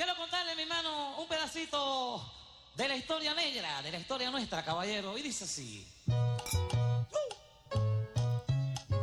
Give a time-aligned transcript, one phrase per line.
[0.00, 2.24] Quiero contarle, mi hermano, un pedacito
[2.74, 5.18] de la historia negra, de la historia nuestra, caballero.
[5.18, 5.86] Y dice así.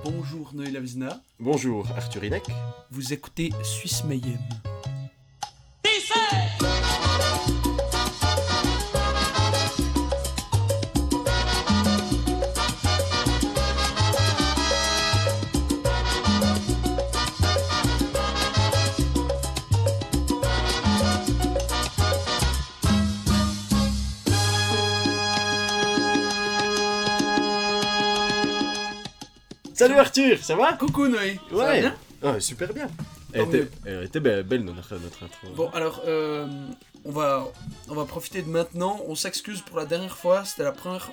[0.03, 2.45] Bonjour Noël Avizna, Bonjour Arthur Hidek.
[2.89, 4.39] vous écoutez Suisse Mayhem.
[29.87, 30.73] Salut Arthur, ça va?
[30.73, 31.79] Coucou Noé, ça va Ouais.
[31.79, 31.95] bien?
[32.21, 32.89] Ah, super bien.
[33.31, 33.69] Elle était, mieux.
[33.85, 35.47] elle était belle, belle notre, notre intro.
[35.55, 36.45] Bon alors, euh,
[37.05, 37.47] on, va,
[37.87, 41.09] on va profiter de maintenant, on s'excuse pour la dernière fois, c'était la première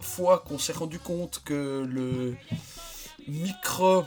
[0.00, 2.36] fois qu'on s'est rendu compte que le
[3.26, 4.04] micro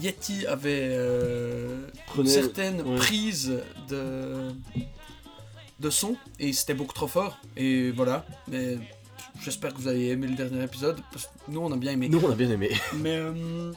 [0.00, 2.96] Yeti avait euh, une Prenez- certaine ouais.
[2.98, 3.52] prise
[3.88, 4.52] de,
[5.80, 8.76] de son et c'était beaucoup trop fort et voilà, mais
[9.42, 12.08] j'espère que vous avez aimé le dernier épisode, parce que nous on a bien aimé.
[12.08, 12.70] Nous, on a bien aimé.
[12.94, 13.72] Mais euh,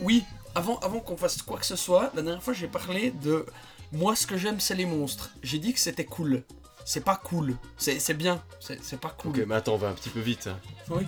[0.00, 3.46] oui, avant, avant qu'on fasse quoi que ce soit, la dernière fois j'ai parlé de
[3.92, 5.30] moi ce que j'aime c'est les monstres.
[5.42, 6.42] J'ai dit que c'était cool.
[6.86, 7.56] C'est pas cool.
[7.76, 8.42] C'est c'est bien.
[8.58, 9.32] C'est c'est pas cool.
[9.38, 10.46] Ok, mais attends, on va un petit peu vite.
[10.48, 10.58] hein.
[10.88, 11.06] Oui.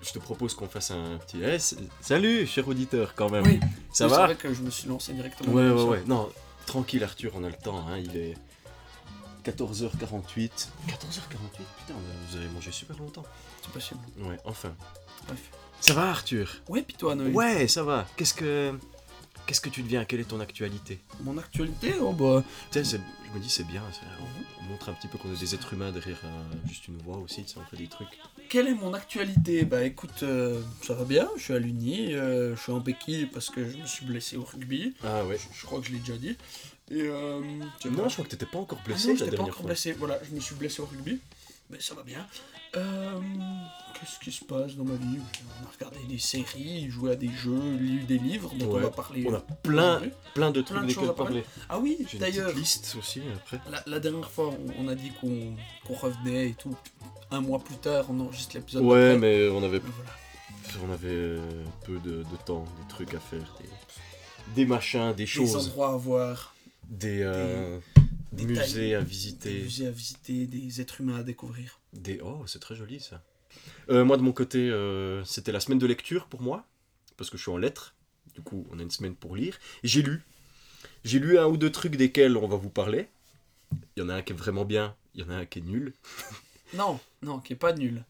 [0.00, 1.38] Je te propose qu'on fasse un petit.
[1.42, 1.58] Eh,
[2.00, 3.44] salut, cher auditeur, quand même.
[3.44, 3.58] Oui.
[3.92, 5.52] Ça Oui, C'est va vrai que je me suis lancé directement.
[5.52, 6.02] Ouais, ouais, ouais.
[6.06, 6.30] Non,
[6.64, 7.84] tranquille, Arthur, on a le temps.
[7.88, 7.98] Hein.
[7.98, 8.34] Il est
[9.44, 10.68] 14h48.
[10.88, 11.94] 14h48 Putain,
[12.30, 13.24] vous avez mangé super longtemps.
[13.62, 14.00] C'est possible.
[14.18, 14.74] Ouais, enfin.
[15.26, 15.40] Bref.
[15.80, 16.56] Ça va, Arthur?
[16.68, 18.06] Ouais, puis toi, Noé Ouais, ça va.
[18.16, 18.78] Qu'est-ce que.
[19.46, 20.06] Qu'est-ce que tu deviens?
[20.06, 21.00] Quelle est ton actualité?
[21.20, 22.42] Mon actualité, oh bah.
[22.70, 23.82] Tu sais, c'est- je me dis c'est bien,
[24.20, 26.96] on, on montre un petit peu qu'on est des êtres humains derrière euh, juste une
[26.98, 28.08] voix aussi, ça on fait des trucs.
[28.48, 29.64] Quelle est mon actualité?
[29.66, 31.28] Bah écoute, euh, ça va bien.
[31.36, 32.14] Je suis à l'Uni.
[32.14, 34.94] euh, je suis en béquille parce que je me suis blessé au rugby.
[35.04, 35.36] Ah ouais.
[35.36, 36.36] Je, je crois que je l'ai déjà dit.
[36.90, 37.40] Et euh,
[37.90, 39.56] Non, je crois que t'étais pas encore Ah blessé non, la j'étais pas dernière encore
[39.62, 39.66] fois.
[39.66, 39.92] blessé.
[39.92, 41.18] Voilà, je me suis blessé au rugby.
[41.70, 42.26] Mais ça va bien.
[42.76, 43.20] Euh,
[43.98, 45.18] Qu'est-ce qui se passe dans ma vie?
[45.62, 48.90] On a regardé des séries, joué à des jeux, lu des livres, dont on va
[48.90, 49.24] parler.
[49.26, 50.02] On a plein,
[50.34, 51.44] plein de Plein trucs de desquels choses à parler.
[51.70, 53.60] Ah oui, d'ailleurs, liste aussi après.
[53.70, 55.56] la, la dernière fois, on, a dit qu'on
[55.94, 56.76] revenait et tout.
[57.30, 58.82] Un mois plus tard, on enregistre l'épisode.
[58.84, 60.86] Ouais, mais on avait, Voilà.
[60.86, 65.14] on avait euh, peu de, de temps, des trucs à faire, des, des machins, des
[65.22, 66.53] Des choses, endroits à voir,
[66.88, 67.78] des, euh,
[68.32, 69.62] des musées à des visiter.
[69.62, 71.80] musées à visiter, des êtres humains à découvrir.
[71.92, 72.20] Des...
[72.22, 73.22] Oh, c'est très joli ça.
[73.90, 76.66] Euh, moi de mon côté, euh, c'était la semaine de lecture pour moi,
[77.16, 77.94] parce que je suis en lettres.
[78.34, 79.58] Du coup, on a une semaine pour lire.
[79.84, 80.22] J'ai lu.
[81.04, 83.08] J'ai lu un ou deux trucs desquels on va vous parler.
[83.96, 85.60] Il y en a un qui est vraiment bien, il y en a un qui
[85.60, 85.92] est nul.
[86.74, 88.04] Non, non, qui est pas nul.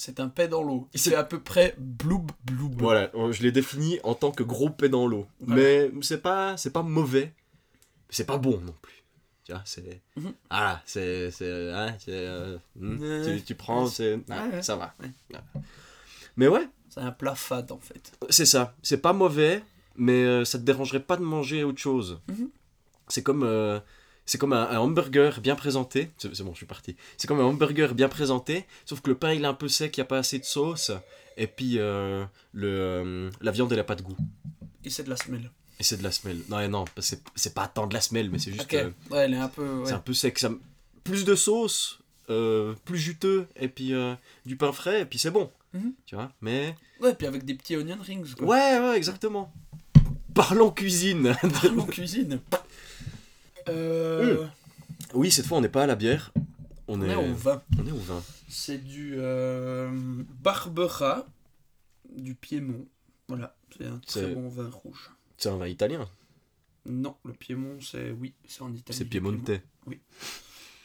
[0.00, 0.86] C'est un paix dans l'eau.
[0.94, 2.74] Il C'est- à peu près bloub bloub.
[2.80, 5.26] Voilà, je l'ai défini en tant que gros paix dans l'eau.
[5.44, 7.32] Mais c'est pas, c'est pas mauvais,
[8.08, 9.02] c'est pas bon non plus.
[9.42, 10.00] Tu vois, c'est.
[10.16, 10.32] Mhm.
[10.50, 11.32] Ah, c'est.
[11.32, 14.20] c'est, hein, euh, hmm, tu, tu prends, c'est.
[14.30, 14.62] ah, Ouais.
[14.62, 14.94] Ça va.
[15.02, 15.10] Ouais.
[16.36, 18.12] Mais ouais, C'est un plat fade en fait.
[18.30, 19.64] C'est ça, c'est pas mauvais,
[19.96, 22.20] mais euh, ça te dérangerait pas de manger autre chose.
[22.28, 22.50] Mhm.
[23.08, 23.80] C'est comme, euh,
[24.28, 26.10] c'est comme un, un hamburger bien présenté.
[26.18, 26.96] C'est bon, je suis parti.
[27.16, 29.96] C'est comme un hamburger bien présenté, sauf que le pain il est un peu sec,
[29.96, 30.92] il n'y a pas assez de sauce,
[31.38, 34.16] et puis euh, le, euh, la viande elle a pas de goût.
[34.84, 35.50] Et c'est de la semelle.
[35.80, 36.40] Et c'est de la semelle.
[36.50, 38.64] Non, non, c'est pas tant de la semelle, mais c'est juste.
[38.64, 38.74] Ok.
[38.74, 39.82] euh, Ouais, elle est un peu.
[39.86, 40.38] c'est un peu sec.
[40.38, 40.50] Ça,
[41.04, 43.94] plus de sauce, euh, plus juteux, et puis
[44.44, 45.50] du pain frais, et puis c'est bon.
[45.72, 45.92] Mhm.
[46.04, 46.74] Tu vois, mais.
[47.00, 48.34] ouais, puis avec des petits onion rings.
[48.34, 48.46] Quoi.
[48.46, 49.50] Ouais, ouais, exactement.
[50.34, 51.34] Parlons cuisine.
[51.62, 52.40] Parlons cuisine.
[53.68, 54.46] Euh,
[55.14, 56.32] Oui, cette fois, on n'est pas à la bière.
[56.86, 57.62] On, on est, est au vin.
[57.78, 58.22] on est au vin.
[58.48, 59.90] C'est du euh,
[60.42, 61.26] Barbera
[62.10, 62.86] du Piémont.
[63.28, 65.10] Voilà, c'est un très bon vin rouge.
[65.36, 66.08] C'est un vin italien.
[66.86, 68.10] Non, le Piémont, c'est.
[68.12, 68.96] Oui, c'est en Italie.
[68.96, 69.62] C'est piemontais.
[69.84, 70.00] Piémont.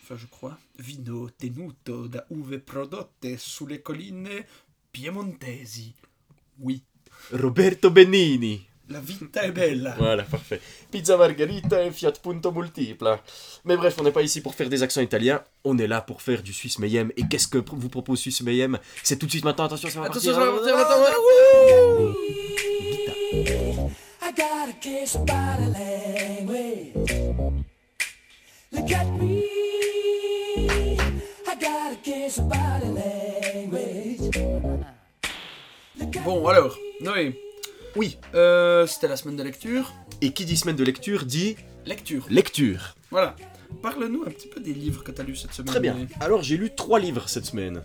[0.04, 0.58] Enfin, je crois.
[0.78, 4.28] Vino tenuto da uve prodotte sulle colline
[4.92, 5.94] piemontesi.
[6.60, 6.84] Oui.
[7.32, 8.68] Roberto Benini.
[8.88, 9.96] La vita è bella.
[9.98, 10.60] Voilà, parfait.
[10.92, 13.22] Pizza margarita et Fiat Punto Multipla.
[13.64, 15.42] Mais bref, on n'est pas ici pour faire des accents italiens.
[15.64, 17.12] On est là pour faire du Suisse Mayhem.
[17.16, 18.78] Et qu'est-ce que vous propose Suisse Mayhem?
[19.02, 19.66] C'est tout de suite maintenant.
[19.66, 20.54] Attention, ça va Attention, partir.
[20.66, 22.14] ça va partir, attends,
[24.22, 27.14] I got a case of body language.
[28.72, 29.44] Look at me.
[31.48, 34.36] I got a case of body language.
[36.00, 37.34] Look at Bon, alors, Noé.
[37.96, 38.18] Oui.
[38.34, 39.94] Euh, C'était la semaine de lecture.
[40.22, 41.56] Et qui dit semaine de lecture dit
[41.86, 42.26] Lecture.
[42.30, 42.96] lecture.
[43.12, 43.36] Voilà.
[43.82, 45.68] Parle-nous un petit peu des livres que tu as lus cette semaine.
[45.72, 45.98] Très bien.
[46.20, 47.84] Alors, j'ai lu trois livres cette semaine.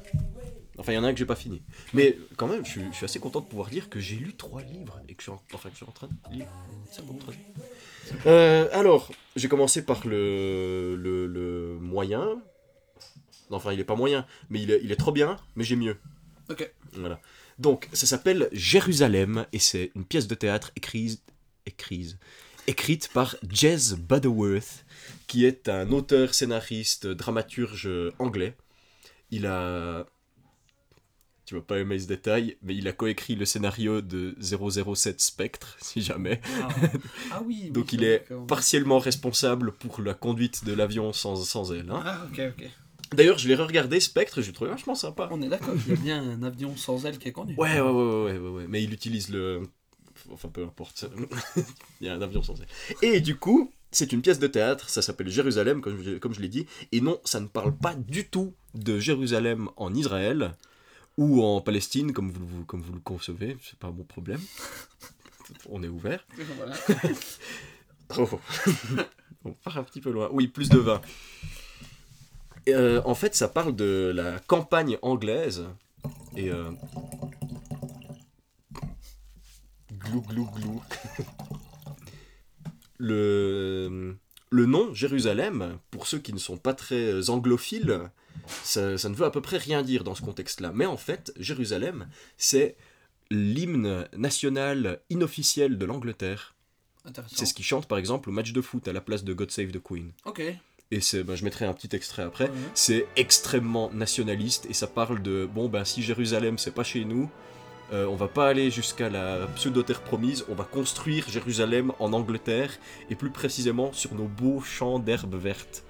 [0.79, 1.63] Enfin, il y en a un que j'ai pas fini.
[1.93, 4.35] Mais quand même, je suis, je suis assez content de pouvoir dire que j'ai lu
[4.37, 6.47] trois livres et que je suis en, enfin, que je suis en train de lire.
[6.93, 7.15] C'est bon.
[7.15, 7.35] Très-
[8.27, 12.41] Euh, alors, j'ai commencé par le, le, le moyen.
[13.51, 15.77] Non, Enfin, il est pas moyen, mais il est, il est trop bien, mais j'ai
[15.77, 15.97] mieux.
[16.49, 16.71] Ok.
[16.93, 17.19] Voilà.
[17.59, 21.23] Donc, ça s'appelle Jérusalem, et c'est une pièce de théâtre écrite,
[23.13, 24.85] par Jez Butterworth,
[25.27, 27.89] qui est un auteur, scénariste, dramaturge
[28.19, 28.57] anglais.
[29.31, 30.07] Il a...
[31.45, 35.79] Tu vas pas aimer ce détail, mais il a coécrit le scénario de 007 Spectre,
[35.83, 36.43] si jamais.
[36.63, 36.69] Ah,
[37.31, 37.63] Ah oui.
[37.65, 41.91] oui, Donc il est partiellement responsable pour la conduite de l'avion sans, sans elle.
[41.91, 42.03] hein.
[42.05, 42.71] Ah, ok, ok.
[43.13, 45.29] D'ailleurs, je l'ai regardé Spectre, je l'ai trouvé vachement sympa.
[45.33, 47.55] On est d'accord, il y a bien un avion sans aile qui est connu.
[47.57, 49.63] Ouais, ouais, ouais, ouais, ouais, mais il utilise le.
[50.33, 51.07] Enfin, peu importe.
[52.01, 52.67] il y a un avion sans elle.
[53.03, 56.41] Et du coup, c'est une pièce de théâtre, ça s'appelle Jérusalem, comme je, comme je
[56.41, 56.67] l'ai dit.
[56.93, 60.55] Et non, ça ne parle pas du tout de Jérusalem en Israël
[61.17, 63.57] ou en Palestine, comme vous, vous- comme vous le concevez.
[63.63, 64.41] C'est pas mon problème.
[65.71, 66.27] On est ouvert.
[66.57, 66.75] Voilà.
[68.17, 68.27] Oh.
[69.45, 70.31] On part un petit peu loin.
[70.33, 71.03] Oui, plus de vin.
[72.69, 75.65] Euh, en fait, ça parle de la campagne anglaise.
[76.37, 76.51] Et.
[76.51, 76.71] euh,
[79.93, 80.83] Glou, glou, glou.
[82.99, 84.17] le,
[84.51, 88.11] le nom Jérusalem, pour ceux qui ne sont pas très anglophiles,
[88.63, 90.73] ça, ça ne veut à peu près rien dire dans ce contexte-là.
[90.75, 92.77] Mais en fait, Jérusalem, c'est
[93.31, 96.55] l'hymne national inofficiel de l'Angleterre.
[97.29, 99.51] C'est ce qu'ils chantent par exemple au match de foot à la place de God
[99.51, 100.13] Save the Queen.
[100.27, 100.43] Ok.
[100.91, 102.45] Et c'est, ben, je mettrai un petit extrait après.
[102.45, 102.57] Ouais.
[102.75, 107.29] C'est extrêmement nationaliste et ça parle de bon ben si Jérusalem c'est pas chez nous,
[107.93, 112.71] euh, on va pas aller jusqu'à la pseudo-terre promise, on va construire Jérusalem en Angleterre
[113.11, 115.85] et plus précisément sur nos beaux champs d'herbes vertes.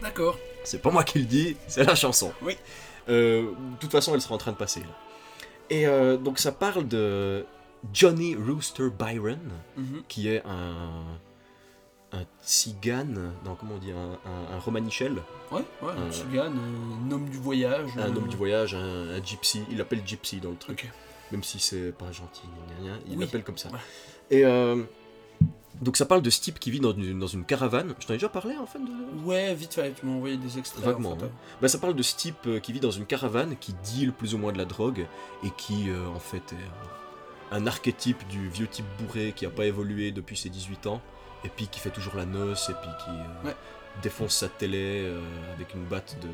[0.00, 0.38] D'accord.
[0.64, 2.32] C'est pas moi qui le dis, c'est la chanson.
[2.42, 2.56] Oui.
[3.10, 4.86] Euh, de toute façon, elle sera en train de passer là.
[5.68, 7.44] Et euh, donc ça parle de
[7.92, 9.38] Johnny Rooster Byron,
[9.76, 10.02] Mhm.
[10.08, 11.04] qui est un
[12.14, 15.14] un tzigane, non comment on dit, un, un, un romanichel,
[15.50, 17.90] Ouais, ouais, un Euh, tzigane, un homme du voyage.
[17.96, 20.90] un euh, homme du voyage, un, un gypsy, il l'appelle gypsy dans le truc,
[21.32, 22.42] même si c'est pas gentil,
[22.82, 23.24] gna, il Oui.
[23.24, 23.68] l'appelle comme ça.
[23.70, 23.78] Ouais.
[24.30, 24.82] Et euh,
[25.82, 28.14] donc ça parle de ce type qui vit dans une, dans une caravane, je t'en
[28.14, 29.24] ai déjà parlé en fait de...
[29.24, 30.84] Ouais, vite fait, tu m'as envoyé des extraits.
[30.84, 31.24] Vaguement, en fait.
[31.24, 31.30] ouais.
[31.60, 34.38] Bah, ça parle de ce type qui vit dans une caravane, qui deal plus ou
[34.38, 35.06] moins de la drogue,
[35.42, 39.50] et qui euh, en fait est un, un archétype du vieux type bourré qui a
[39.50, 41.02] pas évolué depuis ses 18 ans,
[41.44, 43.56] et puis qui fait toujours la noce, et puis qui euh, Ouais.
[44.02, 45.20] défonce sa télé euh,
[45.54, 46.28] avec une batte de,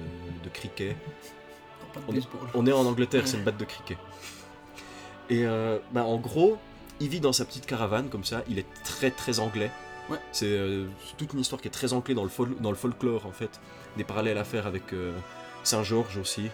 [0.44, 0.96] de cricket.
[0.96, 2.48] Non, pas de On est, baseball.
[2.54, 3.98] on est en Angleterre, c'est une batte de cricket.
[5.28, 6.58] Et euh, bah, en gros,
[7.00, 9.70] il vit dans sa petite caravane comme ça, il est très très anglais.
[10.08, 10.18] Ouais.
[10.32, 12.76] C'est euh, c'est toute une histoire qui est très ancrée dans le, fol- dans le
[12.76, 13.60] folklore en fait.
[13.96, 14.82] Des parallèles à faire avec
[15.64, 16.48] Saint-Georges aussi,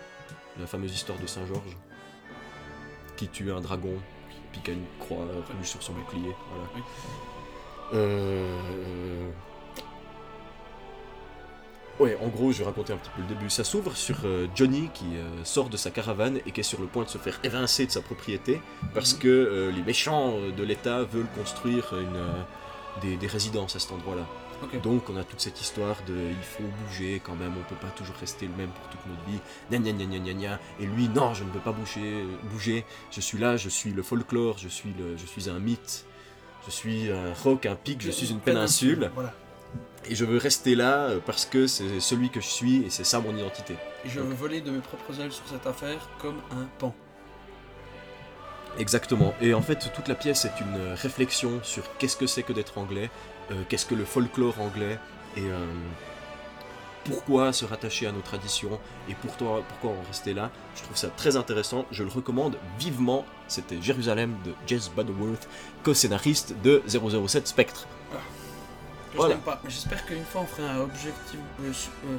[0.59, 1.77] la fameuse histoire de Saint-Georges,
[3.17, 3.95] qui tue un dragon,
[4.53, 6.35] puis qui a une croix rouge sur son bouclier.
[6.51, 6.87] Voilà.
[7.95, 9.29] Euh,
[11.99, 13.49] Ouais, en gros, je vais raconter un petit peu le début.
[13.49, 16.79] Ça s'ouvre sur euh, Johnny qui euh, sort de sa caravane et qui est sur
[16.79, 18.61] le point de se faire évincer de sa propriété
[18.93, 19.19] parce Mhm.
[19.21, 22.21] que euh, les méchants de l'État veulent construire une,
[23.01, 24.27] des, des résidences à cet endroit-là.
[24.83, 27.91] Donc on a toute cette histoire de il faut bouger quand même, on peut pas
[27.97, 29.39] toujours rester le même pour toute notre vie.
[29.71, 30.61] Gna gna gna gna gna gna.
[30.81, 32.85] Et lui, non, je ne peux pas bouger, bouger.
[33.11, 36.05] Je suis là, je suis le folklore, je suis, le, je suis un mythe,
[36.67, 39.11] je suis un roc, un pic, je suis une péninsule.
[39.15, 39.33] Voilà.
[40.09, 43.05] Et je veux rester là euh, parce que c'est celui que je suis et c'est
[43.05, 43.75] ça mon identité.
[44.05, 46.95] Et je veux voler de mes propres ailes sur cette affaire comme un pan.
[48.79, 49.35] Exactement.
[49.41, 52.79] Et en fait, toute la pièce est une réflexion sur qu'est-ce que c'est que d'être
[52.79, 53.11] anglais,
[53.51, 54.99] euh, qu'est-ce que le folklore anglais,
[55.37, 55.67] et euh,
[57.07, 60.51] pourquoi se rattacher à nos traditions, et pourquoi, pourquoi en rester là.
[60.75, 63.25] Je trouve ça très intéressant, je le recommande vivement.
[63.49, 65.49] C'était Jérusalem de Jess Butterworth,
[65.85, 67.87] co-scénariste de 007 Spectre.
[69.13, 69.35] Que Voilà.
[69.35, 69.61] je n'aime pas.
[69.65, 71.39] Mais j'espère qu'une fois on fera un objectif.
[71.63, 72.17] euh, su- euh,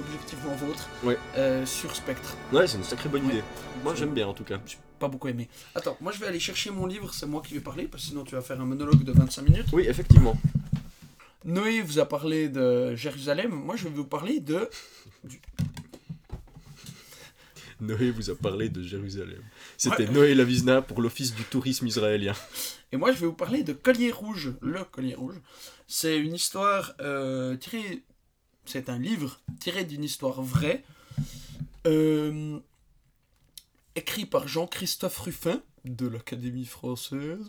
[0.00, 0.86] objectivement vôtre.
[1.04, 1.18] Ouais.
[1.38, 2.34] euh, sur Spectre.
[2.52, 3.34] Ouais, c'est une sacrée bonne Ouais.
[3.34, 3.44] idée.
[3.82, 4.58] Moi j'aime bien en tout cas.
[4.66, 5.48] J'ai pas beaucoup aimé.
[5.74, 8.08] Attends, moi je vais aller chercher mon livre, c'est moi qui vais parler, parce que
[8.10, 9.66] sinon tu vas faire un monologue de 25 minutes.
[9.72, 10.36] Oui, effectivement.
[11.46, 14.68] Noé vous a parlé de Jérusalem, moi je vais vous parler de.
[17.80, 19.42] Noé vous a parlé de Jérusalem.
[19.76, 22.32] C'était Noé Lavizna pour l'Office du tourisme israélien.
[22.92, 25.40] Et moi je vais vous parler de Collier Rouge, le Collier Rouge.
[25.86, 28.02] C'est une histoire euh, tirée.
[28.64, 30.82] C'est un livre tiré d'une histoire vraie.
[31.86, 32.58] euh,
[33.94, 37.48] écrit par Jean-Christophe Ruffin de l'Académie française.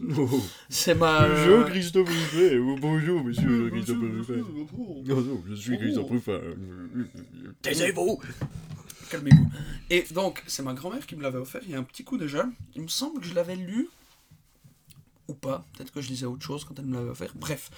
[0.70, 1.27] C'est ma.
[1.27, 2.58] Bonjour Christophe Ruffin.
[2.60, 4.44] Oh, Bonjour monsieur Christophe Ruffin.
[4.72, 5.44] Bonjour.
[5.50, 6.39] Je suis Christophe Ruffin.
[7.62, 8.22] Taisez-vous
[9.10, 9.50] Calmez-vous.
[9.89, 12.17] Et donc, c'est ma grand-mère qui me l'avait offert il y a un petit coup
[12.17, 12.46] déjà.
[12.75, 13.89] Il me semble que je l'avais lu
[15.27, 15.65] Ou pas.
[15.74, 17.32] Peut-être que je lisais autre chose quand elle me l'avait offert.
[17.36, 17.72] Bref.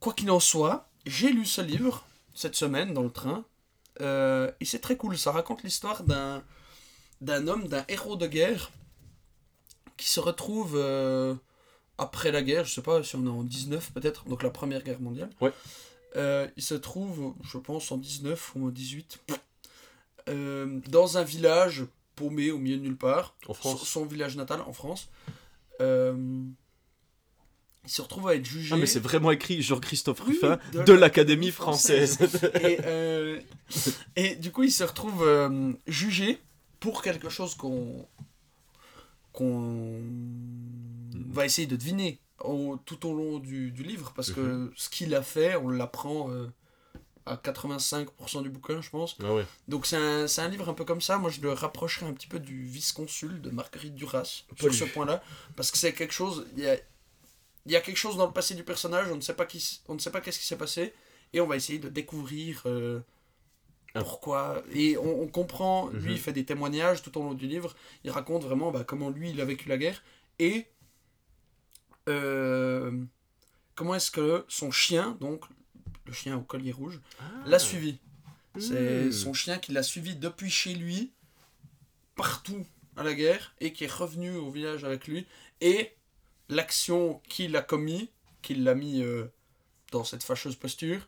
[0.00, 3.44] Quoi qu'il en soit, j'ai lu ce livre cette semaine dans le train.
[4.00, 5.16] Euh, et c'est très cool.
[5.16, 6.42] Ça raconte l'histoire d'un
[7.20, 8.70] d'un homme, d'un héros de guerre
[9.98, 11.34] qui se retrouve euh,
[11.98, 14.82] après la guerre, je sais pas si on est en 19 peut-être, donc la première
[14.82, 15.28] guerre mondiale.
[15.42, 15.52] Ouais.
[16.16, 19.18] Euh, il se trouve, je pense, en 19 ou en 18,
[20.30, 21.84] euh, dans un village
[22.16, 23.36] paumé au milieu de nulle part.
[23.46, 23.80] En France.
[23.80, 25.08] Son, son village natal en France.
[27.84, 28.74] Il se retrouve à être jugé.
[28.74, 32.18] Ah, mais c'est vraiment écrit Jean-Christophe Oui, Ruffin de de la- l'Académie française.
[32.62, 32.78] et,
[34.16, 35.26] et du coup, il se retrouve
[35.86, 36.38] jugé
[36.80, 38.06] pour quelque chose qu'on
[39.38, 40.00] qu'on
[41.30, 45.14] va essayer de deviner au- tout au long du, du livre, parce que ce qu'il
[45.14, 46.46] a fait, on l'apprend euh,
[47.26, 49.16] à 85% du bouquin, je pense.
[49.22, 49.46] ah ouais.
[49.68, 51.18] Donc c'est un, c'est un livre un peu comme ça.
[51.18, 54.22] Moi, je le rapprocherais un petit peu du vice-consul de Marguerite Duras
[54.56, 55.22] sur ce point-là,
[55.56, 56.46] parce que c'est quelque chose.
[56.56, 56.76] Il y a,
[57.66, 59.08] y a quelque chose dans le passé du personnage.
[59.10, 60.94] On ne sait pas qui, on ne sait pas qu'est-ce qui s'est passé,
[61.32, 63.00] et on va essayer de découvrir euh.
[64.02, 64.62] Pourquoi.
[64.72, 65.88] Et on, on comprend.
[65.88, 66.10] Lui, Mhm.
[66.12, 67.74] il fait des témoignages tout au long du livre.
[68.04, 70.02] Il raconte vraiment bah, comment lui, il a vécu la guerre
[70.38, 70.66] et
[72.08, 72.90] euh,
[73.74, 75.44] comment est-ce que son chien, donc
[76.06, 77.00] le chien au collier rouge,
[77.46, 77.98] l'a suivi.
[78.58, 79.12] C'est Hmm.
[79.12, 81.12] son chien qui l'a suivi depuis chez lui,
[82.16, 85.26] partout à la guerre, et qui est revenu au village avec lui.
[85.60, 85.92] Et
[86.48, 88.10] l'action qu'il a commis,
[88.42, 89.26] qu'il l'a mis euh,
[89.92, 91.06] dans cette fâcheuse posture,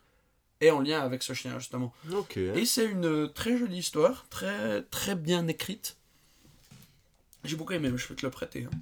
[0.61, 1.93] est en lien avec ce chien, justement.
[2.37, 5.97] Et c'est une euh, très jolie histoire, très, très bien écrite.
[7.43, 8.65] J'ai beaucoup aimé, mais je peux te le prêter.
[8.65, 8.77] hein.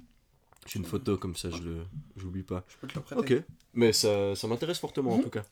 [0.66, 2.64] J'ai une photo comme ça, je le, j'oublie pas.
[2.68, 3.36] Je peux te le prêter.
[3.38, 3.44] Ok.
[3.74, 5.24] Mais ça, ça m'intéresse fortement en Mhm.
[5.24, 5.44] tout cas.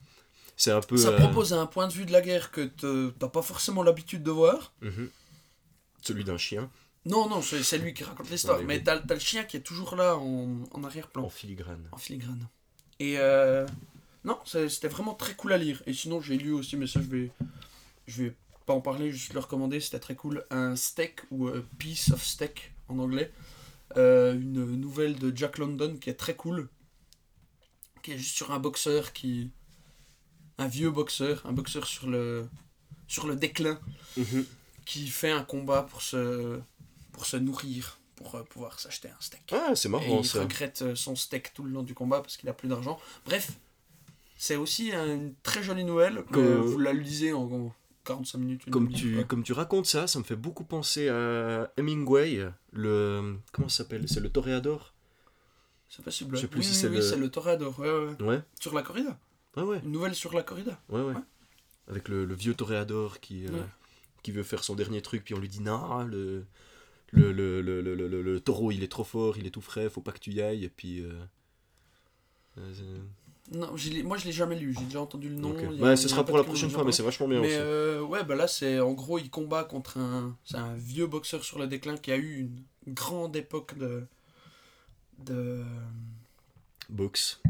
[0.56, 0.96] C'est un peu.
[0.96, 3.82] Ça euh, propose un point de vue de la guerre que te- t'as pas forcément
[3.82, 4.72] l'habitude de voir.
[4.82, 5.08] mhm.
[6.02, 6.70] Celui d'un chien
[7.06, 8.58] Non, non, c'est c'est lui qui raconte l'histoire.
[8.58, 8.84] Ouais, mais oui.
[8.84, 11.88] t'as t'as le chien qui est toujours là en, en arrière-plan, en filigrane.
[11.92, 12.46] en filigrane.
[13.00, 13.66] Et euh,
[14.24, 15.82] non, c'était vraiment très cool à lire.
[15.86, 17.32] Et sinon, j'ai lu aussi, mais ça, je vais,
[18.06, 18.34] je vais
[18.66, 19.80] pas en parler, juste le recommander.
[19.80, 20.44] C'était très cool.
[20.50, 23.32] Un steak ou a piece of steak en anglais.
[23.96, 26.68] Euh, une nouvelle de Jack London qui est très cool.
[28.02, 29.50] Qui est juste sur un boxeur qui.
[30.58, 32.48] Un vieux boxeur, un boxeur sur le,
[33.06, 33.78] sur le déclin
[34.16, 34.44] Mhm.
[34.84, 36.58] qui fait un combat pour se,
[37.12, 39.42] pour se nourrir, pour euh, pouvoir s'acheter un steak.
[39.52, 40.40] Ah, c'est Et marrant il ça.
[40.40, 42.98] regrette euh, son steak tout le long du combat parce qu'il a plus d'argent.
[43.24, 43.52] Bref,
[44.38, 46.24] c'est aussi une très jolie nouvelle.
[46.32, 48.62] Que vous la lisez en en 45 minutes.
[48.66, 53.36] une Comme tu, comme tu racontes ça, ça me fait beaucoup penser à Hemingway, le...
[53.52, 54.08] Comment ça s'appelle?
[54.08, 54.94] C'est le Toréador?
[55.90, 56.36] C'est possible.
[56.36, 57.78] je sais plus oui, si oui, c'est oui, le- c'est le Toreador.
[57.78, 58.22] Ouais, ouais.
[58.26, 59.18] Ouais, Sur la corrida.
[59.56, 59.80] ouais, ouais.
[59.84, 60.80] Une nouvelle sur la corrida.
[60.88, 61.14] Ouais, ouais.
[61.88, 63.62] Avec le, le vieux toréador qui, euh,
[64.22, 66.44] qui veut faire son dernier truc, puis on lui dit non, le,
[67.10, 67.80] le, le, le,
[68.22, 70.40] le, taureau il est trop fort, il est tout frais, faut pas que tu y
[70.42, 71.00] ailles, et puis.
[71.00, 71.12] euh,
[72.58, 72.98] euh,
[73.52, 74.74] Non, je moi je l'ai jamais lu.
[74.78, 75.50] J'ai déjà entendu le nom.
[75.52, 75.58] ok.
[75.62, 77.40] il y a- Ouais, y ce sera pour la prochaine fois, mais c'est vachement bien
[77.40, 77.56] Mais aussi.
[77.58, 81.42] euh, ouais, bah là, c'est en gros, il combat contre un, c'est un vieux boxeur
[81.44, 84.06] sur le déclin qui a eu une grande époque de,
[85.18, 85.64] de,
[86.90, 87.40] Box.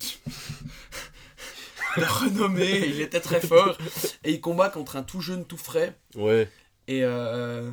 [1.96, 2.86] de renommée.
[2.86, 3.78] il était très fort
[4.24, 5.98] et il combat contre un tout jeune, tout frais.
[6.14, 6.50] Ouais,
[6.88, 7.70] Et euh,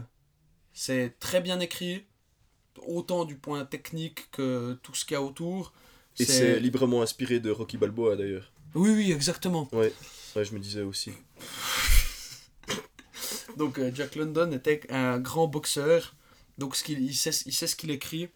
[0.73, 2.05] c'est très bien écrit,
[2.87, 5.73] autant du point technique que tout ce qu'il y a autour.
[6.19, 8.51] Et c'est librement inspiré de Rocky Balboa d'ailleurs.
[8.75, 9.67] Oui, oui, exactement.
[9.71, 9.93] Ouais,
[10.35, 11.11] ouais, je me disais aussi.
[13.57, 16.15] Donc euh, Jack London était un grand boxeur.
[16.57, 18.29] Donc ce qu'il, il, sait, il sait ce qu'il écrit.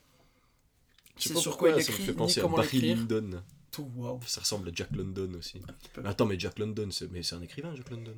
[1.17, 2.81] Je sais pas sur quoi il ça me écrit, fait ni penser à Barry.
[2.81, 3.41] Lyndon.
[3.72, 3.89] Tout.
[4.27, 5.62] Ça ressemble à Jack London aussi.
[5.98, 8.13] Mais Attends, mais Jack London, c'est mais c'est un écrivain, Jack London.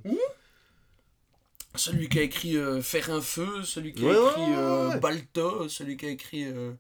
[1.76, 4.94] Celui qui a écrit euh, Faire un feu, celui qui a ouais, écrit euh, ouais,
[4.96, 5.00] ouais.
[5.00, 6.46] Balto, celui qui a écrit.
[6.46, 6.74] euh,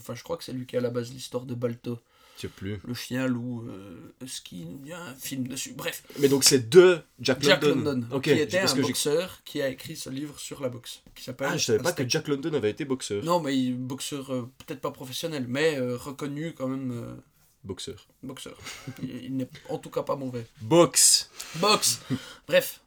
[0.00, 1.98] Enfin, je crois que c'est lui qui a à la base l'histoire de Balto.
[2.36, 2.80] Je sais plus.
[2.86, 4.14] Le chien loup, euh,
[4.52, 5.74] il y a un film dessus.
[5.74, 8.00] Bref, Mais donc c'est de Jack, Jack London.
[8.08, 11.02] London, qui était un que boxeur qui a écrit ce livre sur la boxe.
[11.14, 11.48] Qui s'appelle.
[11.50, 13.22] Ah, je savais pas que Jack London avait été boxeur.
[13.24, 17.14] Non, mais il boxeur, euh, peut-être pas professionnel, mais euh, reconnu quand même euh,
[17.62, 18.06] Boxeur.
[18.22, 18.56] boxeur.
[19.02, 20.46] il il n'est en tout cas pas mauvais.
[20.62, 22.00] Box Boxe
[22.48, 22.80] Bref,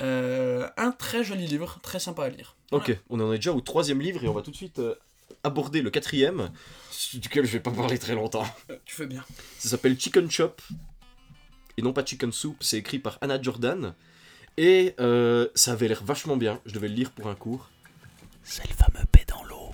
[0.00, 2.56] euh, un très joli livre, très sympa à lire.
[2.72, 4.94] Ok, on en est déjà au troisième livre et on va tout de suite euh,
[5.42, 6.50] aborder le quatrième,
[7.14, 8.46] duquel je vais pas parler très longtemps.
[8.70, 9.24] Euh, tu fais bien.
[9.58, 10.60] Ça s'appelle Chicken Chop,
[11.76, 13.94] et non pas Chicken Soup, c'est écrit par Anna Jordan.
[14.56, 17.70] Et euh, ça avait l'air vachement bien, je devais le lire pour un cours.
[18.42, 19.72] C'est le fameux paix dans l'eau.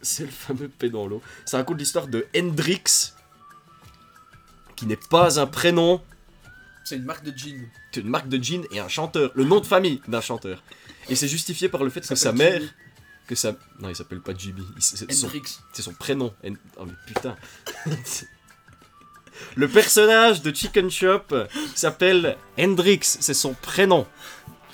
[0.00, 1.22] C'est le fameux paix dans l'eau.
[1.44, 3.12] Ça raconte l'histoire de Hendrix,
[4.76, 6.00] qui n'est pas un prénom,
[6.84, 7.68] C'est une marque de jean.
[7.92, 10.62] c'est une marque de jean et un chanteur, le nom de famille d'un chanteur.
[11.08, 12.60] Et c'est justifié par le fait que sa mère...
[12.60, 12.70] Jimmy.
[13.26, 13.54] Que ça.
[13.80, 14.64] Non, il s'appelle pas Jimmy.
[14.76, 16.34] il- C'est son, prénom.
[16.76, 17.36] Oh mais putain.
[19.56, 21.22] Le personnage de Chicken Shop
[21.74, 24.06] s'appelle Hendrix, c'est son prénom.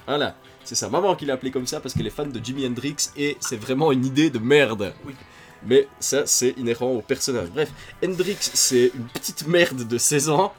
[0.07, 0.37] Voilà.
[0.65, 2.97] C'est sa maman qui l'a appelé comme ça parce qu'elle est fan de Jimi Hendrix
[3.17, 4.93] et c'est vraiment une idée de merde.
[5.07, 5.15] Oui.
[5.65, 7.49] Mais ça, c'est inhérent au personnage.
[7.49, 7.71] Bref,
[8.05, 10.53] Hendrix, c'est une petite merde de 16 ans.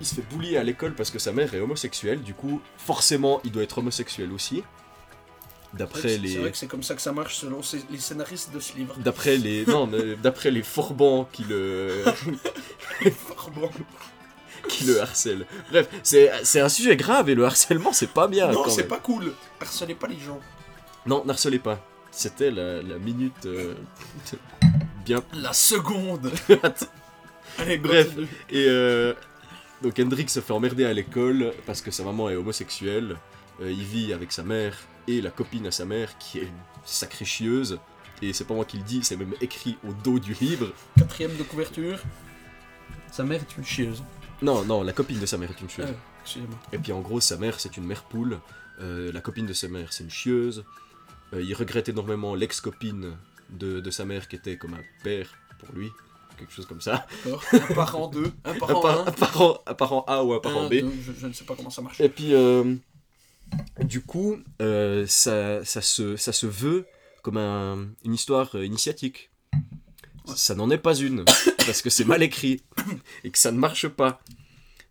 [0.00, 2.22] Il se fait bully à l'école parce que sa mère est homosexuelle.
[2.22, 4.62] Du coup, forcément, il doit être homosexuel aussi.
[5.74, 6.36] D'après C'est les.
[6.38, 7.60] vrai que c'est comme ça que ça marche selon
[7.90, 8.94] les scénaristes de ce livre.
[8.98, 9.64] D'après les.
[9.66, 9.88] Non,
[10.22, 12.02] d'après les forbans qui le.
[13.26, 13.70] Fort bon.
[14.68, 15.46] qui le harcèlent.
[15.70, 18.50] Bref, c'est c'est un sujet grave et le harcèlement, c'est pas bien.
[18.50, 19.32] Non, c'est pas cool.
[19.60, 20.40] Harcelez pas les gens.
[21.06, 21.78] Non, n'harcelez pas.
[22.10, 23.46] C'était la, la minute.
[23.46, 23.74] euh,
[25.04, 25.22] bien.
[25.34, 26.32] La seconde.
[27.58, 28.08] Allez, Bref.
[28.08, 28.26] continue.
[28.50, 29.14] Et euh,
[29.82, 33.16] donc Hendrik se fait emmerder à l'école parce que sa maman est homosexuelle.
[33.62, 34.76] Euh, il vit avec sa mère
[35.08, 37.78] et la copine à sa mère qui est une sacrée chieuse.
[38.22, 40.72] Et c'est pas moi qui le dis, c'est même écrit au dos du livre.
[40.98, 41.98] Quatrième de couverture.
[43.10, 44.02] Sa mère est une chieuse.
[44.42, 45.88] Non, non, la copine de sa mère est une chieuse.
[45.90, 46.38] Ah.
[46.72, 48.38] Et puis en gros, sa mère, c'est une mère poule.
[48.80, 50.64] Euh, la copine de sa mère, c'est une chieuse.
[51.32, 53.16] Euh, il regrette énormément l'ex-copine
[53.50, 55.28] de, de sa mère qui était comme un père
[55.58, 55.90] pour lui.
[56.38, 57.06] Quelque chose comme ça.
[57.52, 59.06] Un parent 2, un parent par- 1.
[59.08, 60.74] un parent, un parent A ou un parent B.
[60.74, 62.00] je, je ne sais pas comment ça marche.
[62.00, 62.76] Et puis, euh,
[63.82, 66.86] du coup, euh, ça, ça, se, ça se veut
[67.22, 69.30] comme un- une histoire euh, initiatique.
[70.36, 71.24] Ça n'en est pas une,
[71.66, 72.62] parce que c'est mal écrit
[73.24, 74.20] et que ça ne marche pas.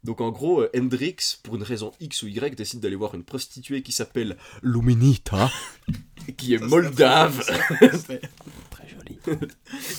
[0.04, 3.24] Donc en gros, euh, Hendrix, pour une raison X ou Y, décide d'aller voir une
[3.24, 5.52] prostituée qui s'appelle Luminita,
[6.38, 7.40] qui est Ça, moldave,
[8.00, 8.20] très-
[8.70, 9.20] très jolie,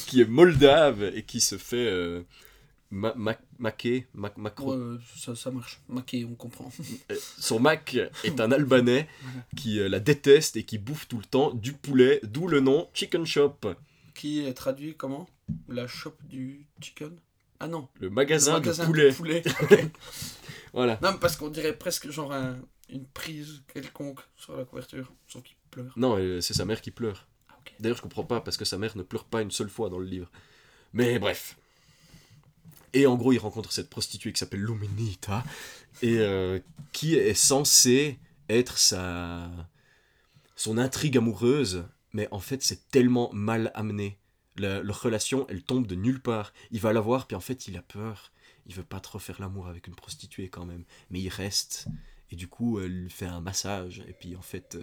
[0.07, 2.23] qui est moldave et qui se fait euh,
[2.91, 5.81] ma- ma- maquer, ma- macro- Ouais, ça, ça marche.
[5.89, 6.71] Maquet, on comprend.
[7.11, 9.09] Euh, son Mac est un Albanais
[9.57, 12.89] qui euh, la déteste et qui bouffe tout le temps du poulet, d'où le nom
[12.95, 13.57] Chicken Shop,
[14.15, 15.29] Qui est traduit comment?
[15.69, 17.17] La shop du chicken?
[17.59, 17.89] Ah non.
[18.01, 19.43] le le magasin, magasin de poulet.
[19.63, 19.85] Ok.
[20.73, 20.99] Voilà.
[21.03, 22.57] non, mais parce qu'on dirait presque genre un-
[22.89, 25.13] une prise quelconque sur la couverture.
[25.29, 25.93] Sauf qu'il pleure.
[25.97, 27.27] Non, euh, c'est sa mère qui pleure.
[27.49, 27.55] Ah.
[27.81, 29.99] D'ailleurs, je comprends pas parce que sa mère ne pleure pas une seule fois dans
[29.99, 30.31] le livre.
[30.93, 31.57] Mais bref.
[32.93, 35.45] Et en gros, il rencontre cette prostituée qui s'appelle Luminita
[36.03, 36.59] et euh,
[36.93, 39.51] qui est censée être sa
[40.57, 44.19] son intrigue amoureuse, mais en fait, c'est tellement mal amené.
[44.57, 46.53] Leur relation, elle tombe de nulle part.
[46.71, 48.31] Il va la voir, puis en fait, il a peur.
[48.67, 51.89] Il veut pas trop faire l'amour avec une prostituée quand même, mais il reste.
[52.31, 54.83] Et du coup, elle fait un massage, et puis en fait, euh,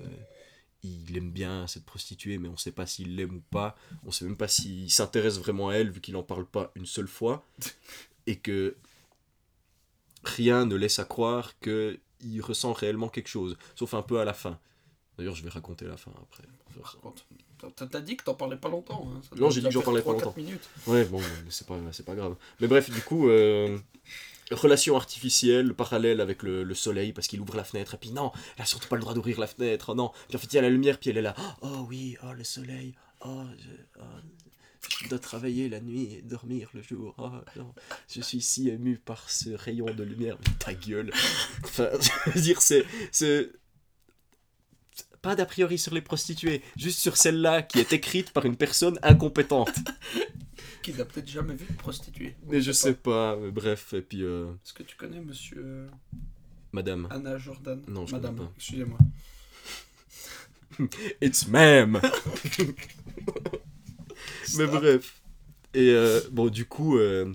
[1.08, 3.76] il aime bien cette prostituée, mais on sait pas s'il l'aime ou pas.
[4.06, 6.86] On sait même pas s'il s'intéresse vraiment à elle, vu qu'il en parle pas une
[6.86, 7.46] seule fois.
[8.28, 8.76] Et que
[10.24, 14.26] rien ne laisse à croire que il ressent réellement quelque chose, sauf un peu à
[14.26, 14.60] la fin.
[15.18, 16.44] D'ailleurs, je vais raconter la fin après.
[17.90, 19.08] T'as- dit que t'en parlais pas longtemps.
[19.16, 19.22] Hein.
[19.28, 20.34] Ça Non, j'ai dit que j'en parlais pas 3-4 longtemps.
[20.38, 20.70] minutes.
[20.86, 21.20] Ouais, bon,
[21.50, 22.36] c'est pas, c'est pas grave.
[22.60, 23.78] Mais bref, du coup, euh,
[24.52, 28.32] relation artificielle, parallèle avec le, le soleil, parce qu'il ouvre la fenêtre, et puis non,
[28.56, 30.12] elle a surtout pas le droit d'ouvrir la fenêtre, oh non.
[30.28, 32.34] Puis en fait, il y a la lumière, puis elle est là, oh oui, oh
[32.34, 37.74] le soleil, oh, je, oh, dois travailler la nuit et dormir le jour, oh non,
[38.10, 41.12] je suis si ému par ce rayon de lumière, ta gueule.
[41.64, 41.90] Enfin,
[42.26, 42.86] je veux dire, c'est.
[43.12, 43.52] c'est
[45.22, 48.98] pas d'a priori sur les prostituées, juste sur celle-là qui est écrite par une personne
[49.02, 49.76] incompétente.
[50.88, 52.36] Qui n'a peut-être jamais vu de prostituée.
[52.48, 55.88] Mais je sais pas, mais bref, et puis euh, Est-ce que tu connais monsieur
[56.72, 57.08] madame.
[57.12, 57.82] Anna Jordan?
[57.90, 58.54] Non, je Madame, connais pas.
[58.56, 58.98] excusez-moi.
[61.22, 62.00] It's ma'am
[64.56, 64.72] Mais Stop.
[64.72, 65.22] bref.
[65.74, 67.34] Et euh, bon, du coup, euh,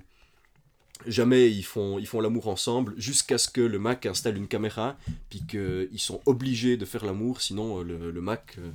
[1.06, 4.96] jamais ils font ils font l'amour ensemble jusqu'à ce que le Mac installe une caméra,
[5.28, 8.70] puis qu'ils sont obligés de faire l'amour, sinon euh, le, le Mac euh,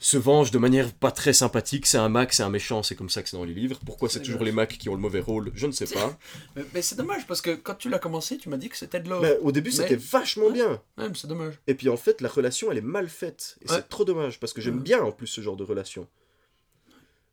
[0.00, 1.86] se venge de manière pas très sympathique.
[1.86, 3.80] C'est un Mac, c'est un méchant, c'est comme ça que c'est dans les livres.
[3.84, 5.50] Pourquoi c'est toujours les Macs qui ont le mauvais rôle?
[5.54, 6.16] Je ne sais pas.
[6.56, 9.00] Mais, mais c'est dommage parce que quand tu l'as commencé, tu m'as dit que c'était
[9.00, 9.24] de l'or.
[9.42, 10.52] Au début, Mais- c'était vachement Ouais.
[10.52, 10.80] bien.
[10.98, 11.54] Ouais, c'est dommage.
[11.66, 13.56] Et puis en fait, la relation, elle est mal faite.
[13.62, 13.76] Et Ouais.
[13.76, 16.06] c'est trop dommage, parce que j'aime bien en plus ce genre de relation.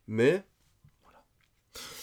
[0.08, 0.44] Mais.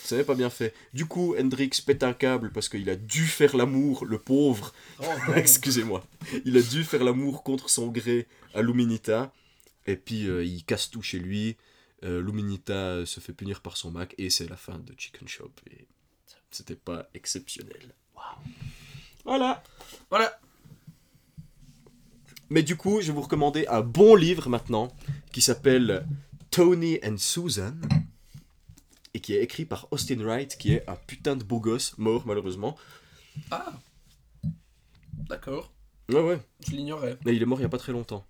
[0.05, 0.75] Ça n'est pas bien fait.
[0.93, 4.73] Du coup, Hendrix pète un câble parce qu'il a dû faire l'amour, le pauvre.
[5.01, 5.05] Oh.
[5.37, 6.05] Excusez-moi.
[6.45, 9.33] Il a dû faire l'amour contre son gré à Luminita.
[9.87, 11.57] Et puis euh, il casse tout chez lui.
[12.05, 14.15] Euh, Luminita se fait punir par son Mac.
[14.19, 15.53] Et c'est la fin de Chicken Shop.
[15.71, 15.87] Et
[16.51, 17.95] c'était pas exceptionnel.
[19.25, 19.63] Voilà.
[20.11, 20.39] Voilà.
[22.51, 24.95] Mais du coup, je vais vous recommander un bon livre maintenant
[25.33, 26.07] qui s'appelle
[26.51, 27.75] Tony and Susan
[29.15, 32.27] et qui est écrit par Austin Wright, qui est un putain de beau gosse, mort
[32.27, 32.77] malheureusement.
[33.51, 33.73] Ah.
[35.29, 35.73] D'accord.
[36.11, 36.41] Ouais, ouais.
[36.67, 37.19] Je l'ignorais.
[37.25, 38.27] Mais il est mort il y a pas très longtemps.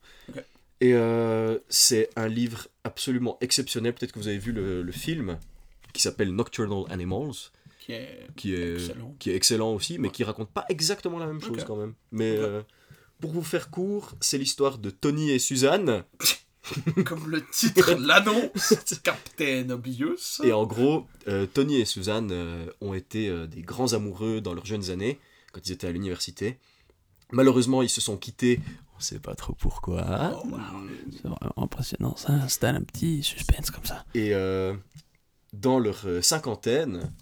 [0.82, 3.94] Et euh, c'est un livre absolument exceptionnel.
[3.94, 5.38] Peut-être que vous avez vu le, le film
[5.92, 7.34] qui s'appelle Nocturnal Animals,
[7.78, 9.14] Qui est qui est excellent.
[9.20, 10.12] qui est excellent aussi, mais Ouais.
[10.12, 11.94] qui raconte pas exactement la même chose quand même.
[12.10, 12.62] Mais euh,
[13.20, 16.02] pour vous faire court, c'est l'histoire de Tony et Suzanne.
[17.04, 20.42] Comme le titre l'annonce, Captain Obvious.
[20.42, 24.66] Et en gros, euh, Tony et Suzanne euh, ont été des grands amoureux dans leurs
[24.66, 25.20] jeunes années,
[25.52, 26.58] quand ils étaient à l'université.
[27.30, 28.58] Malheureusement, ils se sont quittés.
[29.02, 30.40] On sait pas trop pourquoi.
[30.44, 30.60] Oh, wow.
[31.10, 34.04] C'est vraiment impressionnant, ça installe un petit suspense comme ça.
[34.14, 34.76] Et euh,
[35.52, 37.12] dans leur euh, cinquantaine,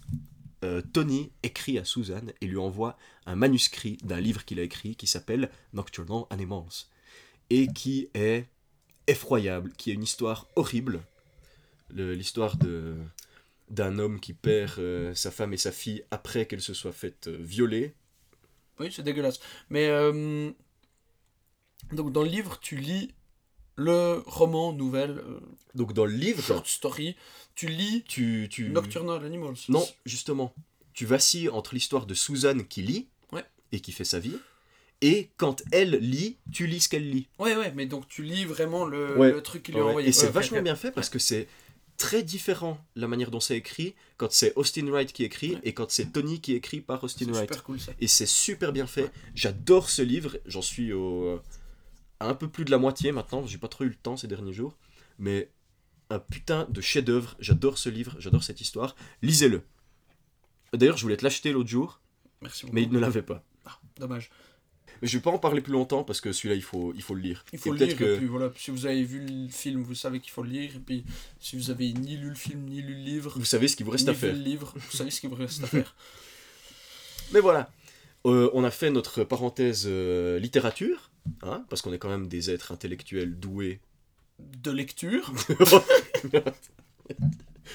[0.63, 4.95] euh, Tony écrit à Suzanne et lui envoie un manuscrit d'un livre qu'il a écrit
[4.95, 6.85] qui s'appelle Nocturnal Animals
[7.49, 8.45] et qui est
[9.07, 11.01] effroyable, qui est une histoire horrible.
[11.89, 12.95] Le- L'histoire de
[13.71, 17.25] d'un homme qui perd euh, sa femme et sa fille après qu'elle se soit faite
[17.27, 17.95] euh, violer.
[18.79, 19.39] Oui, c'est dégueulasse.
[19.69, 20.51] Mais euh,
[21.93, 23.13] donc dans le livre, tu lis
[23.75, 25.39] le roman, nouvelle, euh,
[25.75, 27.15] Donc dans le livre, short story.
[27.55, 28.69] Tu lis tu, tu...
[28.69, 29.55] Nocturnal Animals.
[29.69, 30.53] Non, justement.
[30.93, 33.45] Tu vacilles entre l'histoire de Suzanne qui lit Ouais.
[33.71, 34.35] et qui fait sa vie,
[35.01, 37.27] et quand elle lit, tu lis ce qu'elle lit.
[37.39, 39.31] Ouais, ouais, mais donc tu lis vraiment le, Ouais.
[39.31, 40.09] le truc qu'il lui a Ouais, envoyé.
[40.09, 41.47] Et c'est vachement bien fait parce que c'est
[41.97, 45.89] très différent la manière dont c'est écrit quand c'est Austin Wright qui écrit et quand
[45.91, 47.49] c'est Tony qui écrit par Austin C'est Wright.
[47.49, 47.91] super cool ça.
[47.99, 49.11] Et c'est super bien fait.
[49.33, 50.37] J'adore ce livre.
[50.45, 51.39] J'en suis au,
[52.21, 53.45] à un peu plus de la moitié maintenant.
[53.45, 54.77] J'ai pas trop eu le temps ces derniers jours.
[55.19, 55.49] Mais
[56.09, 57.35] un putain de chef-d'œuvre.
[57.39, 58.15] J'adore ce livre.
[58.19, 58.95] J'adore cette histoire.
[59.21, 59.63] Lisez-le.
[60.73, 61.99] D'ailleurs, je voulais te l'acheter l'autre jour,
[62.41, 62.75] Merci beaucoup.
[62.75, 63.43] mais il ne l'avait pas.
[63.65, 64.29] Ah, dommage.
[65.01, 67.13] Mais je vais pas en parler plus longtemps parce que celui-là, il faut, il faut
[67.15, 67.43] le lire.
[67.51, 69.81] Il faut Et le lire, que- et puis voilà, si vous avez vu le film,
[69.83, 71.03] vous savez qu'il faut le lire, et puis
[71.39, 73.85] si vous avez ni lu le film, ni lu le livre, Vous savez ce qu'il
[73.85, 74.33] vous reste à faire.
[74.33, 75.95] le livre, vous savez ce qu'il vous reste à faire.
[77.33, 77.69] Mais voilà.
[78.25, 81.10] Euh, on a fait notre parenthèse euh, littérature,
[81.43, 83.79] hein, parce qu'on est quand même des êtres intellectuels doués.
[84.39, 85.33] De lecture,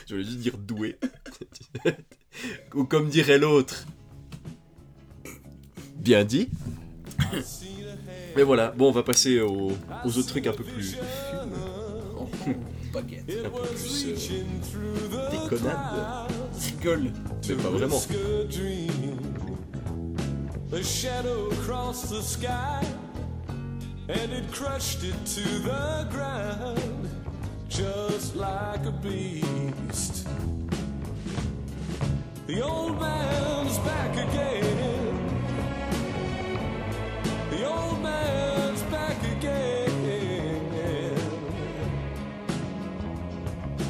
[0.06, 0.98] Je voulais juste dire doués.
[2.74, 3.86] Ou comme dirait l'autre.
[5.96, 6.48] Bien dit.
[8.36, 9.72] Mais voilà, bon, on va passer aux,
[10.04, 10.96] aux autres trucs un peu plus,
[12.18, 12.28] oh,
[12.92, 16.30] baguette, un peu plus euh, déconnades.
[16.60, 17.12] rigole.
[17.48, 18.00] Mais pas vraiment.
[24.08, 27.08] And it crushed it to the ground
[27.68, 30.28] just like a beast.
[32.46, 35.42] The old man's back again.
[37.50, 39.92] The old man's back again.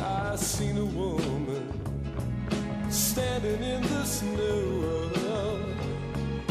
[0.02, 1.70] I seen a woman
[2.90, 5.10] standing in the snow.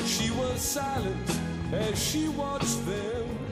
[0.06, 1.40] She was silent
[1.74, 3.45] as she watched them.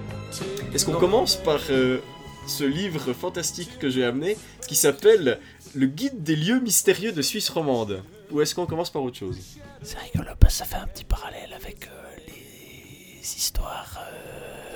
[0.73, 1.99] Est-ce qu'on commence par euh,
[2.47, 5.39] ce livre fantastique que j'ai amené, qui s'appelle
[5.75, 8.03] Le guide des lieux mystérieux de Suisse romande?
[8.31, 9.37] Ou est-ce qu'on commence par autre chose?
[9.83, 11.91] C'est rigolo parce que ça fait un petit parallèle avec euh,
[12.27, 14.09] les histoires euh,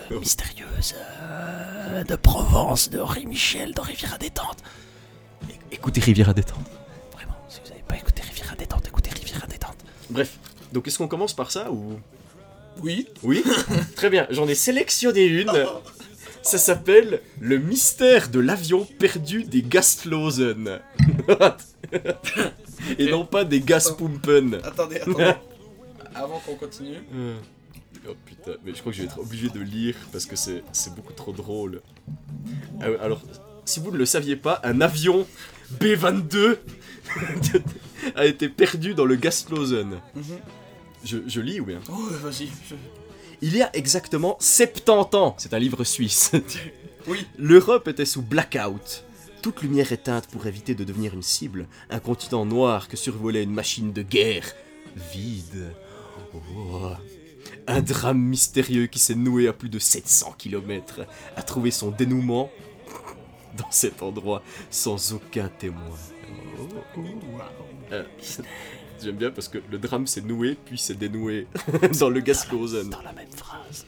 [0.10, 0.20] Oh.
[0.22, 4.60] mystérieuses euh, de Provence, de Henri Michel, de Rivière à détente.
[5.70, 6.66] Écoutez Rivière à détente.
[7.12, 9.76] Vraiment, si vous n'avez pas écouté Rivière à détente, écoutez Rivière à détente.
[10.10, 10.38] Bref,
[10.72, 12.00] donc est-ce qu'on commence par ça ou
[12.84, 13.44] Oui, Oui
[13.96, 15.52] Très bien, j'en ai sélectionné une.
[16.42, 20.80] Ça s'appelle Le mystère de l'avion perdu des Gastlosen.
[23.00, 24.60] Et non pas des Gaspumpen.
[24.64, 25.34] attendez, attendez.
[26.16, 27.36] Avant qu'on continue, Euh,
[28.10, 30.64] Oh putain, mais je crois que je vais être obligé de lire parce que c'est
[30.96, 31.82] beaucoup trop drôle.
[32.80, 33.22] Ouais, alors,
[33.66, 35.28] si vous ne le saviez pas, un avion
[35.82, 36.58] B-22
[38.16, 40.00] a été perdu dans le Gastlosen.
[40.16, 40.24] Mhm.
[41.04, 42.76] Je, je lis ou bien oh vas-y, je-
[43.42, 46.32] Il y a exactement 70 ans, c'est un livre suisse,
[47.08, 49.04] oui, l'Europe était sous blackout.
[49.44, 53.54] Toute lumière éteinte pour éviter de devenir une cible, un continent noir que survolait une
[53.54, 54.52] machine de guerre.
[55.14, 55.74] Vide.
[56.34, 56.92] Oh.
[57.68, 61.02] Un drame mystérieux qui s'est noué à plus de 700 km
[61.36, 62.50] a trouvé son dénouement
[63.58, 65.96] dans cet endroit sans aucun témoin.
[66.60, 67.02] Oh,
[67.92, 68.04] Euh,
[69.04, 71.48] J'aime bien parce que le drame s'est noué puis s'est dénoué
[72.00, 72.90] dans le Gasklosen.
[72.90, 73.86] Dans la même phrase.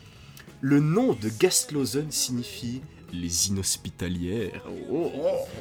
[0.62, 4.64] Le nom de Gastlosen signifie les inhospitalières.
[4.92, 5.12] Oh.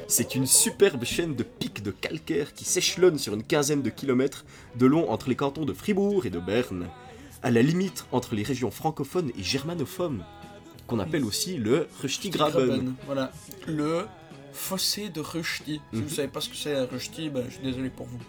[0.07, 4.45] C'est une superbe chaîne de pics de calcaire qui s'échelonne sur une quinzaine de kilomètres
[4.75, 6.87] de long entre les cantons de Fribourg et de Berne,
[7.41, 10.23] à la limite entre les régions francophones et germanophones,
[10.85, 12.67] qu'on appelle aussi le Röstigraben.
[12.67, 13.31] Graben, Voilà,
[13.67, 14.05] le
[14.53, 15.81] fossé de Rushdie.
[15.91, 16.03] Si Mhm.
[16.03, 18.19] vous savez pas ce que c'est Rushdie, ben, je suis désolé pour vous.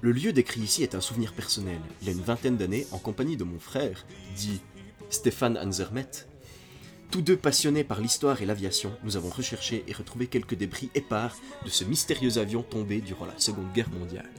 [0.00, 1.80] Le lieu décrit ici est un souvenir personnel.
[2.02, 4.06] Il y a une vingtaine d'années, en compagnie de mon frère,
[4.36, 4.60] dit
[5.10, 6.06] Stéphane Anzermet,
[7.10, 11.36] Tous deux passionnés par l'histoire et l'aviation, nous avons recherché et retrouvé quelques débris épars
[11.64, 14.30] de ce mystérieux avion tombé durant la Seconde Guerre mondiale.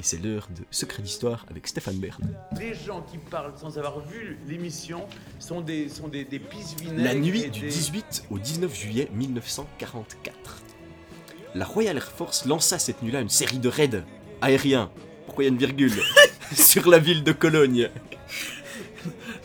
[0.00, 2.22] Et c'est l'heure de Secret d'Histoire avec Stéphane Bern.
[2.58, 5.06] Les gens qui parlent sans avoir vu l'émission
[5.40, 6.40] sont des, sont des, des
[6.96, 10.62] La nuit du des- 18 au 19 juillet 1944.
[11.56, 14.04] La Royal Air Force lança cette nuit-là une série de raids
[14.40, 14.90] aériens,
[15.26, 15.92] pourquoi il y a une virgule,
[16.54, 17.88] sur la ville de Cologne.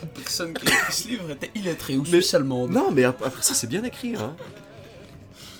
[0.01, 2.71] La personne qui a écrit ce livre était illettrée ou suisse allemande.
[2.71, 4.15] Non, mais ap- après ça, c'est bien écrit.
[4.15, 4.35] Hein.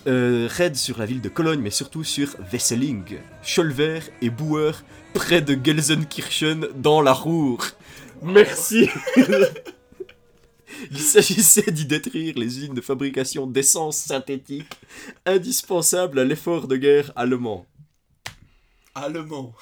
[0.08, 3.04] Euh, raid sur la ville de Cologne, mais surtout sur Wesseling,
[3.41, 7.60] Scholver et Bauer, près de Gelsenkirchen, dans la Ruhr.
[8.22, 8.89] Merci
[10.91, 14.67] Il s'agissait d'y détruire les usines de fabrication d'essence synthétique
[15.26, 17.65] indispensables à l'effort de guerre allemand.
[18.95, 19.53] Allemand.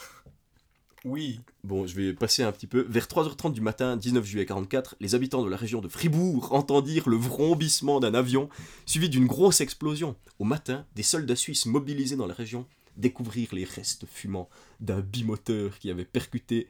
[1.04, 1.39] Oui.
[1.63, 2.86] Bon, je vais passer un petit peu.
[2.88, 7.10] Vers 3h30 du matin, 19 juillet 44, les habitants de la région de Fribourg entendirent
[7.10, 8.50] le vrombissement d'un avion,
[8.86, 10.15] suivi d'une grosse explosion.
[10.38, 12.67] Au matin, des soldats suisses mobilisés dans la région
[12.98, 16.67] découvrirent les restes fumants d'un bimoteur qui avait percuté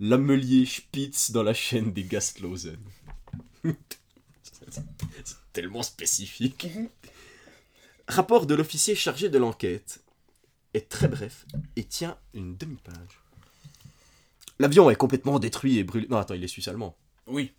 [0.00, 2.78] l'amelier Spitz dans la chaîne des Gastlausen.
[3.64, 6.68] C'est tellement spécifique.
[8.08, 10.03] Rapport de l'officier chargé de l'enquête
[10.74, 13.20] est très bref et tient une demi-page.
[14.58, 16.06] L'avion est complètement détruit et brûlé.
[16.10, 16.96] Non, attends, il est suisse-allemand.
[17.26, 17.52] Oui.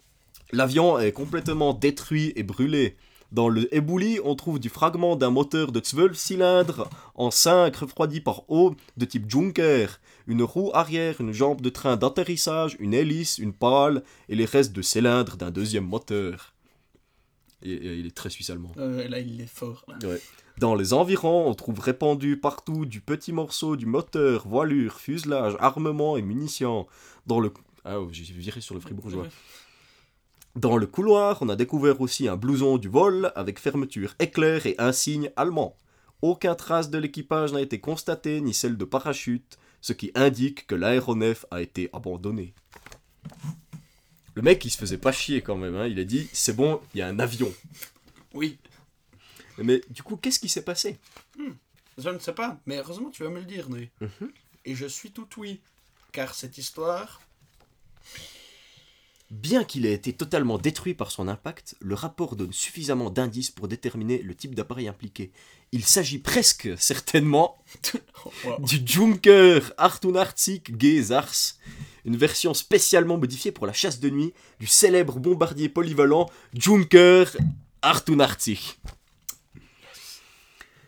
[0.51, 2.95] L'avion est complètement détruit et brûlé.
[3.31, 8.21] Dans le éboulis, on trouve du fragment d'un moteur de 12 cylindres en 5 refroidi
[8.21, 9.87] par eau de type Junker,
[10.27, 14.71] une roue arrière, une jambe de train d'atterrissage, une hélice, une pale et les restes
[14.73, 16.53] de cylindres d'un deuxième moteur.
[17.61, 18.71] Et, et il est très suisse-allemand.
[18.77, 19.83] Euh, là, il est fort.
[19.87, 20.07] là.
[20.07, 20.21] Ouais.
[20.57, 26.15] Dans les environs, on trouve répandu partout du petit morceau du moteur, voilure, fuselage, armement
[26.15, 26.87] et munitions.
[27.27, 27.51] Dans le...
[27.83, 29.27] Ah, oh, j'ai viré sur le fribourgeois.
[30.55, 34.75] Dans le couloir, on a découvert aussi un blouson du vol avec fermeture éclair et
[34.77, 35.75] insigne allemand.
[36.21, 40.75] Aucun trace de l'équipage n'a été constatée, ni celle de parachute, ce qui indique que
[40.75, 42.53] l'aéronef a été abandonné.
[44.33, 45.87] Le mec, il se faisait pas chier quand même, hein.
[45.87, 47.53] il a dit c'est bon, il y a un avion.
[48.33, 48.57] Oui.
[49.57, 50.97] Mais du coup, qu'est-ce qui s'est passé?
[51.97, 53.89] Je ne sais pas, mais heureusement tu vas me le dire, Noé.
[54.01, 54.31] Mhm.
[54.65, 55.61] Et je suis tout oui.
[56.11, 57.21] Car cette histoire.
[59.31, 63.67] Bien qu'il ait été totalement détruit par son impact, le rapport donne suffisamment d'indices pour
[63.67, 65.31] déterminer le type d'appareil impliqué.
[65.71, 67.57] Il s'agit presque certainement
[68.43, 68.59] wow.
[68.59, 71.55] du Junker 88 G Ars,
[72.05, 77.25] une version spécialement modifiée pour la chasse de nuit du célèbre bombardier polyvalent Junker
[77.81, 78.77] 88.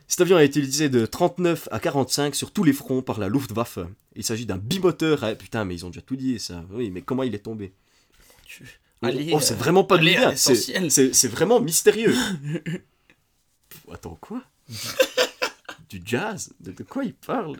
[0.08, 3.28] Cet avion a été utilisé de 39 à 45 sur tous les fronts par la
[3.28, 3.80] Luftwaffe.
[4.16, 5.24] Il s'agit d'un bimoteur.
[5.24, 6.64] Ah, putain, mais ils ont déjà tout dit ça.
[6.72, 7.74] Oui, mais comment il est tombé
[9.04, 10.36] Oh, Allez, oh, c'est euh, vraiment pas bien.
[10.36, 12.16] C'est vraiment mystérieux.
[13.92, 14.44] Attends, quoi?
[15.90, 16.54] Du jazz?
[16.60, 17.58] De, de quoi il parle?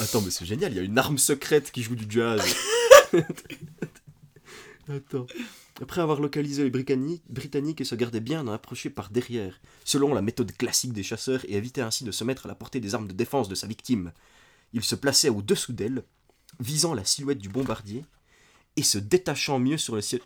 [0.00, 2.42] Attends, mais c'est génial, il y a une arme secrète qui joue du jazz.
[4.88, 5.26] Attends.
[5.82, 10.20] Après avoir localisé les Britanniques, et se garder bien d'en approcher par derrière, selon la
[10.20, 13.08] méthode classique des chasseurs, et éviter ainsi de se mettre à la portée des armes
[13.08, 14.12] de défense de sa victime.
[14.74, 16.04] Il se plaçait au-dessous d'elle,
[16.58, 18.04] visant la silhouette du bombardier,
[18.76, 20.20] et se détachant mieux sur le ciel.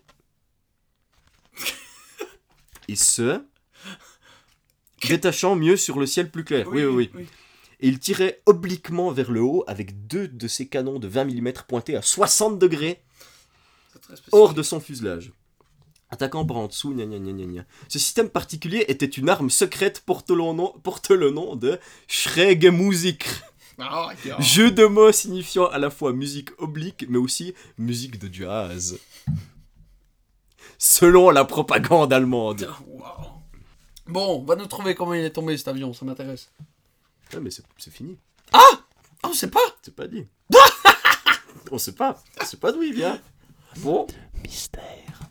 [2.88, 3.40] et se
[5.08, 6.66] détachant mieux sur le ciel plus clair.
[6.68, 7.26] Oui, oui, oui.
[7.80, 11.52] Et il tirait obliquement vers le haut avec deux de ses canons de 20 mm
[11.68, 13.02] pointés à 60 degrés
[14.32, 15.32] hors de son fuselage.
[16.14, 17.64] Attaquant par en dessous, gna gna gna gna gna.
[17.88, 22.66] Ce système particulier était une arme secrète porte le nom, porte le nom de Schräge
[22.66, 23.26] Musik.
[23.80, 24.12] Ah.
[24.38, 28.96] Jeu de mots signifiant à la fois musique oblique, mais aussi musique de jazz.
[30.78, 32.70] Selon la propagande allemande.
[32.70, 33.32] Ah, wow.
[34.06, 36.52] Bon, on va nous trouver comment il est tombé cet avion, ça m'intéresse.
[37.32, 38.16] Ouais, mais c'est c'est fini.
[38.52, 38.84] Ah,
[39.24, 40.24] on sait pas C'est pas dit.
[41.72, 42.22] On sait pas.
[42.40, 43.18] On sait pas d'où il vient.
[43.78, 44.06] Bon.
[44.44, 45.24] Mystère.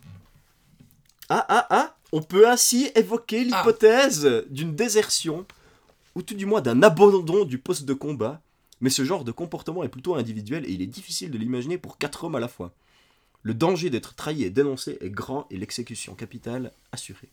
[1.28, 1.96] Ah, ah, ah.
[2.12, 5.46] On peut ainsi évoquer l'hypothèse d'une désertion,
[6.14, 8.40] ou tout du moins d'un abandon du poste de combat.
[8.80, 11.98] Mais ce genre de comportement est plutôt individuel et il est difficile de l'imaginer pour
[11.98, 12.72] quatre hommes à la fois.
[13.42, 17.28] Le danger d'être trahi et dénoncé est grand et l'exécution capitale assurée.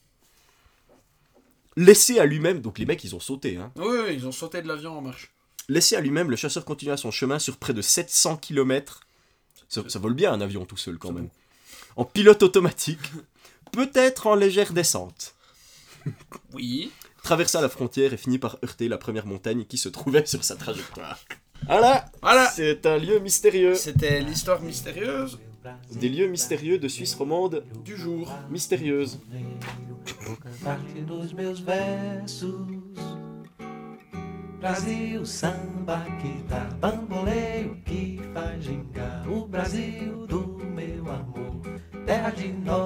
[1.78, 3.72] Laissé à lui-même, donc les mecs ils ont sauté, hein.
[3.76, 5.32] Oui, oui, ils ont sauté de l'avion en marche.
[5.70, 9.02] Laissé à lui-même, le chasseur continua son chemin sur près de 700 km.
[9.70, 11.30] Ça, ça vole bien un avion tout seul quand même.
[11.96, 13.00] En pilote automatique,
[13.72, 15.36] peut-être en légère descente.
[16.54, 16.92] Oui.
[17.24, 20.56] Traversa la frontière et finit par heurter la première montagne qui se trouvait sur sa
[20.56, 21.20] trajectoire.
[21.68, 22.50] Voilà, Voilà.
[22.50, 23.76] c'est un lieu mystérieux.
[23.76, 25.40] C'était l'histoire mystérieuse
[25.92, 28.34] des lieux mystérieux de Suisse romande Du jour.
[28.50, 29.20] mystérieuse.
[34.60, 39.28] Brasil, samba que dá bamboleio que faz gingar.
[39.28, 41.62] O Brasil do meu amor,
[42.06, 42.81] terra de nosso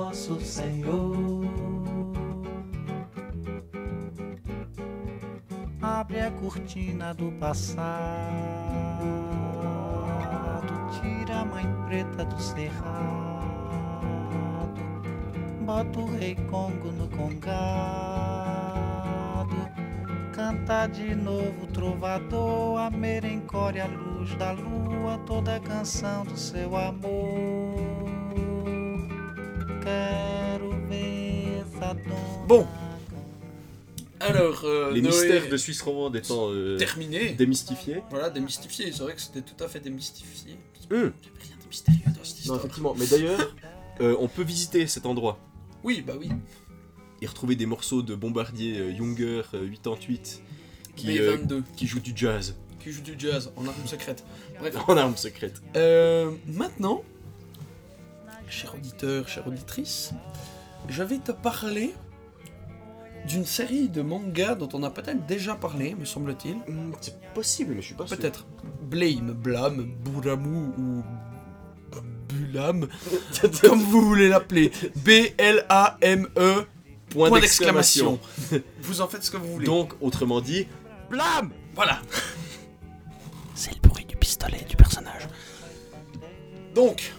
[6.45, 7.65] cortina do passado,
[11.01, 13.45] tira a mãe preta do cerrado.
[15.61, 17.55] Bota o rei Congo no congado
[20.31, 26.77] Canta de novo trovador A merencore a luz da lua Toda a canção do seu
[26.77, 27.64] amor
[34.25, 37.31] Alors, euh, Les Noé mystères de Suisse romande étant euh, terminé.
[37.31, 38.01] démystifiés.
[38.09, 38.91] Voilà, démystifié.
[38.91, 40.57] C'est vrai que c'était tout à fait démystifié.
[40.91, 40.91] Hum.
[40.91, 42.59] Il n'y avait rien de mystérieux dans cette Non, histoire.
[42.59, 42.95] effectivement.
[42.97, 43.55] Mais d'ailleurs,
[44.01, 45.39] euh, on peut visiter cet endroit
[45.83, 46.29] Oui, bah oui.
[47.21, 50.41] et retrouver des morceaux de Bombardier euh, Younger euh, 88
[50.95, 54.23] qui, euh, B22, qui jouent du jazz qui joue du jazz en arme secrète.
[54.59, 54.75] Bref.
[54.87, 55.59] en armes secrètes.
[55.75, 57.03] Euh, maintenant,
[58.47, 60.11] cher auditeur, chère auditrice,
[60.87, 61.93] je vais te parler
[63.27, 66.55] d'une série de mangas dont on a peut-être déjà parlé, me semble-t-il.
[66.67, 68.17] Hum, C'est possible, mais je suis pas sûr.
[68.17, 68.45] Peut-être
[68.83, 71.03] Blame, Blame, Buramu ou
[72.29, 72.87] Bulam,
[73.61, 74.71] comme vous voulez l'appeler.
[74.97, 76.65] B-L-A-M-E,
[77.09, 78.19] Point, point d'exclamation.
[78.37, 78.71] d'exclamation.
[78.81, 79.65] Vous en faites ce que vous voulez.
[79.65, 80.67] Donc, autrement dit,
[81.09, 82.01] blam voilà.
[83.55, 85.27] C'est le bruit du pistolet du personnage.
[86.73, 87.13] Donc,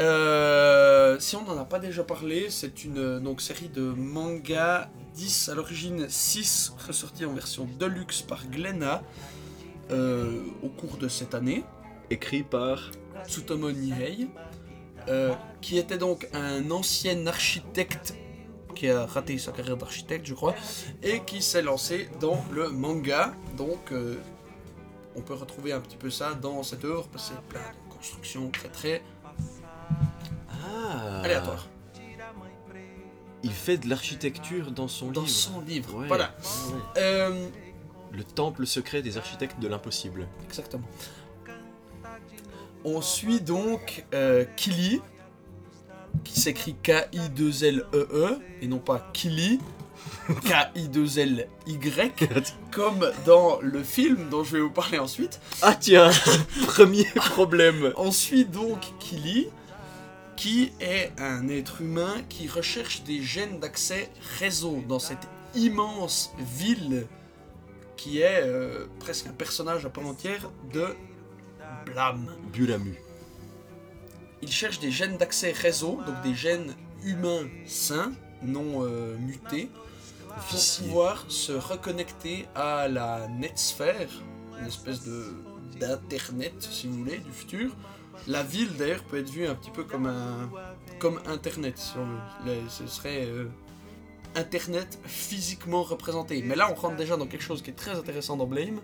[0.00, 4.88] euh, si on n'en a pas déjà parlé, c'est une euh, donc, série de mangas
[5.14, 9.02] 10, à l'origine 6, ressortis en version deluxe par Glenna
[9.90, 11.64] euh, au cours de cette année.
[12.10, 12.90] Écrit par
[13.26, 14.28] Tsutomo Nihei,
[15.08, 18.14] euh, qui était donc un ancien architecte
[18.74, 20.54] qui a raté sa carrière d'architecte, je crois,
[21.02, 23.34] et qui s'est lancé dans le manga.
[23.56, 24.16] Donc, euh,
[25.14, 27.94] on peut retrouver un petit peu ça dans cette œuvre, parce que c'est plein de
[27.94, 29.02] constructions très très
[30.50, 31.68] Ah aléatoires.
[33.44, 35.32] Il fait de l'architecture dans son Dans livre.
[35.32, 36.08] son livre, Ouais.
[36.08, 36.34] voilà.
[36.68, 36.80] Ouais.
[36.98, 37.48] Euh,
[38.12, 40.26] Le temple secret des architectes de l'impossible.
[40.48, 40.84] Exactement.
[42.84, 45.00] On suit donc euh, Kili,
[46.22, 49.58] qui s'écrit K-I-2-L-E-E, E et non pas Kili,
[50.44, 52.12] K-I-2-L-Y,
[52.70, 55.40] comme dans le film dont je vais vous parler ensuite.
[55.62, 56.10] Ah tiens,
[56.66, 57.92] premier problème.
[57.96, 59.48] On suit donc Kili,
[60.36, 67.06] qui est un être humain qui recherche des gènes d'accès réseau dans cette immense ville
[67.96, 70.94] qui est euh, presque un personnage à part entière de
[71.86, 72.26] Blam.
[72.52, 72.96] Bulamu.
[74.42, 79.70] Il cherche des gènes d'accès réseau, donc des gènes humains sains, non euh, mutés,
[80.48, 84.10] pour pouvoir se reconnecter à la netsphère,
[84.60, 85.34] une espèce de
[85.78, 87.76] d'internet, si vous voulez, du futur.
[88.28, 90.50] La ville d'ailleurs peut être vue un petit peu comme un
[90.98, 92.04] comme internet, si on
[92.46, 92.54] veut.
[92.68, 93.46] Ce serait euh,
[94.34, 96.42] internet physiquement représenté.
[96.42, 98.80] Mais là, on rentre déjà dans quelque chose qui est très intéressant dans Blame.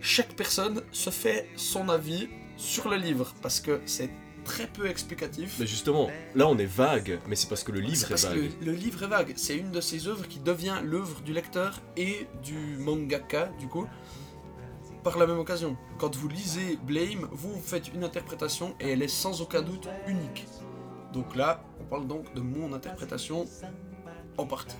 [0.00, 4.10] Chaque personne se fait son avis sur le livre parce que c'est
[4.44, 5.56] très peu explicatif.
[5.60, 8.30] Mais justement, là on est vague, mais c'est parce que le livre est parce que
[8.30, 8.50] vague.
[8.60, 9.32] le, le livre est vague.
[9.36, 13.86] C'est une de ces œuvres qui devient l'œuvre du lecteur et du mangaka, du coup,
[15.02, 15.76] par la même occasion.
[15.98, 20.46] Quand vous lisez Blame, vous faites une interprétation et elle est sans aucun doute unique.
[21.12, 23.46] Donc là, on parle donc de mon interprétation
[24.38, 24.76] en partie.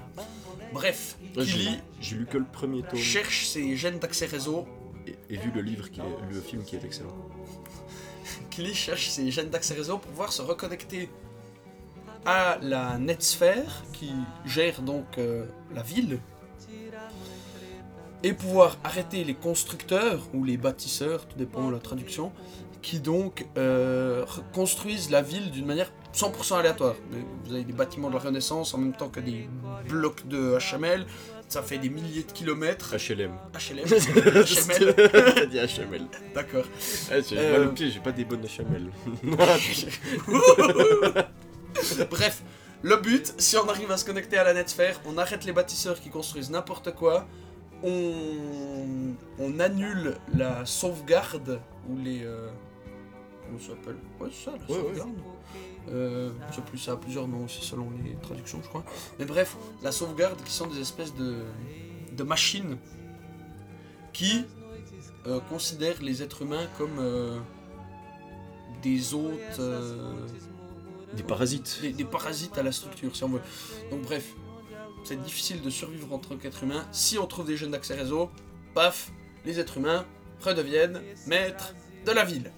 [0.72, 4.66] Bref, Ouais, j'ai- Kili J'ai lu que le premier tome cherche ses gènes d'accès réseau.
[5.06, 7.14] et, et vu le livre qui est, le film qui est excellent.
[8.50, 11.10] Kili cherche ses gènes d'accès réseau pour pouvoir se reconnecter
[12.24, 14.12] à la netsphère qui
[14.46, 16.20] gère donc euh, la ville
[18.24, 22.32] et pouvoir arrêter les constructeurs ou les bâtisseurs, tout dépend de la traduction,
[22.80, 26.94] qui donc euh, construisent la ville d'une manière 100% aléatoire.
[27.44, 29.48] Vous avez des bâtiments de la Renaissance en même temps que des
[29.88, 31.06] blocs de HML,
[31.48, 32.94] ça fait des milliers de kilomètres.
[32.96, 33.32] HLM.
[33.54, 34.94] HLM, HML,
[35.34, 36.06] T'as dit HML.
[36.34, 36.64] d'accord.
[37.10, 38.90] Ah, j'ai Euh, pied, j'ai pas des bonnes HML.
[42.10, 42.42] Bref,
[42.82, 46.00] le but, si on arrive à se connecter à la netsphère, on arrête les bâtisseurs
[46.00, 47.26] qui construisent n'importe quoi,
[47.82, 52.22] on, on annule la sauvegarde ou les.
[52.24, 52.48] euh,
[53.46, 53.96] comment ça s'appelle?
[54.20, 54.88] Ouais, c'est ça, la Ouais, ouais.
[54.88, 55.10] sauvegarde.
[55.90, 58.84] Euh, je sais plus, ça a plusieurs noms aussi selon les traductions, je crois.
[59.18, 61.42] Mais bref, la sauvegarde qui sont des espèces de,
[62.16, 62.76] de machines
[64.12, 64.44] qui
[65.26, 67.38] euh, considèrent les êtres humains comme euh,
[68.82, 70.12] des hôtes, euh,
[71.14, 71.78] Des parasites.
[71.82, 73.40] des, des parasites à la structure, si on veut.
[73.90, 74.34] Donc bref,
[75.04, 76.86] c'est difficile de survivre en tant qu'être humain.
[76.92, 78.30] Si on trouve des jeunes d'accès réseau,
[78.74, 79.10] paf,
[79.44, 80.06] les êtres humains
[80.40, 81.74] redeviennent maîtres
[82.06, 82.50] de la ville.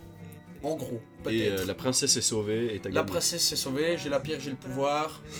[0.63, 4.09] En gros, Et euh, la princesse est sauvée et t'as La princesse s'est sauvée, j'ai
[4.09, 5.21] la pierre, j'ai le pouvoir.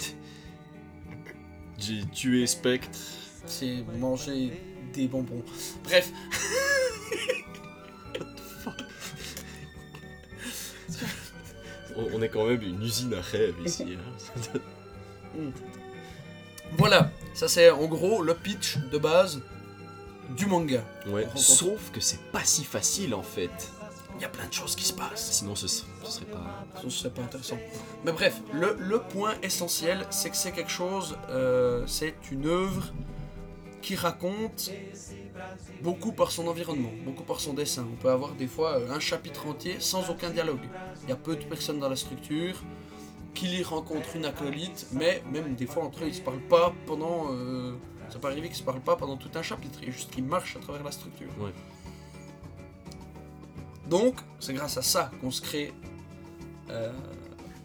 [1.77, 2.99] J'ai tué Spectre.
[3.47, 4.53] C'est manger
[4.93, 5.43] des bonbons.
[5.83, 6.11] Bref.
[11.97, 13.85] On, on est quand même une usine à rêve ici.
[13.97, 14.61] hein.
[16.77, 19.41] Voilà, ça c'est en gros le pitch de base
[20.37, 20.83] du manga.
[21.07, 21.29] ouais.
[21.37, 23.71] Sauf que c'est pas si facile en fait.
[24.17, 25.33] Il y a plein de choses qui se passent.
[25.33, 26.65] Sinon ce, ser- ce serait pas.
[26.79, 27.59] Sinon, ce serait pas intéressant.
[28.05, 32.93] Mais bref, le, le point essentiel, c'est que c'est quelque chose, euh, c'est une œuvre
[33.83, 34.71] qui raconte
[35.83, 37.87] beaucoup par son environnement, beaucoup par son dessin.
[37.93, 40.63] On peut avoir des fois euh, un chapitre entier sans aucun dialogue.
[41.03, 42.55] Il y a peu de personnes dans la structure.
[43.35, 46.73] Qu'il y rencontre une acolyte, mais même des fois entre eux ils se parlent pas
[46.87, 47.33] pendant.
[47.33, 47.75] euh,
[48.11, 50.57] ça peut arriver qu'ils se parlent pas pendant tout un chapitre, et juste qu'ils marchent
[50.57, 51.29] à travers la structure.
[51.41, 51.53] Ouais.
[53.89, 55.73] Donc, c'est grâce à ça qu'on se crée
[56.71, 56.93] euh,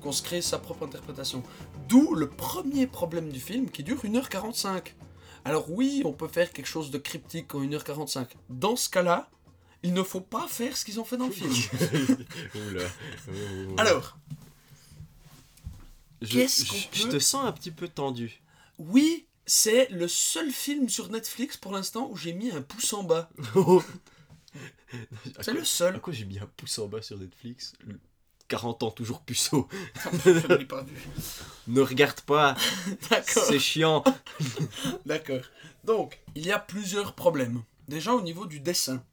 [0.02, 1.44] qu'on se crée sa propre interprétation.
[1.88, 4.94] D'où le premier problème du film qui dure 1h45.
[5.46, 8.28] Alors oui, on peut faire quelque chose de cryptique en 1h45.
[8.50, 9.30] Dans ce cas-là,
[9.84, 11.54] il ne faut pas faire ce qu'ils ont fait dans le film.
[13.78, 14.18] Alors,
[16.28, 18.42] qu'est-ce je, te sens un petit peu tendu.
[18.78, 23.04] oui, c'est le seul film sur Netflix pour l'instant où j'ai mis un pouce en
[23.04, 23.30] bas.
[25.42, 26.00] C'est le À seul.
[26.02, 27.74] quoi j'ai mis un pouce en bas sur Netflix?
[27.86, 28.00] Le-
[28.48, 29.68] 40 ans toujours puceau.
[30.26, 30.96] Je l'ai pas vu.
[31.68, 32.56] Ne regarde pas,
[33.12, 33.44] D'accord.
[33.46, 34.04] c'est chiant.
[35.06, 35.42] D'accord.
[35.84, 37.62] Donc, il y a plusieurs problèmes.
[37.88, 39.04] Déjà au niveau du dessin.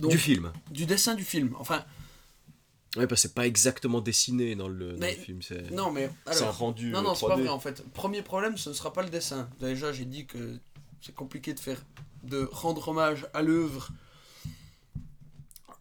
[0.00, 0.52] Donc, Du film.
[0.72, 1.54] du dessin du film.
[1.60, 1.84] Enfin,
[2.96, 5.42] Ouais, parce que c'est pas exactement dessiné dans le, dans Mais- le film.
[5.42, 6.10] C'est non, mais.
[6.32, 6.90] c'est un rendu.
[6.90, 7.40] non, euh, non, c'est pas 3D.
[7.40, 7.84] vrai en fait.
[7.92, 9.48] Premier problème, ce ne sera pas le dessin.
[9.60, 10.58] Déjà, j'ai dit que
[11.00, 11.80] c'est compliqué de faire.
[12.22, 13.88] de rendre hommage à l'œuvre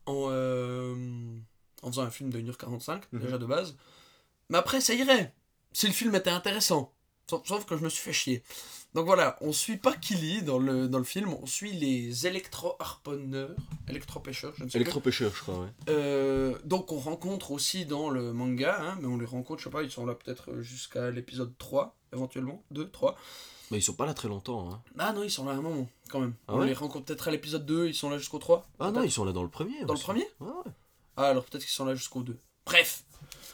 [0.05, 0.95] en, euh,
[1.81, 3.19] en faisant un film de 1h45, Mhm.
[3.21, 3.75] déjà de base.
[4.49, 5.33] Mais après, ça irait.
[5.73, 6.93] Si le film était intéressant.
[7.29, 8.43] Sauf, sauf que je me suis fait chier.
[8.95, 13.51] Donc voilà, on suit pas Killy dans le, dans le film, on suit les électro-harponneurs,
[13.87, 14.81] électro-pêcheurs, je ne sais plus.
[14.81, 15.67] Électropêcheur, je crois, ouais.
[15.89, 19.69] Euh, donc on rencontre aussi dans le manga, hein, mais on les rencontre, je sais
[19.69, 23.15] pas, ils sont là peut-être jusqu'à l'épisode 3, éventuellement, 2, 3.
[23.69, 24.71] Mais ils sont pas là très longtemps.
[24.71, 24.81] Hein.
[24.97, 26.33] Ah non, ils sont là un moment, quand même.
[26.47, 28.67] Ah on ouais les rencontre peut-être à l'épisode 2, ils sont là jusqu'au 3.
[28.79, 29.85] Ah non, ils sont là dans le premier.
[29.85, 30.71] Dans le premier Ouais, ouais.
[31.15, 32.35] Ah alors peut-être qu'ils sont là jusqu'au 2.
[32.65, 33.03] Bref,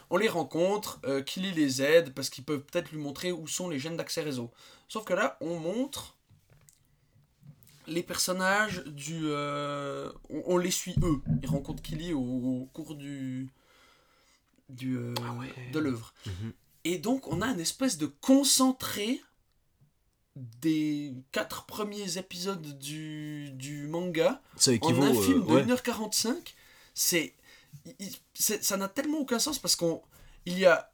[0.10, 3.70] on les rencontre, euh, Killy les aide parce qu'ils peuvent peut-être lui montrer où sont
[3.70, 4.52] les gènes d'accès réseau.
[4.88, 6.18] Sauf que là, on montre
[7.88, 9.20] les personnages du...
[9.26, 11.22] euh, on, on les suit eux.
[11.42, 13.50] Ils rencontrent Killy au, au cours du...
[14.70, 15.14] du euh,
[15.72, 16.14] de l'œuvre.
[16.26, 16.54] Mhm.
[16.84, 19.22] Et donc on a une espèce de concentré
[20.36, 25.64] des quatre premiers épisodes du, du manga Ça en un euh, film de ouais.
[25.64, 26.54] 1h45,
[26.94, 27.34] c'est,
[28.34, 30.02] ça n'a tellement aucun sens parce qu'on
[30.46, 30.92] il y a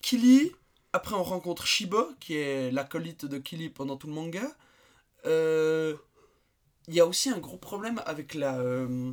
[0.00, 0.52] Kili,
[0.92, 4.56] après on rencontre Shiba qui est l'acolyte de Kili pendant tout le manga.
[5.26, 5.96] Euh,
[6.86, 9.12] il y a aussi un gros problème avec la euh,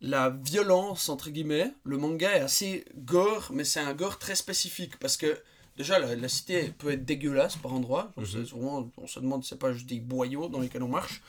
[0.00, 1.72] la violence entre guillemets.
[1.84, 5.38] Le manga est assez gore, mais c'est un gore très spécifique parce que
[5.76, 8.12] déjà la, la cité peut être dégueulasse par endroits.
[8.16, 8.44] Mhm.
[8.46, 11.22] souvent, on se demande si c'est pas juste des boyaux dans lesquels on marche.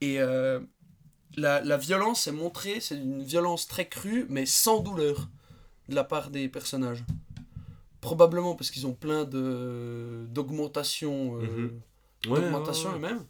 [0.00, 0.60] Et euh,
[1.36, 5.28] la, la violence est montrée, c'est une violence très crue, mais sans douleur
[5.88, 7.04] de la part des personnages.
[8.00, 11.70] Probablement parce qu'ils ont plein de d'augmentation, euh,
[12.28, 13.24] ouais, eux-mêmes.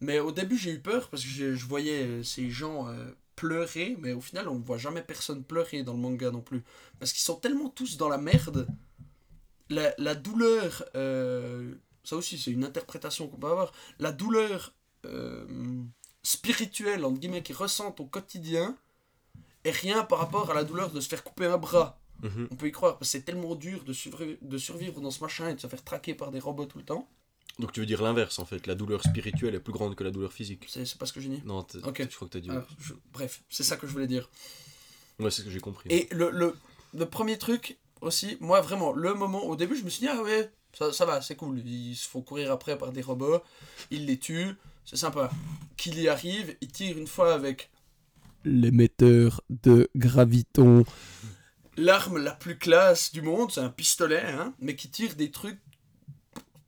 [0.00, 3.10] Mais au début, j'ai eu peur parce que je, je voyais euh, ces gens euh,
[3.36, 6.64] pleurer, mais au final, on ne voit jamais personne pleurer dans le manga non plus.
[6.98, 8.66] Parce qu'ils sont tellement tous dans la merde.
[9.68, 13.72] La, la douleur, euh, ça aussi, c'est une interprétation qu'on peut avoir.
[13.98, 14.74] La douleur
[16.22, 18.76] spirituelle, entre guillemets, qu'ils ressentent au quotidien,
[19.64, 21.99] est rien par rapport à la douleur de se faire couper un bras.
[22.22, 22.48] Mhm.
[22.50, 25.20] On peut y croire, parce que c'est tellement dur de, survivre- de survivre dans ce
[25.22, 27.08] machin et de se faire traquer par des robots tout le temps.
[27.58, 30.10] Donc tu veux dire l'inverse en fait, la douleur spirituelle est plus grande que la
[30.10, 30.64] douleur physique.
[30.68, 31.42] C'est pas ce que j'ai dit.
[31.44, 32.06] Non, t'as- Ok.
[32.08, 32.50] je crois que t'as dit.
[32.50, 34.30] Alors, je- bref, c'est ça que je voulais dire.
[35.18, 35.90] Ouais, c'est ce que j'ai compris.
[35.92, 36.56] Et le, le,
[36.94, 40.22] le premier truc aussi, moi vraiment, le moment, au début, je me suis dit, ah
[40.22, 41.58] ouais, ça, ça va, c'est cool.
[41.66, 43.40] Ils se font courir après par des robots,
[43.90, 44.54] ils les tuent,
[44.86, 45.30] c'est sympa.
[45.76, 47.70] Qu'il y arrive, il tire une fois avec
[48.44, 50.84] l'émetteur de graviton.
[51.80, 55.58] L'arme la plus classe du monde, c'est un pistolet, hein, mais qui tire des trucs,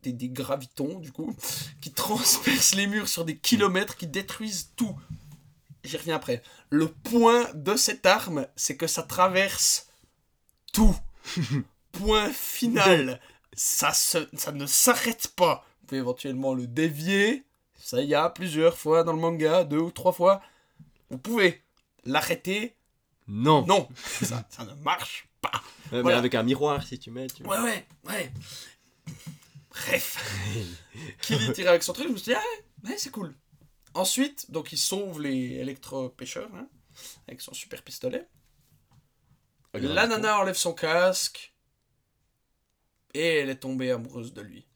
[0.02, 1.36] des, des gravitons du coup,
[1.80, 4.98] qui transpercent les murs sur des kilomètres, qui détruisent tout.
[5.84, 6.42] j'y reviens après.
[6.70, 9.88] Le point de cette arme, c'est que ça traverse
[10.72, 10.96] tout.
[11.92, 13.20] point final.
[13.52, 15.66] Ça, se- ça ne s'arrête pas.
[15.82, 17.44] Vous pouvez éventuellement le dévier.
[17.78, 20.40] Ça y a plusieurs fois dans le manga, deux ou trois fois.
[21.10, 21.60] Vous pouvez
[22.04, 22.74] l'arrêter.
[23.28, 23.64] Non.
[23.66, 25.50] Non, ça, ça ne marche pas.
[25.52, 25.60] Ouais,
[25.92, 26.18] Mais Voilà.
[26.18, 27.26] avec un miroir, si tu mets.
[27.28, 27.42] Tu...
[27.44, 28.32] Ouais, ouais, ouais.
[29.70, 30.18] Bref.
[31.22, 32.42] Killy tire avec son truc, je me suis dit, ah
[32.84, 33.34] ouais, ouais, c'est cool.
[33.94, 36.68] Ensuite, donc il sauve les électro-pêcheurs, hein,
[37.28, 38.26] avec son super pistolet.
[39.74, 41.54] Ah, La nana enlève son casque.
[43.14, 44.66] Et elle est tombée amoureuse de lui.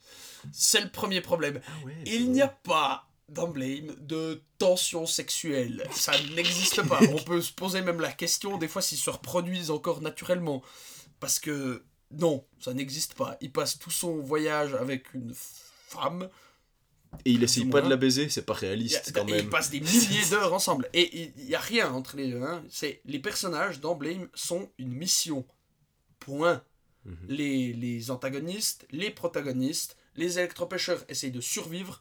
[0.53, 1.61] C'est le premier problème.
[1.67, 5.87] Ah ouais, Il n'y a pas dans Blame de tension sexuelle.
[5.93, 7.01] Ça n'existe pas.
[7.13, 10.63] On peut se poser même la question des fois s'ils se reproduisent encore naturellement.
[11.21, 13.37] Parce que non, ça n'existe pas.
[13.41, 16.29] Il passe tout son voyage avec une femme.
[17.25, 19.45] Et il essaye pas de la baiser, c'est pas y a- réaliste quand et même.
[19.47, 20.89] Ils passent des milliers d'heures ensemble.
[20.93, 22.43] Et il n'y a rien entre les deux.
[22.43, 22.63] hein.
[22.69, 25.45] C'est les personnages dans Blame sont une mission.
[26.21, 26.63] Point.
[27.05, 27.17] Mhm.
[27.29, 32.01] les, les antagonistes, les protagonistes, les électropêcheurs essayent de survivre.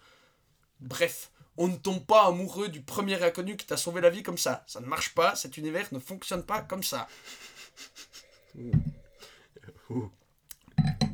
[0.82, 4.38] Bref, on ne tombe pas amoureux du premier inconnu qui t'a sauvé la vie comme
[4.38, 4.64] ça.
[4.68, 7.08] Ça ne marche pas, cet univers ne fonctionne pas comme ça.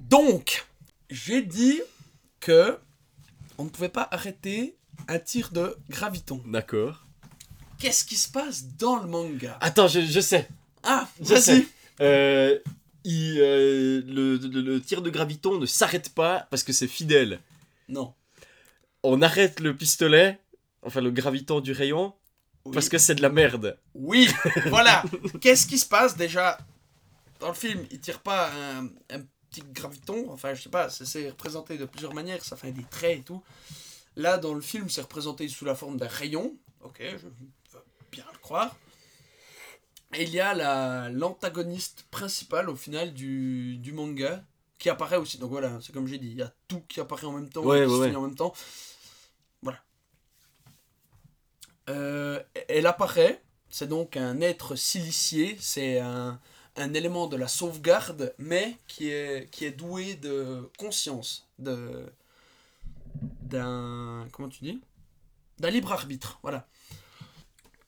[0.10, 0.66] Donc,
[1.10, 1.82] j'ai dit
[2.40, 2.78] que
[3.58, 4.76] on ne pouvait pas arrêter
[5.08, 6.42] un tir de graviton.
[6.46, 7.06] D'accord.
[7.80, 9.58] Qu'est-ce qui se passe dans le manga?
[9.62, 10.48] Attends, je, je sais.
[10.84, 11.66] Ah, Je sais.
[12.00, 12.60] Euh,
[13.04, 17.40] il, euh, le, le- le tir de graviton ne s'arrête pas parce que c'est fidèle.
[17.90, 18.14] Non.
[19.04, 20.40] On arrête le pistolet,
[20.84, 22.14] enfin le graviton du rayon,
[22.66, 22.74] Oui.
[22.74, 23.78] parce que c'est de la merde.
[23.96, 24.30] Oui,
[24.68, 25.04] voilà.
[25.42, 26.58] Qu'est-ce qui se passe déjà?
[27.40, 31.30] Dans le film, il tire pas un, un petit graviton, enfin je sais pas, c'est-
[31.30, 33.42] représenté de plusieurs manières, ça fait des traits et tout.
[34.16, 37.34] Là, dans le film, c'est représenté sous la forme d'un rayon, ok, je veux
[38.12, 38.76] bien le croire.
[40.14, 44.44] Et il y a la- l'antagoniste principal au final du, du manga
[44.78, 45.38] qui apparaît aussi.
[45.40, 47.64] Donc voilà, c'est comme j'ai dit, il y a tout qui apparaît en même temps,
[47.64, 48.16] Ouais, qui ouais, se ouais.
[48.16, 48.54] en même temps.
[49.62, 49.80] Voilà.
[50.68, 51.81] Euh,
[52.68, 56.40] elle apparaît, c'est donc un être silicié, c'est un,
[56.76, 62.06] élément de la sauvegarde, mais qui est, doué de conscience, de
[63.42, 64.28] d'un...
[64.32, 64.82] comment tu dis?
[65.60, 66.68] D'un libre arbitre, voilà.